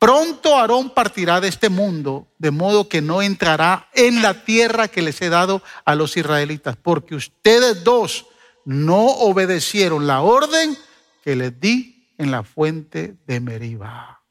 Pronto 0.00 0.56
Aarón 0.56 0.90
partirá 0.94 1.42
de 1.42 1.48
este 1.48 1.68
mundo, 1.68 2.26
de 2.38 2.50
modo 2.50 2.88
que 2.88 3.02
no 3.02 3.20
entrará 3.20 3.90
en 3.92 4.22
la 4.22 4.44
tierra 4.44 4.88
que 4.88 5.02
les 5.02 5.20
he 5.20 5.28
dado 5.28 5.62
a 5.84 5.94
los 5.94 6.16
israelitas, 6.16 6.74
porque 6.74 7.14
ustedes 7.14 7.84
dos 7.84 8.24
no 8.70 9.04
obedecieron 9.04 10.06
la 10.06 10.20
orden 10.20 10.78
que 11.24 11.34
les 11.34 11.58
di 11.60 12.14
en 12.18 12.30
la 12.30 12.44
fuente 12.44 13.16
de 13.26 13.40
Meriba. 13.40 14.22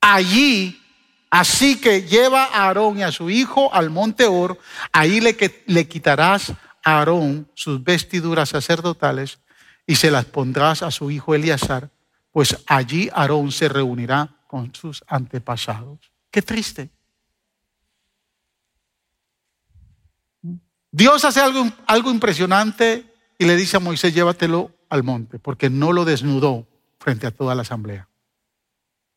Allí, 0.00 0.80
así 1.30 1.80
que 1.80 2.02
lleva 2.02 2.44
a 2.44 2.66
Aarón 2.66 2.98
y 2.98 3.02
a 3.02 3.12
su 3.12 3.30
hijo 3.30 3.72
al 3.72 3.90
monte 3.90 4.26
Or, 4.26 4.58
ahí 4.92 5.20
le, 5.20 5.36
le 5.66 5.88
quitarás 5.88 6.50
a 6.50 6.98
Aarón 6.98 7.48
sus 7.54 7.82
vestiduras 7.84 8.48
sacerdotales 8.48 9.38
y 9.86 9.94
se 9.96 10.10
las 10.10 10.24
pondrás 10.24 10.82
a 10.82 10.90
su 10.90 11.10
hijo 11.10 11.34
Eleazar 11.34 11.90
pues 12.32 12.54
allí 12.66 13.08
Aarón 13.14 13.50
se 13.50 13.66
reunirá 13.66 14.28
con 14.46 14.74
sus 14.74 15.02
antepasados. 15.06 16.00
Qué 16.30 16.42
triste. 16.42 16.90
Dios 20.96 21.26
hace 21.26 21.40
algo, 21.40 21.70
algo 21.86 22.10
impresionante 22.10 23.04
y 23.36 23.44
le 23.44 23.54
dice 23.54 23.76
a 23.76 23.80
Moisés, 23.80 24.14
llévatelo 24.14 24.70
al 24.88 25.02
monte, 25.02 25.38
porque 25.38 25.68
no 25.68 25.92
lo 25.92 26.06
desnudó 26.06 26.66
frente 26.98 27.26
a 27.26 27.32
toda 27.32 27.54
la 27.54 27.60
asamblea. 27.60 28.08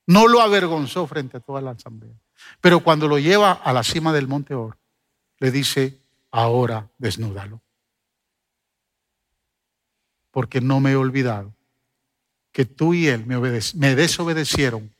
No 0.05 0.27
lo 0.27 0.41
avergonzó 0.41 1.07
frente 1.07 1.37
a 1.37 1.39
toda 1.39 1.61
la 1.61 1.71
asamblea. 1.71 2.19
Pero 2.59 2.81
cuando 2.81 3.07
lo 3.07 3.17
lleva 3.17 3.53
a 3.53 3.71
la 3.71 3.83
cima 3.83 4.11
del 4.11 4.27
monte 4.27 4.55
Or, 4.55 4.77
le 5.39 5.51
dice, 5.51 6.01
ahora 6.31 6.89
desnúdalo. 6.97 7.61
Porque 10.31 10.59
no 10.59 10.81
me 10.81 10.91
he 10.91 10.95
olvidado 10.97 11.55
que 12.51 12.65
tú 12.65 12.93
y 12.93 13.07
él 13.07 13.25
me, 13.25 13.39
me 13.39 13.95
desobedecieron 13.95 14.93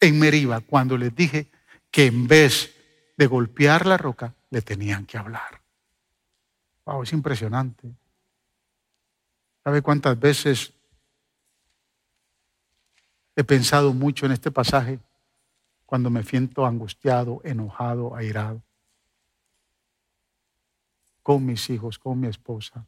en 0.00 0.18
Meriba 0.18 0.62
cuando 0.62 0.96
les 0.96 1.14
dije 1.14 1.46
que 1.92 2.06
en 2.06 2.26
vez 2.26 2.74
de 3.16 3.28
golpear 3.28 3.86
la 3.86 3.96
roca, 3.98 4.34
le 4.50 4.62
tenían 4.62 5.06
que 5.06 5.16
hablar. 5.16 5.67
Wow, 6.88 7.02
es 7.02 7.12
impresionante. 7.12 7.94
¿Sabe 9.62 9.82
cuántas 9.82 10.18
veces 10.18 10.72
he 13.36 13.44
pensado 13.44 13.92
mucho 13.92 14.24
en 14.24 14.32
este 14.32 14.50
pasaje 14.50 14.98
cuando 15.84 16.08
me 16.08 16.22
siento 16.22 16.64
angustiado, 16.64 17.42
enojado, 17.44 18.16
airado? 18.16 18.62
Con 21.22 21.44
mis 21.44 21.68
hijos, 21.68 21.98
con 21.98 22.20
mi 22.20 22.28
esposa, 22.28 22.86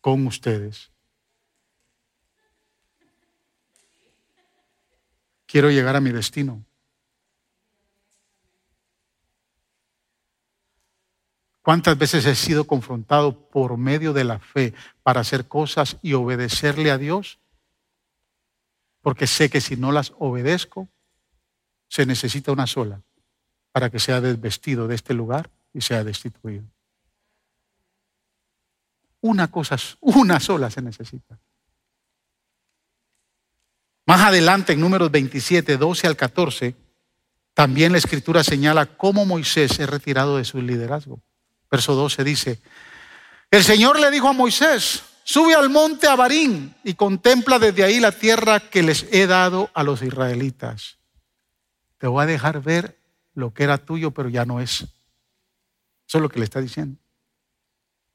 con 0.00 0.26
ustedes. 0.26 0.90
Quiero 5.44 5.68
llegar 5.68 5.96
a 5.96 6.00
mi 6.00 6.12
destino. 6.12 6.64
¿Cuántas 11.66 11.98
veces 11.98 12.24
he 12.26 12.36
sido 12.36 12.64
confrontado 12.64 13.50
por 13.50 13.76
medio 13.76 14.12
de 14.12 14.22
la 14.22 14.38
fe 14.38 14.72
para 15.02 15.22
hacer 15.22 15.48
cosas 15.48 15.96
y 16.00 16.12
obedecerle 16.12 16.92
a 16.92 16.96
Dios? 16.96 17.40
Porque 19.00 19.26
sé 19.26 19.50
que 19.50 19.60
si 19.60 19.74
no 19.74 19.90
las 19.90 20.12
obedezco, 20.20 20.88
se 21.88 22.06
necesita 22.06 22.52
una 22.52 22.68
sola 22.68 23.02
para 23.72 23.90
que 23.90 23.98
sea 23.98 24.20
desvestido 24.20 24.86
de 24.86 24.94
este 24.94 25.12
lugar 25.12 25.50
y 25.72 25.80
sea 25.80 26.04
destituido. 26.04 26.62
Una 29.20 29.50
cosa, 29.50 29.76
una 29.98 30.38
sola 30.38 30.70
se 30.70 30.82
necesita. 30.82 31.36
Más 34.06 34.20
adelante, 34.20 34.74
en 34.74 34.80
números 34.80 35.10
27, 35.10 35.78
12 35.78 36.06
al 36.06 36.16
14, 36.16 36.76
también 37.54 37.90
la 37.90 37.98
escritura 37.98 38.44
señala 38.44 38.86
cómo 38.86 39.26
Moisés 39.26 39.80
es 39.80 39.90
retirado 39.90 40.36
de 40.36 40.44
su 40.44 40.62
liderazgo. 40.62 41.20
Verso 41.70 41.94
12 41.94 42.24
dice, 42.24 42.60
el 43.50 43.64
Señor 43.64 43.98
le 43.98 44.10
dijo 44.10 44.28
a 44.28 44.32
Moisés, 44.32 45.02
sube 45.24 45.54
al 45.54 45.70
monte 45.70 46.06
Abarín 46.06 46.74
y 46.84 46.94
contempla 46.94 47.58
desde 47.58 47.84
ahí 47.84 48.00
la 48.00 48.12
tierra 48.12 48.60
que 48.60 48.82
les 48.82 49.06
he 49.12 49.26
dado 49.26 49.70
a 49.74 49.82
los 49.82 50.02
israelitas. 50.02 50.98
Te 51.98 52.06
voy 52.06 52.24
a 52.24 52.26
dejar 52.26 52.60
ver 52.62 52.98
lo 53.34 53.52
que 53.52 53.64
era 53.64 53.78
tuyo, 53.78 54.10
pero 54.10 54.28
ya 54.28 54.44
no 54.44 54.60
es. 54.60 54.82
Eso 56.08 56.18
es 56.18 56.22
lo 56.22 56.28
que 56.28 56.38
le 56.38 56.44
está 56.44 56.60
diciendo. 56.60 56.98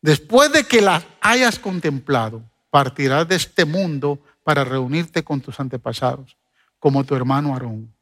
Después 0.02 0.52
de 0.52 0.64
que 0.66 0.82
la 0.82 1.04
hayas 1.22 1.60
contemplado, 1.60 2.44
partirás 2.70 3.28
de 3.28 3.36
este 3.36 3.66
mundo 3.66 4.20
para 4.44 4.64
reunirte 4.64 5.24
con 5.24 5.42
tus 5.42 5.60
antepasados, 5.60 6.38
como 6.80 7.04
tu 7.04 7.16
hermano 7.16 7.54
Aarón. 7.54 7.94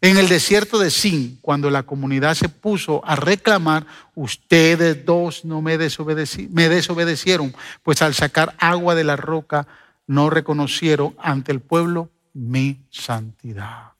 En 0.00 0.16
el 0.16 0.28
desierto 0.28 0.78
de 0.78 0.90
Sin, 0.90 1.38
cuando 1.40 1.70
la 1.70 1.82
comunidad 1.82 2.34
se 2.34 2.48
puso 2.48 3.04
a 3.04 3.16
reclamar, 3.16 3.86
ustedes 4.14 5.04
dos 5.04 5.44
no 5.44 5.60
me, 5.60 5.76
me 5.76 6.68
desobedecieron, 6.68 7.54
pues 7.82 8.00
al 8.02 8.14
sacar 8.14 8.54
agua 8.58 8.94
de 8.94 9.04
la 9.04 9.16
roca 9.16 9.66
no 10.06 10.30
reconocieron 10.30 11.16
ante 11.18 11.50
el 11.50 11.60
pueblo 11.60 12.10
mi 12.32 12.80
santidad. 12.90 13.92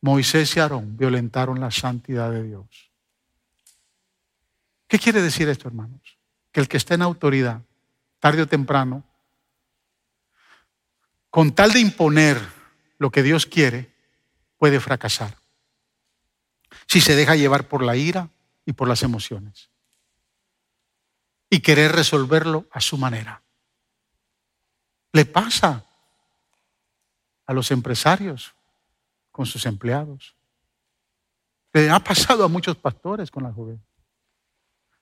Moisés 0.00 0.56
y 0.56 0.60
Aarón 0.60 0.96
violentaron 0.96 1.60
la 1.60 1.70
santidad 1.70 2.30
de 2.30 2.42
Dios. 2.42 2.90
¿Qué 4.88 4.98
quiere 4.98 5.22
decir 5.22 5.48
esto, 5.48 5.68
hermanos? 5.68 6.18
Que 6.50 6.60
el 6.60 6.68
que 6.68 6.76
está 6.76 6.94
en 6.94 7.02
autoridad, 7.02 7.62
tarde 8.18 8.42
o 8.42 8.48
temprano, 8.48 9.04
con 11.30 11.52
tal 11.52 11.72
de 11.72 11.80
imponer 11.80 12.40
lo 12.98 13.10
que 13.10 13.22
Dios 13.22 13.46
quiere, 13.46 13.90
puede 14.60 14.78
fracasar. 14.78 15.34
Si 16.86 17.00
se 17.00 17.16
deja 17.16 17.34
llevar 17.34 17.66
por 17.66 17.82
la 17.82 17.96
ira 17.96 18.28
y 18.66 18.74
por 18.74 18.88
las 18.88 19.02
emociones. 19.02 19.70
Y 21.48 21.60
querer 21.60 21.92
resolverlo 21.92 22.66
a 22.70 22.82
su 22.82 22.98
manera. 22.98 23.42
Le 25.12 25.24
pasa 25.24 25.86
a 27.46 27.54
los 27.54 27.70
empresarios 27.70 28.54
con 29.32 29.46
sus 29.46 29.64
empleados. 29.64 30.36
Le 31.72 31.88
ha 31.88 31.98
pasado 31.98 32.44
a 32.44 32.48
muchos 32.48 32.76
pastores 32.76 33.30
con 33.30 33.44
la 33.44 33.52
juventud. 33.52 33.82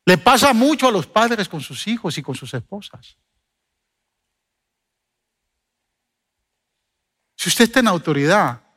Le 0.05 0.19
pasa 0.19 0.53
mucho 0.53 0.87
a 0.87 0.93
los 0.93 1.09
padres 1.09 1.49
con 1.49 1.61
sus 1.61 1.85
hijos 1.89 2.17
y 2.17 2.23
con 2.23 2.37
sus 2.37 2.55
esposas. 2.55 3.17
Si 7.35 7.49
usted 7.49 7.65
está 7.65 7.81
en 7.81 7.89
autoridad, 7.89 8.68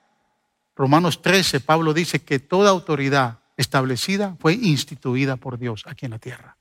Romanos 0.82 1.21
13, 1.21 1.59
Pablo 1.59 1.93
dice 1.93 2.23
que 2.23 2.39
toda 2.39 2.71
autoridad 2.71 3.41
establecida 3.55 4.36
fue 4.39 4.53
instituida 4.53 5.38
por 5.38 5.59
Dios 5.59 5.84
aquí 5.86 6.05
en 6.07 6.11
la 6.11 6.17
tierra. 6.17 6.57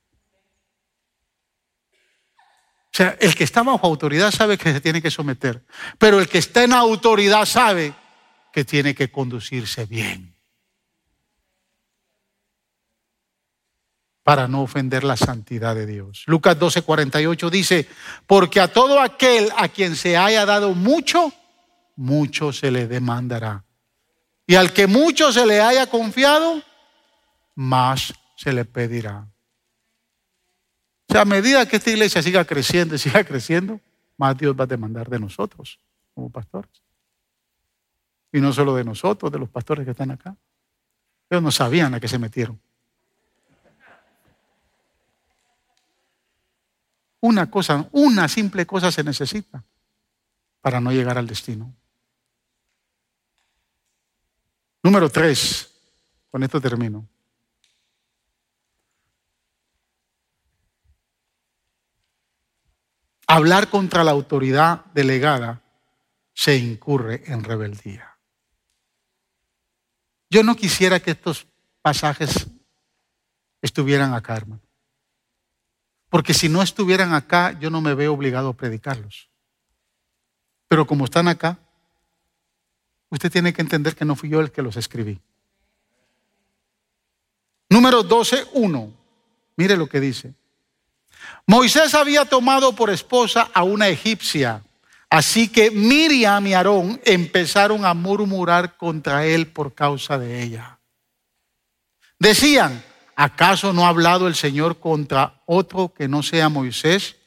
O 1.89 2.91
sea, 2.91 3.17
el 3.19 3.33
que 3.33 3.43
está 3.43 3.63
bajo 3.63 3.87
autoridad 3.87 4.29
sabe 4.29 4.59
que 4.59 4.73
se 4.73 4.79
tiene 4.79 5.01
que 5.01 5.09
someter, 5.09 5.65
pero 5.97 6.19
el 6.19 6.29
que 6.29 6.37
está 6.37 6.63
en 6.63 6.73
autoridad 6.73 7.45
sabe 7.45 7.95
que 8.53 8.63
tiene 8.63 8.93
que 8.93 9.09
conducirse 9.09 9.87
bien. 9.87 10.35
para 14.23 14.47
no 14.47 14.61
ofender 14.61 15.03
la 15.03 15.17
santidad 15.17 15.73
de 15.73 15.87
Dios. 15.87 16.25
Lucas 16.27 16.57
12, 16.59 16.83
48 16.83 17.49
dice, 17.49 17.87
porque 18.27 18.59
a 18.59 18.67
todo 18.67 18.99
aquel 18.99 19.49
a 19.57 19.67
quien 19.67 19.95
se 19.95 20.15
haya 20.15 20.45
dado 20.45 20.75
mucho, 20.75 21.33
mucho 21.95 22.53
se 22.53 22.69
le 22.69 22.87
demandará. 22.87 23.65
Y 24.51 24.55
al 24.55 24.73
que 24.73 24.85
mucho 24.85 25.31
se 25.31 25.45
le 25.45 25.61
haya 25.61 25.87
confiado, 25.87 26.61
más 27.55 28.13
se 28.35 28.51
le 28.51 28.65
pedirá. 28.65 29.25
O 31.07 31.13
sea, 31.13 31.21
a 31.21 31.25
medida 31.25 31.65
que 31.65 31.77
esta 31.77 31.89
iglesia 31.89 32.21
siga 32.21 32.43
creciendo 32.43 32.95
y 32.95 32.97
siga 32.97 33.23
creciendo, 33.23 33.79
más 34.17 34.37
Dios 34.37 34.53
va 34.53 34.65
a 34.65 34.67
demandar 34.67 35.09
de 35.09 35.21
nosotros 35.21 35.79
como 36.13 36.29
pastores. 36.29 36.83
Y 38.33 38.41
no 38.41 38.51
solo 38.51 38.75
de 38.75 38.83
nosotros, 38.83 39.31
de 39.31 39.39
los 39.39 39.47
pastores 39.47 39.85
que 39.85 39.91
están 39.91 40.11
acá. 40.11 40.35
Ellos 41.29 41.43
no 41.43 41.51
sabían 41.51 41.93
a 41.93 42.01
qué 42.01 42.09
se 42.09 42.19
metieron. 42.19 42.59
Una 47.21 47.49
cosa, 47.49 47.87
una 47.93 48.27
simple 48.27 48.65
cosa 48.65 48.91
se 48.91 49.01
necesita 49.01 49.63
para 50.59 50.81
no 50.81 50.91
llegar 50.91 51.17
al 51.17 51.27
destino. 51.27 51.73
Número 54.83 55.09
tres, 55.09 55.71
con 56.31 56.43
esto 56.43 56.59
termino. 56.59 57.07
Hablar 63.27 63.69
contra 63.69 64.03
la 64.03 64.11
autoridad 64.11 64.85
delegada 64.93 65.61
se 66.33 66.57
incurre 66.57 67.23
en 67.27 67.43
rebeldía. 67.43 68.17
Yo 70.29 70.43
no 70.43 70.55
quisiera 70.55 70.99
que 70.99 71.11
estos 71.11 71.47
pasajes 71.81 72.47
estuvieran 73.61 74.13
acá, 74.13 74.35
hermano. 74.35 74.61
Porque 76.09 76.33
si 76.33 76.49
no 76.49 76.61
estuvieran 76.61 77.13
acá, 77.13 77.57
yo 77.59 77.69
no 77.69 77.79
me 77.79 77.93
veo 77.93 78.13
obligado 78.13 78.49
a 78.49 78.57
predicarlos. 78.57 79.29
Pero 80.67 80.87
como 80.87 81.05
están 81.05 81.27
acá, 81.27 81.59
usted 83.11 83.31
tiene 83.31 83.53
que 83.53 83.61
entender 83.61 83.95
que 83.95 84.05
no 84.05 84.15
fui 84.15 84.29
yo 84.29 84.39
el 84.39 84.51
que 84.51 84.63
los 84.63 84.77
escribí. 84.77 85.19
Número 87.69 88.03
12, 88.03 88.47
1. 88.53 88.93
Mire 89.57 89.77
lo 89.77 89.87
que 89.87 89.99
dice. 89.99 90.33
Moisés 91.45 91.93
había 91.93 92.25
tomado 92.25 92.73
por 92.73 92.89
esposa 92.89 93.49
a 93.53 93.63
una 93.63 93.89
egipcia. 93.89 94.63
Así 95.09 95.49
que 95.49 95.71
Miriam 95.71 96.47
y 96.47 96.53
Aarón 96.53 96.99
empezaron 97.03 97.85
a 97.85 97.93
murmurar 97.93 98.77
contra 98.77 99.25
él 99.25 99.47
por 99.47 99.73
causa 99.73 100.17
de 100.17 100.41
ella. 100.41 100.79
Decían, 102.17 102.83
¿acaso 103.15 103.73
no 103.73 103.85
ha 103.85 103.89
hablado 103.89 104.27
el 104.27 104.35
Señor 104.35 104.79
contra 104.79 105.41
otro 105.45 105.93
que 105.93 106.07
no 106.07 106.23
sea 106.23 106.49
Moisés? 106.49 107.17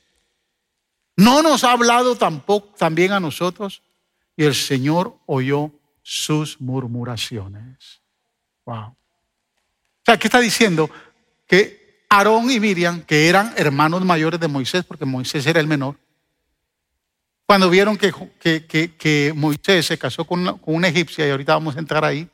¿No 1.16 1.42
nos 1.42 1.62
ha 1.62 1.72
hablado 1.72 2.16
tampoco 2.16 2.74
también 2.76 3.12
a 3.12 3.20
nosotros? 3.20 3.82
Y 4.36 4.44
el 4.44 4.54
Señor 4.54 5.16
oyó 5.26 5.70
sus 6.02 6.60
murmuraciones. 6.60 8.00
Wow. 8.64 8.86
O 8.86 8.96
sea, 10.04 10.18
¿qué 10.18 10.26
está 10.26 10.40
diciendo? 10.40 10.90
Que 11.46 12.04
Aarón 12.08 12.50
y 12.50 12.60
Miriam, 12.60 13.02
que 13.02 13.28
eran 13.28 13.54
hermanos 13.56 14.04
mayores 14.04 14.40
de 14.40 14.48
Moisés, 14.48 14.84
porque 14.84 15.04
Moisés 15.04 15.46
era 15.46 15.60
el 15.60 15.66
menor, 15.66 15.96
cuando 17.46 17.68
vieron 17.68 17.96
que, 17.96 19.32
Moisés 19.34 19.86
se 19.86 19.98
casó 19.98 20.24
con 20.24 20.60
una 20.64 20.88
egipcia, 20.88 21.26
y 21.26 21.30
ahorita 21.30 21.54
vamos 21.54 21.76
a 21.76 21.78
entrar 21.78 22.04
ahí, 22.04 22.28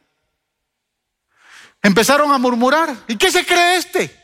Empezaron 1.82 2.30
a 2.32 2.38
murmurar. 2.38 2.94
¿Y 3.09 3.16
qué 3.16 3.30
se 3.30 3.44
cree 3.44 3.76
este? 3.76 4.16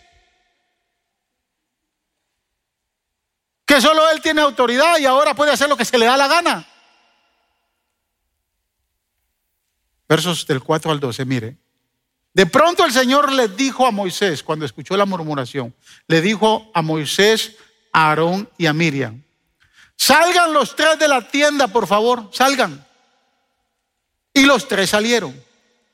Que 3.65 3.81
solo 3.81 4.09
él 4.11 4.21
tiene 4.21 4.43
autoridad 4.43 4.99
y 4.99 5.07
ahora 5.07 5.35
puede 5.35 5.53
hacer 5.53 5.69
lo 5.69 5.77
que 5.77 5.85
se 5.85 5.99
le 5.99 6.07
da 6.07 6.17
la 6.17 6.29
gana. 6.29 6.67
Versos 10.09 10.47
del 10.47 10.63
4 10.63 10.91
al 10.91 11.01
12, 11.01 11.25
mire. 11.25 11.57
De 12.37 12.45
pronto 12.45 12.85
el 12.85 12.93
Señor 12.93 13.33
le 13.33 13.49
dijo 13.49 13.87
a 13.87 13.91
Moisés, 13.91 14.43
cuando 14.43 14.67
escuchó 14.67 14.97
la 14.97 15.07
murmuración, 15.07 15.75
le 16.07 16.21
dijo 16.21 16.71
a 16.75 16.83
Moisés, 16.83 17.57
a 17.93 18.11
Aarón 18.11 18.49
y 18.59 18.67
a 18.67 18.75
Miriam, 18.75 19.23
salgan 19.97 20.53
los 20.53 20.77
tres 20.77 20.99
de 20.99 21.09
la 21.09 21.27
tienda, 21.27 21.69
por 21.69 21.87
favor, 21.87 22.29
salgan. 22.33 22.85
Y 24.35 24.45
los 24.45 24.69
tres 24.69 24.91
salieron. 24.91 25.35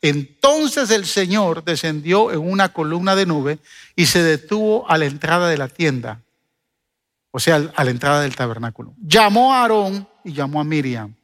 Entonces 0.01 0.91
el 0.91 1.07
Señor 1.07 1.63
descendió 1.63 2.33
en 2.33 2.41
una 2.41 2.73
columna 2.73 3.15
de 3.15 3.25
nube 3.25 3.61
y 3.95 4.07
se 4.07 4.21
detuvo 4.21 4.91
a 4.91 4.99
la 4.99 5.05
entrada 5.05 5.49
de 5.49 5.57
la 5.57 5.69
tienda, 5.69 6.23
o 7.31 7.39
sea, 7.39 7.71
a 7.77 7.85
la 7.85 7.91
entrada 7.93 8.21
del 8.21 8.35
tabernáculo. 8.35 8.95
Llamó 9.01 9.55
a 9.55 9.63
Aarón 9.63 10.09
y 10.25 10.33
llamó 10.33 10.61
a 10.61 10.65
Miriam. 10.65 11.15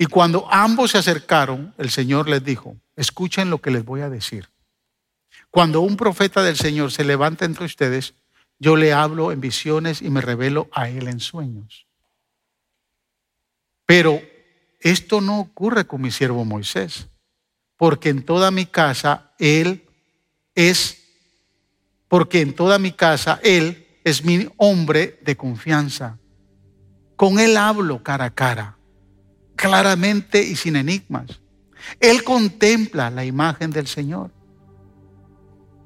Y 0.00 0.06
cuando 0.06 0.50
ambos 0.50 0.92
se 0.92 0.96
acercaron, 0.96 1.74
el 1.76 1.90
Señor 1.90 2.26
les 2.26 2.42
dijo, 2.42 2.74
escuchen 2.96 3.50
lo 3.50 3.60
que 3.60 3.70
les 3.70 3.84
voy 3.84 4.00
a 4.00 4.08
decir. 4.08 4.48
Cuando 5.50 5.82
un 5.82 5.98
profeta 5.98 6.42
del 6.42 6.56
Señor 6.56 6.90
se 6.90 7.04
levanta 7.04 7.44
entre 7.44 7.66
ustedes, 7.66 8.14
yo 8.58 8.76
le 8.76 8.94
hablo 8.94 9.30
en 9.30 9.42
visiones 9.42 10.00
y 10.00 10.08
me 10.08 10.22
revelo 10.22 10.70
a 10.72 10.88
él 10.88 11.06
en 11.06 11.20
sueños. 11.20 11.86
Pero 13.84 14.22
esto 14.78 15.20
no 15.20 15.38
ocurre 15.38 15.86
con 15.86 16.00
mi 16.00 16.10
siervo 16.10 16.46
Moisés 16.46 17.06
porque 17.76 18.08
en 18.08 18.22
toda 18.24 18.50
mi 18.50 18.64
casa 18.64 19.34
Él 19.38 19.86
es, 20.54 20.96
porque 22.08 22.40
en 22.40 22.54
toda 22.54 22.78
mi 22.78 22.92
casa 22.92 23.38
Él 23.42 23.86
es 24.02 24.24
mi 24.24 24.48
hombre 24.56 25.18
de 25.20 25.36
confianza. 25.36 26.18
Con 27.16 27.38
Él 27.38 27.58
hablo 27.58 28.02
cara 28.02 28.24
a 28.24 28.34
cara, 28.34 28.78
claramente 29.60 30.42
y 30.42 30.56
sin 30.56 30.74
enigmas. 30.74 31.40
Él 32.00 32.24
contempla 32.24 33.10
la 33.10 33.24
imagen 33.24 33.70
del 33.70 33.86
Señor. 33.86 34.30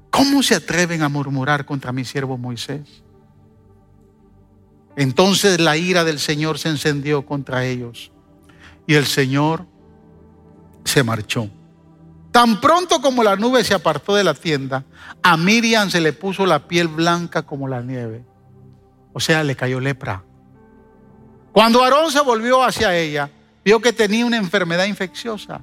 ¿Cómo 0.09 0.41
se 0.41 0.55
atreven 0.55 1.03
a 1.03 1.09
murmurar 1.09 1.65
contra 1.65 1.91
mi 1.91 2.05
siervo 2.05 2.37
Moisés? 2.37 3.03
Entonces 4.95 5.59
la 5.59 5.75
ira 5.75 6.05
del 6.05 6.19
Señor 6.19 6.57
se 6.57 6.69
encendió 6.69 7.25
contra 7.25 7.65
ellos 7.65 8.13
y 8.87 8.93
el 8.93 9.05
Señor 9.05 9.65
se 10.85 11.03
marchó. 11.03 11.49
Tan 12.31 12.61
pronto 12.61 13.01
como 13.01 13.23
la 13.23 13.35
nube 13.35 13.63
se 13.65 13.73
apartó 13.73 14.15
de 14.15 14.23
la 14.23 14.33
tienda, 14.33 14.85
a 15.21 15.35
Miriam 15.35 15.89
se 15.89 15.99
le 15.99 16.13
puso 16.13 16.45
la 16.45 16.67
piel 16.67 16.87
blanca 16.87 17.43
como 17.43 17.67
la 17.67 17.81
nieve. 17.81 18.23
O 19.11 19.19
sea, 19.19 19.43
le 19.43 19.55
cayó 19.55 19.81
lepra. 19.81 20.23
Cuando 21.51 21.83
Aarón 21.83 22.11
se 22.11 22.21
volvió 22.21 22.63
hacia 22.63 22.95
ella, 22.97 23.29
vio 23.65 23.81
que 23.81 23.91
tenía 23.91 24.25
una 24.25 24.37
enfermedad 24.37 24.85
infecciosa. 24.85 25.59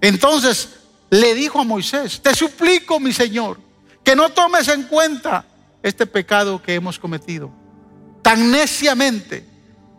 Entonces 0.00 0.80
le 1.08 1.34
dijo 1.34 1.60
a 1.60 1.64
Moisés, 1.64 2.20
te 2.20 2.34
suplico, 2.34 2.98
mi 2.98 3.12
Señor, 3.12 3.60
que 4.02 4.16
no 4.16 4.28
tomes 4.30 4.66
en 4.68 4.82
cuenta 4.82 5.44
este 5.82 6.04
pecado 6.04 6.60
que 6.60 6.74
hemos 6.74 6.98
cometido. 6.98 7.50
Tan 8.22 8.50
neciamente, 8.50 9.46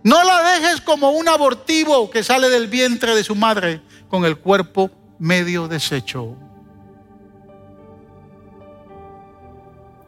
no 0.04 0.22
la 0.24 0.52
dejes 0.52 0.82
como 0.82 1.12
un 1.12 1.30
abortivo 1.30 2.10
que 2.10 2.24
sale 2.24 2.50
del 2.50 2.68
vientre 2.68 3.16
de 3.16 3.24
su 3.24 3.36
madre 3.36 3.82
con 4.10 4.26
el 4.26 4.38
cuerpo 4.38 4.92
medio 5.18 5.70
deshecho. 5.70 6.36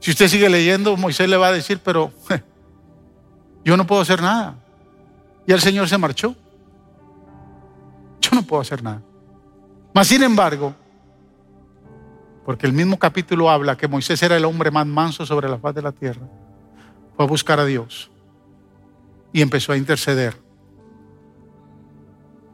Si 0.02 0.12
usted 0.12 0.28
sigue 0.28 0.50
leyendo, 0.50 0.98
Moisés 0.98 1.30
le 1.30 1.38
va 1.38 1.48
a 1.48 1.52
decir, 1.54 1.80
pero 1.84 2.12
yo 3.64 3.78
no 3.78 3.88
puedo 3.88 4.02
hacer 4.02 4.22
nada. 4.22 4.56
Y 5.48 5.54
el 5.54 5.62
Señor 5.62 5.88
se 5.88 5.98
marchó. 5.98 6.36
No 8.32 8.44
puedo 8.44 8.62
hacer 8.62 8.82
nada. 8.84 9.02
Mas, 9.94 10.08
sin 10.08 10.24
embargo, 10.24 10.74
porque 12.46 12.66
el 12.66 12.74
mismo 12.74 12.98
capítulo 12.98 13.50
habla 13.50 13.78
que 13.78 13.88
Moisés 13.88 14.22
era 14.24 14.38
el 14.38 14.46
hombre 14.46 14.72
más 14.72 14.88
manso 14.88 15.26
sobre 15.26 15.50
la 15.50 15.58
faz 15.58 15.76
de 15.76 15.82
la 15.82 15.92
tierra, 15.92 16.28
fue 17.16 17.26
a 17.26 17.28
buscar 17.28 17.60
a 17.60 17.66
Dios 17.66 18.10
y 19.34 19.42
empezó 19.42 19.72
a 19.74 19.78
interceder 19.78 20.36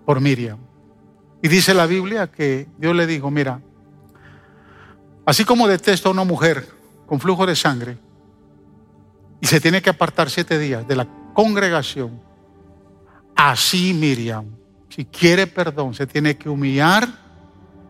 por 0.05 0.19
Miriam. 0.19 0.57
Y 1.41 1.47
dice 1.47 1.73
la 1.73 1.85
Biblia 1.85 2.27
que 2.27 2.67
Dios 2.77 2.95
le 2.95 3.05
dijo, 3.05 3.29
mira, 3.29 3.61
así 5.25 5.45
como 5.45 5.67
detesto 5.67 6.09
a 6.09 6.11
una 6.11 6.23
mujer 6.23 6.67
con 7.05 7.19
flujo 7.19 7.45
de 7.45 7.55
sangre 7.55 7.97
y 9.39 9.47
se 9.47 9.61
tiene 9.61 9.81
que 9.81 9.89
apartar 9.89 10.29
siete 10.29 10.57
días 10.57 10.87
de 10.87 10.95
la 10.95 11.07
congregación, 11.33 12.19
así 13.35 13.93
Miriam, 13.93 14.56
si 14.97 15.05
quiere 15.05 15.45
perdón, 15.45 15.93
se 15.93 16.07
tiene 16.07 16.37
que 16.37 16.49
humillar 16.49 17.07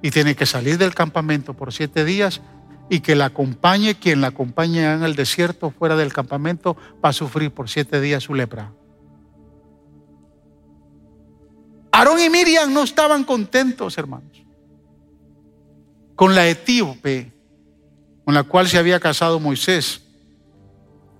y 0.02 0.12
tiene 0.12 0.36
que 0.36 0.46
salir 0.46 0.78
del 0.78 0.94
campamento 0.94 1.54
por 1.54 1.72
siete 1.72 2.04
días 2.04 2.42
y 2.90 3.00
que 3.00 3.16
la 3.16 3.28
acompañe 3.28 3.96
quien 3.96 4.20
la 4.20 4.28
acompañe 4.28 4.84
en 4.84 5.04
el 5.04 5.16
desierto 5.16 5.72
fuera 5.72 5.96
del 5.96 6.12
campamento 6.12 6.76
va 7.04 7.10
a 7.10 7.14
sufrir 7.14 7.52
por 7.52 7.70
siete 7.70 8.02
días 8.02 8.24
su 8.24 8.34
lepra. 8.34 8.74
Aarón 11.94 12.20
y 12.20 12.30
Miriam 12.30 12.74
no 12.74 12.84
estaban 12.84 13.24
contentos, 13.24 13.98
hermanos, 13.98 14.44
con 16.14 16.36
la 16.36 16.46
etíope 16.46 17.32
con 18.26 18.34
la 18.34 18.44
cual 18.44 18.68
se 18.68 18.78
había 18.78 19.00
casado 19.00 19.40
Moisés. 19.40 20.02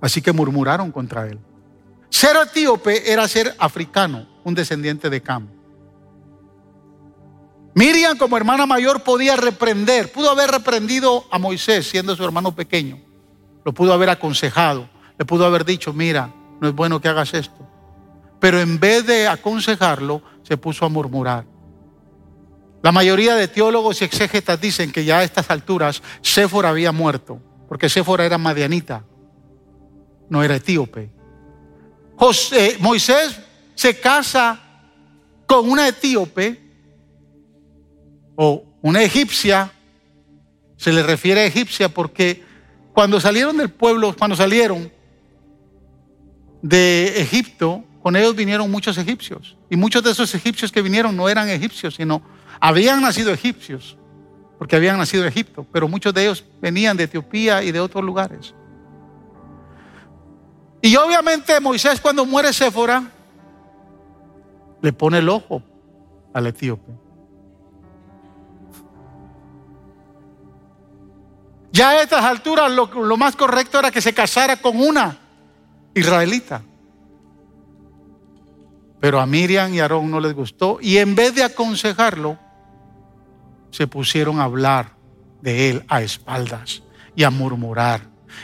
Así 0.02 0.22
que 0.22 0.34
murmuraron 0.34 0.92
contra 0.92 1.28
él. 1.28 1.40
Ser 2.10 2.36
etíope 2.36 3.10
era 3.10 3.26
ser 3.30 3.56
africano, 3.58 4.28
un 4.44 4.54
descendiente 4.54 5.10
de 5.10 5.22
Cam. 5.22 5.57
Miriam 7.78 8.18
como 8.18 8.36
hermana 8.38 8.66
mayor 8.66 9.04
podía 9.04 9.36
reprender, 9.36 10.12
pudo 10.12 10.32
haber 10.32 10.50
reprendido 10.50 11.26
a 11.30 11.38
Moisés 11.38 11.88
siendo 11.88 12.16
su 12.16 12.26
hermano 12.26 12.56
pequeño, 12.56 13.00
lo 13.64 13.72
pudo 13.72 13.94
haber 13.94 14.10
aconsejado, 14.10 14.90
le 15.16 15.26
pudo 15.26 15.46
haber 15.46 15.64
dicho, 15.64 15.94
mira, 15.94 16.34
no 16.60 16.68
es 16.68 16.74
bueno 16.74 17.00
que 17.00 17.08
hagas 17.08 17.36
esto. 17.36 17.70
Pero 18.40 18.60
en 18.60 18.80
vez 18.80 19.06
de 19.06 19.28
aconsejarlo, 19.28 20.24
se 20.42 20.58
puso 20.58 20.86
a 20.86 20.90
murmurar. 20.90 21.46
La 22.82 22.92
mayoría 22.92 23.36
de 23.36 23.48
teólogos 23.48 24.02
y 24.02 24.06
exégetas 24.06 24.60
dicen 24.60 24.92
que 24.92 25.06
ya 25.06 25.20
a 25.20 25.24
estas 25.24 25.52
alturas 25.52 26.02
Séfora 26.24 26.70
había 26.70 26.92
muerto, 26.92 27.40
porque 27.70 27.90
Séfora 27.90 28.26
era 28.26 28.40
madianita, 28.40 29.04
no 30.32 30.44
era 30.44 30.56
etíope. 30.56 31.12
José, 32.16 32.78
Moisés 32.80 33.40
se 33.76 34.00
casa 34.00 34.60
con 35.46 35.70
una 35.70 35.88
etíope 35.88 36.67
o 38.38 38.64
una 38.82 39.04
egipcia, 39.04 39.72
se 40.78 40.94
le 40.94 41.04
refiere 41.04 41.42
a 41.42 41.46
egipcia 41.46 41.90
porque 41.90 42.44
cuando 42.94 43.20
salieron 43.20 43.58
del 43.58 43.70
pueblo, 43.70 44.16
cuando 44.18 44.36
salieron 44.36 44.92
de 46.62 47.20
Egipto, 47.22 47.84
con 48.02 48.16
ellos 48.16 48.36
vinieron 48.36 48.72
muchos 48.72 48.98
egipcios. 48.98 49.58
Y 49.70 49.76
muchos 49.76 50.04
de 50.04 50.12
esos 50.12 50.34
egipcios 50.34 50.72
que 50.72 50.82
vinieron 50.82 51.18
no 51.18 51.28
eran 51.28 51.50
egipcios, 51.50 51.96
sino 51.96 52.22
habían 52.60 53.02
nacido 53.02 53.34
egipcios, 53.34 53.98
porque 54.58 54.76
habían 54.76 54.98
nacido 54.98 55.24
en 55.24 55.30
Egipto, 55.30 55.66
pero 55.72 55.88
muchos 55.88 56.14
de 56.14 56.24
ellos 56.24 56.46
venían 56.62 56.96
de 56.96 57.04
Etiopía 57.04 57.64
y 57.64 57.72
de 57.72 57.80
otros 57.80 58.04
lugares. 58.04 58.54
Y 60.82 60.96
obviamente 60.96 61.60
Moisés 61.60 62.00
cuando 62.00 62.26
muere 62.26 62.54
Séfora, 62.54 63.04
le 64.82 64.94
pone 64.94 65.18
el 65.18 65.28
ojo 65.28 65.64
al 66.34 66.48
etíope. 66.48 67.07
Ya 71.78 71.92
a 71.92 72.02
estas 72.02 72.26
alturas 72.26 72.72
lo, 72.72 73.18
más 73.18 73.36
correcto 73.36 73.78
era 73.78 73.92
que 73.92 74.02
se 74.02 74.12
casara 74.12 74.58
con 74.58 74.82
una 74.82 75.16
israelita. 75.94 76.64
Pero 79.00 79.20
a 79.20 79.28
Miriam 79.28 79.72
y 79.76 79.80
Aarón 79.80 80.10
no 80.10 80.20
les 80.20 80.34
gustó 80.34 80.80
y 80.82 80.98
en 80.98 81.14
vez 81.14 81.36
de 81.36 81.44
aconsejarlo, 81.44 82.40
se 83.70 83.86
pusieron 83.86 84.40
a 84.40 84.46
hablar 84.46 84.94
de 85.44 85.70
él 85.70 85.86
a 85.88 86.02
espaldas 86.02 86.82
y 87.16 87.24
a 87.24 87.30
murmurar. 87.30 88.02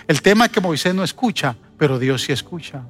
El 0.07 0.21
tema 0.21 0.45
es 0.45 0.51
que 0.51 0.61
Moisés 0.61 0.93
no 0.93 1.03
escucha, 1.03 1.55
pero 1.75 1.97
Dios 1.97 2.21
sí 2.21 2.31
escucha. 2.31 2.83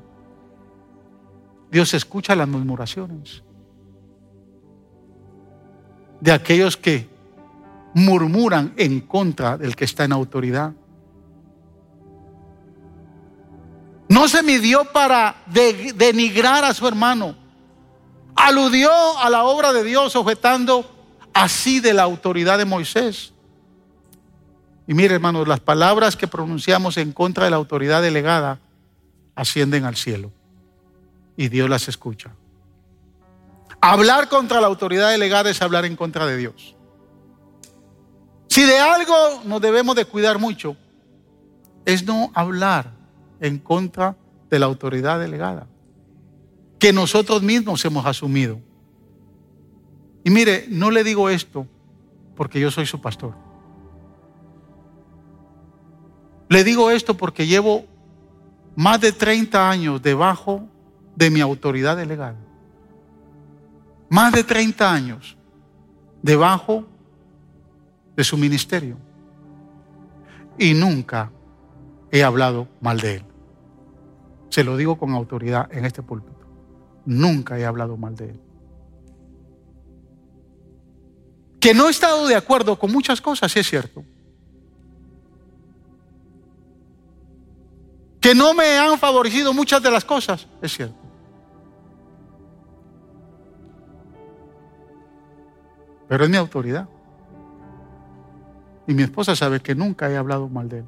Dios 1.71 1.93
escucha 1.93 2.35
las 2.35 2.49
murmuraciones 2.49 3.43
de 6.19 6.33
aquellos 6.33 6.75
que 6.75 7.12
murmuran 7.93 8.73
en 8.77 9.01
contra 9.01 9.57
del 9.57 9.75
que 9.75 9.85
está 9.85 10.03
en 10.03 10.13
autoridad. 10.13 10.73
No 14.09 14.27
se 14.27 14.43
midió 14.43 14.85
para 14.85 15.35
denigrar 15.45 16.63
a 16.63 16.73
su 16.73 16.87
hermano. 16.87 17.35
Aludió 18.35 18.91
a 19.19 19.29
la 19.29 19.43
obra 19.43 19.73
de 19.73 19.83
Dios 19.83 20.15
objetando 20.15 20.89
así 21.33 21.79
de 21.79 21.93
la 21.93 22.03
autoridad 22.03 22.57
de 22.57 22.65
Moisés. 22.65 23.33
Y 24.87 24.93
mire, 24.93 25.15
hermanos, 25.15 25.47
las 25.47 25.59
palabras 25.59 26.15
que 26.15 26.27
pronunciamos 26.27 26.97
en 26.97 27.11
contra 27.11 27.45
de 27.45 27.51
la 27.51 27.57
autoridad 27.57 28.01
delegada 28.01 28.59
ascienden 29.35 29.85
al 29.85 29.95
cielo 29.95 30.31
y 31.37 31.47
Dios 31.49 31.69
las 31.69 31.87
escucha. 31.87 32.31
Hablar 33.81 34.29
contra 34.29 34.61
la 34.61 34.67
autoridad 34.67 35.11
delegada 35.11 35.49
es 35.49 35.61
hablar 35.61 35.85
en 35.85 35.95
contra 35.95 36.25
de 36.25 36.37
Dios. 36.37 36.75
Si 38.53 38.61
de 38.65 38.77
algo 38.77 39.15
nos 39.45 39.59
debemos 39.61 39.95
de 39.95 40.05
cuidar 40.05 40.37
mucho, 40.37 40.77
es 41.85 42.05
no 42.05 42.29
hablar 42.35 42.93
en 43.39 43.57
contra 43.57 44.15
de 44.47 44.59
la 44.59 44.67
autoridad 44.67 45.19
delegada 45.19 45.65
que 46.77 46.93
nosotros 46.93 47.41
mismos 47.41 47.83
hemos 47.83 48.05
asumido. 48.05 48.59
Y 50.23 50.29
mire, 50.29 50.67
no 50.69 50.91
le 50.91 51.03
digo 51.03 51.31
esto 51.31 51.65
porque 52.35 52.59
yo 52.59 52.69
soy 52.69 52.85
su 52.85 53.01
pastor. 53.01 53.33
Le 56.47 56.63
digo 56.63 56.91
esto 56.91 57.17
porque 57.17 57.47
llevo 57.47 57.87
más 58.75 59.01
de 59.01 59.13
30 59.13 59.67
años 59.67 59.99
debajo 59.99 60.67
de 61.15 61.31
mi 61.31 61.41
autoridad 61.41 61.97
delegada. 61.97 62.37
Más 64.09 64.31
de 64.31 64.43
30 64.43 64.93
años 64.93 65.37
debajo 66.21 66.85
de 68.15 68.23
su 68.23 68.37
ministerio. 68.37 68.97
Y 70.57 70.73
nunca 70.73 71.31
he 72.11 72.23
hablado 72.23 72.67
mal 72.79 72.99
de 72.99 73.15
él. 73.15 73.25
Se 74.49 74.63
lo 74.63 74.77
digo 74.77 74.97
con 74.97 75.13
autoridad 75.13 75.67
en 75.75 75.85
este 75.85 76.03
púlpito. 76.03 76.45
Nunca 77.05 77.57
he 77.57 77.65
hablado 77.65 77.97
mal 77.97 78.15
de 78.15 78.29
él. 78.29 78.39
Que 81.59 81.73
no 81.73 81.87
he 81.87 81.91
estado 81.91 82.27
de 82.27 82.35
acuerdo 82.35 82.77
con 82.77 82.91
muchas 82.91 83.19
cosas, 83.19 83.55
es 83.55 83.67
cierto. 83.67 84.03
Que 88.19 88.35
no 88.35 88.53
me 88.53 88.77
han 88.77 88.97
favorecido 88.99 89.53
muchas 89.53 89.81
de 89.81 89.89
las 89.89 90.05
cosas, 90.05 90.47
es 90.61 90.73
cierto. 90.73 90.95
Pero 96.07 96.25
es 96.25 96.29
mi 96.29 96.37
autoridad. 96.37 96.87
Y 98.87 98.93
mi 98.93 99.03
esposa 99.03 99.35
sabe 99.35 99.59
que 99.61 99.75
nunca 99.75 100.09
he 100.09 100.17
hablado 100.17 100.49
mal 100.49 100.69
de 100.69 100.79
él. 100.79 100.85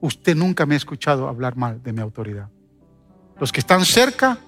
Usted 0.00 0.36
nunca 0.36 0.66
me 0.66 0.74
ha 0.74 0.76
escuchado 0.76 1.28
hablar 1.28 1.56
mal 1.56 1.82
de 1.82 1.92
mi 1.92 2.00
autoridad. 2.00 2.48
Los 3.40 3.52
que 3.52 3.60
están 3.60 3.84
cerca 3.84 4.38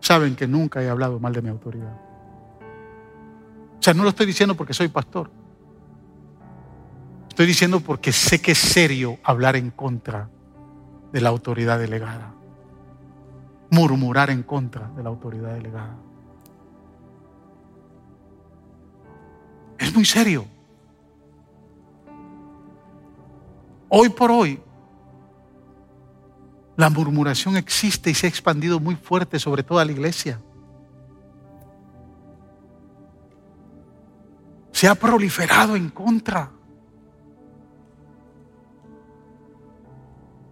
saben 0.00 0.36
que 0.36 0.46
nunca 0.46 0.82
he 0.82 0.88
hablado 0.88 1.18
mal 1.18 1.32
de 1.32 1.42
mi 1.42 1.48
autoridad. 1.48 1.96
O 3.78 3.82
sea, 3.82 3.94
no 3.94 4.02
lo 4.02 4.10
estoy 4.10 4.26
diciendo 4.26 4.56
porque 4.56 4.74
soy 4.74 4.88
pastor. 4.88 5.30
Estoy 7.28 7.46
diciendo 7.46 7.80
porque 7.80 8.12
sé 8.12 8.40
que 8.40 8.52
es 8.52 8.58
serio 8.58 9.18
hablar 9.24 9.56
en 9.56 9.70
contra 9.70 10.28
de 11.12 11.20
la 11.20 11.30
autoridad 11.30 11.78
delegada. 11.78 12.34
Murmurar 13.70 14.30
en 14.30 14.42
contra 14.42 14.88
de 14.88 15.02
la 15.02 15.08
autoridad 15.08 15.54
delegada. 15.54 15.96
Es 19.82 19.94
muy 19.94 20.06
serio. 20.06 20.46
Hoy 23.88 24.08
por 24.08 24.30
hoy, 24.30 24.58
la 26.76 26.88
murmuración 26.88 27.56
existe 27.58 28.08
y 28.08 28.14
se 28.14 28.26
ha 28.26 28.30
expandido 28.30 28.80
muy 28.80 28.96
fuerte 28.96 29.38
sobre 29.38 29.62
toda 29.62 29.84
la 29.84 29.92
iglesia. 29.92 30.40
se 34.82 34.88
ha 34.88 34.96
proliferado 34.96 35.76
en 35.76 35.90
contra. 35.90 36.50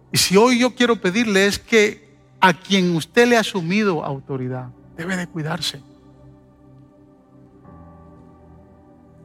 Y 0.09 0.17
si 0.17 0.37
hoy 0.37 0.59
yo 0.59 0.73
quiero 0.73 1.01
pedirle 1.01 1.47
es 1.47 1.59
que 1.59 2.17
a 2.39 2.53
quien 2.53 2.95
usted 2.95 3.27
le 3.27 3.35
ha 3.35 3.41
asumido 3.41 4.05
autoridad, 4.05 4.69
debe 4.95 5.17
de 5.17 5.27
cuidarse. 5.27 5.81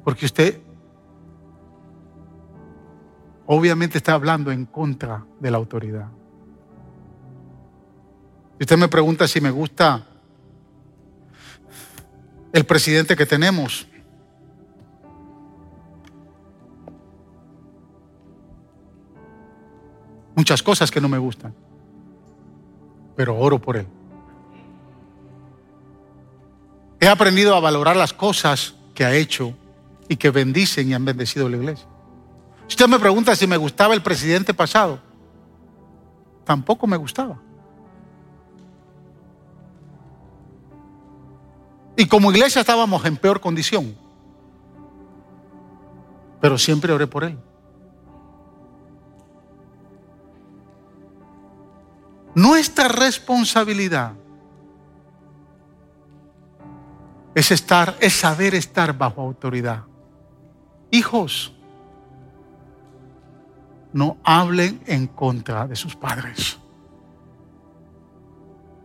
Porque 0.07 0.25
usted 0.25 0.61
obviamente 3.45 3.99
está 3.99 4.13
hablando 4.13 4.53
en 4.53 4.65
contra 4.65 5.27
de 5.41 5.51
la 5.51 5.57
autoridad. 5.57 6.07
Si 8.57 8.63
usted 8.63 8.77
me 8.77 8.87
pregunta 8.87 9.27
si 9.27 9.41
me 9.41 9.51
gusta 9.51 10.07
el 12.53 12.65
presidente 12.65 13.17
que 13.17 13.27
tenemos, 13.27 13.89
muchas 20.37 20.63
cosas 20.63 20.89
que 20.89 21.01
no 21.01 21.09
me 21.09 21.19
gustan, 21.19 21.53
pero 23.17 23.37
oro 23.37 23.61
por 23.61 23.77
Él. 23.77 23.89
He 27.01 27.09
aprendido 27.09 27.57
a 27.57 27.61
valorar 27.61 27.97
las 27.97 28.13
cosas 28.13 28.77
que 28.95 29.05
ha 29.05 29.13
hecho 29.13 29.53
y 30.09 30.17
que 30.17 30.31
bendicen 30.31 30.89
y 30.89 30.95
han 30.95 31.05
bendecido 31.05 31.49
la 31.49 31.57
iglesia. 31.57 31.87
Si 32.69 32.75
usted 32.75 32.89
me 32.89 32.99
pregunta 32.99 33.35
si 33.37 33.47
me 33.47 33.57
gustaba 33.57 33.95
el 33.95 34.03
presidente 34.03 34.55
pasado, 34.55 35.01
tampoco 36.45 36.87
me 36.87 36.97
gustaba. 36.97 37.39
Y 41.97 42.07
como 42.07 42.31
iglesia 42.31 42.61
estábamos 42.61 43.05
en 43.05 43.17
peor 43.17 43.41
condición. 43.41 43.97
pero 46.39 46.59
siempre 46.59 46.93
oré 46.93 47.07
por 47.07 47.25
él. 47.25 47.37
Nuestra 52.35 52.87
responsabilidad 52.87 54.13
es 57.35 57.51
estar, 57.51 57.97
es 57.99 58.13
saber 58.13 58.55
estar 58.55 58.97
bajo 58.97 59.23
autoridad. 59.23 59.85
Hijos, 60.91 61.53
no 63.93 64.19
hablen 64.23 64.81
en 64.87 65.07
contra 65.07 65.67
de 65.67 65.77
sus 65.77 65.97
padres. 65.97 66.59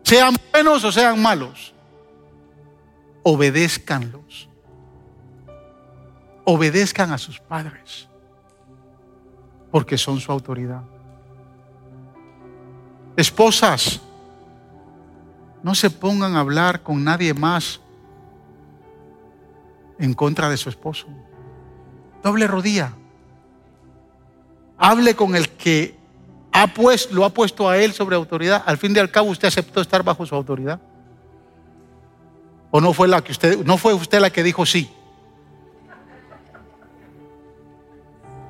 Sean 0.03 0.35
buenos 0.51 0.83
o 0.83 0.91
sean 0.91 1.21
malos, 1.21 1.73
obedézcanlos. 3.23 4.49
Obedezcan 6.43 7.11
a 7.11 7.19
sus 7.19 7.39
padres, 7.39 8.07
porque 9.69 9.97
son 9.97 10.19
su 10.19 10.31
autoridad. 10.31 10.81
Esposas, 13.15 14.01
no 15.61 15.75
se 15.75 15.89
pongan 15.89 16.35
a 16.35 16.39
hablar 16.39 16.81
con 16.81 17.03
nadie 17.03 17.33
más 17.33 17.79
en 19.99 20.13
contra 20.13 20.49
de 20.49 20.57
su 20.57 20.69
esposo. 20.69 21.07
Doble 22.23 22.47
rodilla. 22.47 22.93
Hable 24.77 25.15
con 25.15 25.35
el 25.35 25.49
que 25.49 25.95
ha 26.51 26.67
pues, 26.67 27.11
lo 27.11 27.25
ha 27.25 27.29
puesto 27.29 27.69
a 27.69 27.77
él 27.77 27.93
sobre 27.93 28.15
autoridad. 28.15 28.63
Al 28.65 28.77
fin 28.77 28.95
y 28.95 28.99
al 28.99 29.09
cabo, 29.09 29.29
usted 29.29 29.47
aceptó 29.47 29.81
estar 29.81 30.03
bajo 30.03 30.25
su 30.25 30.35
autoridad. 30.35 30.79
¿O 32.71 32.79
no 32.79 32.93
fue 32.93 33.07
la 33.07 33.21
que 33.21 33.31
usted, 33.31 33.65
no 33.65 33.77
fue 33.77 33.93
usted 33.93 34.19
la 34.19 34.29
que 34.29 34.43
dijo 34.43 34.65
sí? 34.65 34.89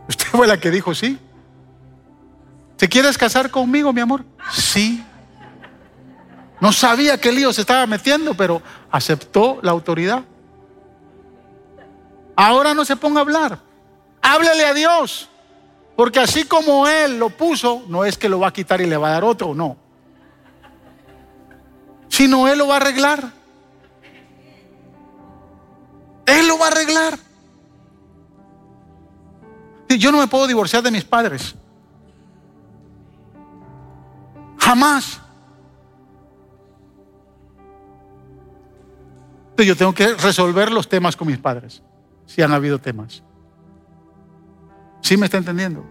Usted 0.07 0.25
fue 0.25 0.47
la 0.47 0.59
que 0.59 0.71
dijo 0.71 0.93
sí. 0.93 1.17
¿Te 2.77 2.89
quieres 2.89 3.17
casar 3.17 3.51
conmigo, 3.51 3.93
mi 3.93 4.01
amor? 4.01 4.25
Sí. 4.51 5.03
No 6.59 6.71
sabía 6.71 7.19
qué 7.19 7.31
lío 7.31 7.53
se 7.53 7.61
estaba 7.61 7.85
metiendo, 7.87 8.33
pero 8.33 8.61
aceptó 8.91 9.59
la 9.61 9.71
autoridad. 9.71 10.23
Ahora 12.35 12.73
no 12.73 12.85
se 12.85 12.95
ponga 12.95 13.19
a 13.19 13.21
hablar. 13.21 13.59
Háblele 14.21 14.65
a 14.65 14.73
Dios. 14.73 15.29
Porque 15.95 16.19
así 16.19 16.45
como 16.45 16.87
Él 16.87 17.19
lo 17.19 17.29
puso, 17.29 17.83
no 17.87 18.05
es 18.05 18.17
que 18.17 18.29
lo 18.29 18.39
va 18.39 18.47
a 18.47 18.53
quitar 18.53 18.81
y 18.81 18.85
le 18.85 18.97
va 18.97 19.09
a 19.09 19.11
dar 19.11 19.23
otro, 19.23 19.53
no. 19.53 19.77
Sino 22.07 22.47
Él 22.47 22.57
lo 22.57 22.67
va 22.67 22.75
a 22.75 22.77
arreglar. 22.77 23.31
Él 26.25 26.47
lo 26.47 26.57
va 26.57 26.65
a 26.65 26.69
arreglar. 26.69 27.19
Yo 29.89 30.11
no 30.11 30.19
me 30.19 30.27
puedo 30.27 30.47
divorciar 30.47 30.81
de 30.81 30.91
mis 30.91 31.03
padres. 31.03 31.53
Jamás. 34.57 35.19
Yo 39.57 39.75
tengo 39.75 39.93
que 39.93 40.15
resolver 40.15 40.71
los 40.71 40.89
temas 40.89 41.15
con 41.15 41.27
mis 41.27 41.37
padres 41.37 41.83
si 42.33 42.41
han 42.41 42.53
habido 42.53 42.79
temas. 42.79 43.23
¿Sí 45.01 45.17
me 45.17 45.25
está 45.25 45.37
entendiendo? 45.37 45.83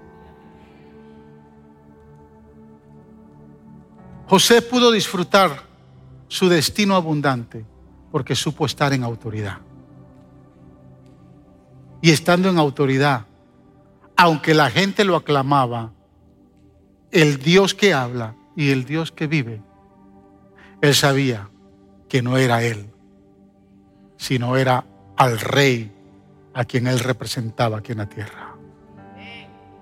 José 4.27 4.63
pudo 4.63 4.91
disfrutar 4.91 5.65
su 6.29 6.49
destino 6.49 6.97
abundante 6.97 7.67
porque 8.11 8.35
supo 8.35 8.65
estar 8.65 8.95
en 8.95 9.05
autoridad. 9.05 9.59
Y 12.01 12.11
estando 12.11 12.49
en 12.49 12.57
autoridad, 12.57 13.27
aunque 14.17 14.55
la 14.55 14.71
gente 14.71 15.05
lo 15.05 15.17
aclamaba, 15.17 15.93
el 17.11 17.39
Dios 17.39 17.75
que 17.75 17.93
habla 17.93 18.35
y 18.57 18.71
el 18.71 18.87
Dios 18.87 19.13
que 19.13 19.27
vive, 19.27 19.61
él 20.81 20.95
sabía 20.95 21.51
que 22.09 22.23
no 22.23 22.39
era 22.39 22.63
él, 22.63 22.89
sino 24.17 24.57
era 24.57 24.87
al 25.19 25.39
rey 25.39 26.00
a 26.55 26.65
quien 26.65 26.87
él 26.87 26.99
representaba 27.01 27.79
aquí 27.79 27.93
en 27.93 27.99
la 27.99 28.09
tierra, 28.09 28.57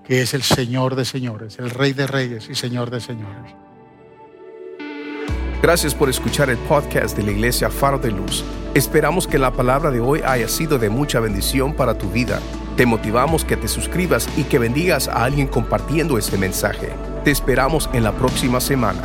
que 0.05 0.23
es 0.23 0.35
el 0.35 0.43
Señor 0.43 0.97
de 0.97 1.05
señores, 1.05 1.59
el 1.59 1.71
Rey 1.71 1.93
de 1.93 2.07
reyes 2.07 2.49
y 2.49 2.55
Señor 2.55 2.91
de 2.91 3.01
señores. 3.01 3.55
Gracias 5.61 5.93
por 5.93 6.09
escuchar 6.09 6.51
el 6.51 6.57
podcast 6.57 7.17
de 7.17 7.25
la 7.25 7.33
Iglesia 7.33 7.69
Faro 7.69 7.99
de 7.99 8.13
Luz. 8.13 8.45
Esperamos 8.75 9.27
que 9.27 9.39
la 9.39 9.53
palabra 9.53 9.91
de 9.91 9.99
hoy 9.99 10.21
haya 10.25 10.47
sido 10.47 10.79
de 10.79 10.89
mucha 10.89 11.19
bendición 11.19 11.75
para 11.75 11.99
tu 11.99 12.09
vida. 12.11 12.41
Te 12.77 12.87
motivamos 12.87 13.45
que 13.45 13.57
te 13.57 13.67
suscribas 13.67 14.29
y 14.37 14.45
que 14.45 14.61
bendigas 14.61 15.09
a 15.09 15.25
alguien 15.25 15.49
compartiendo 15.49 16.17
este 16.17 16.39
mensaje. 16.39 16.91
Te 17.25 17.33
esperamos 17.33 17.91
en 17.93 18.05
la 18.05 18.13
próxima 18.13 18.61
semana. 18.61 19.03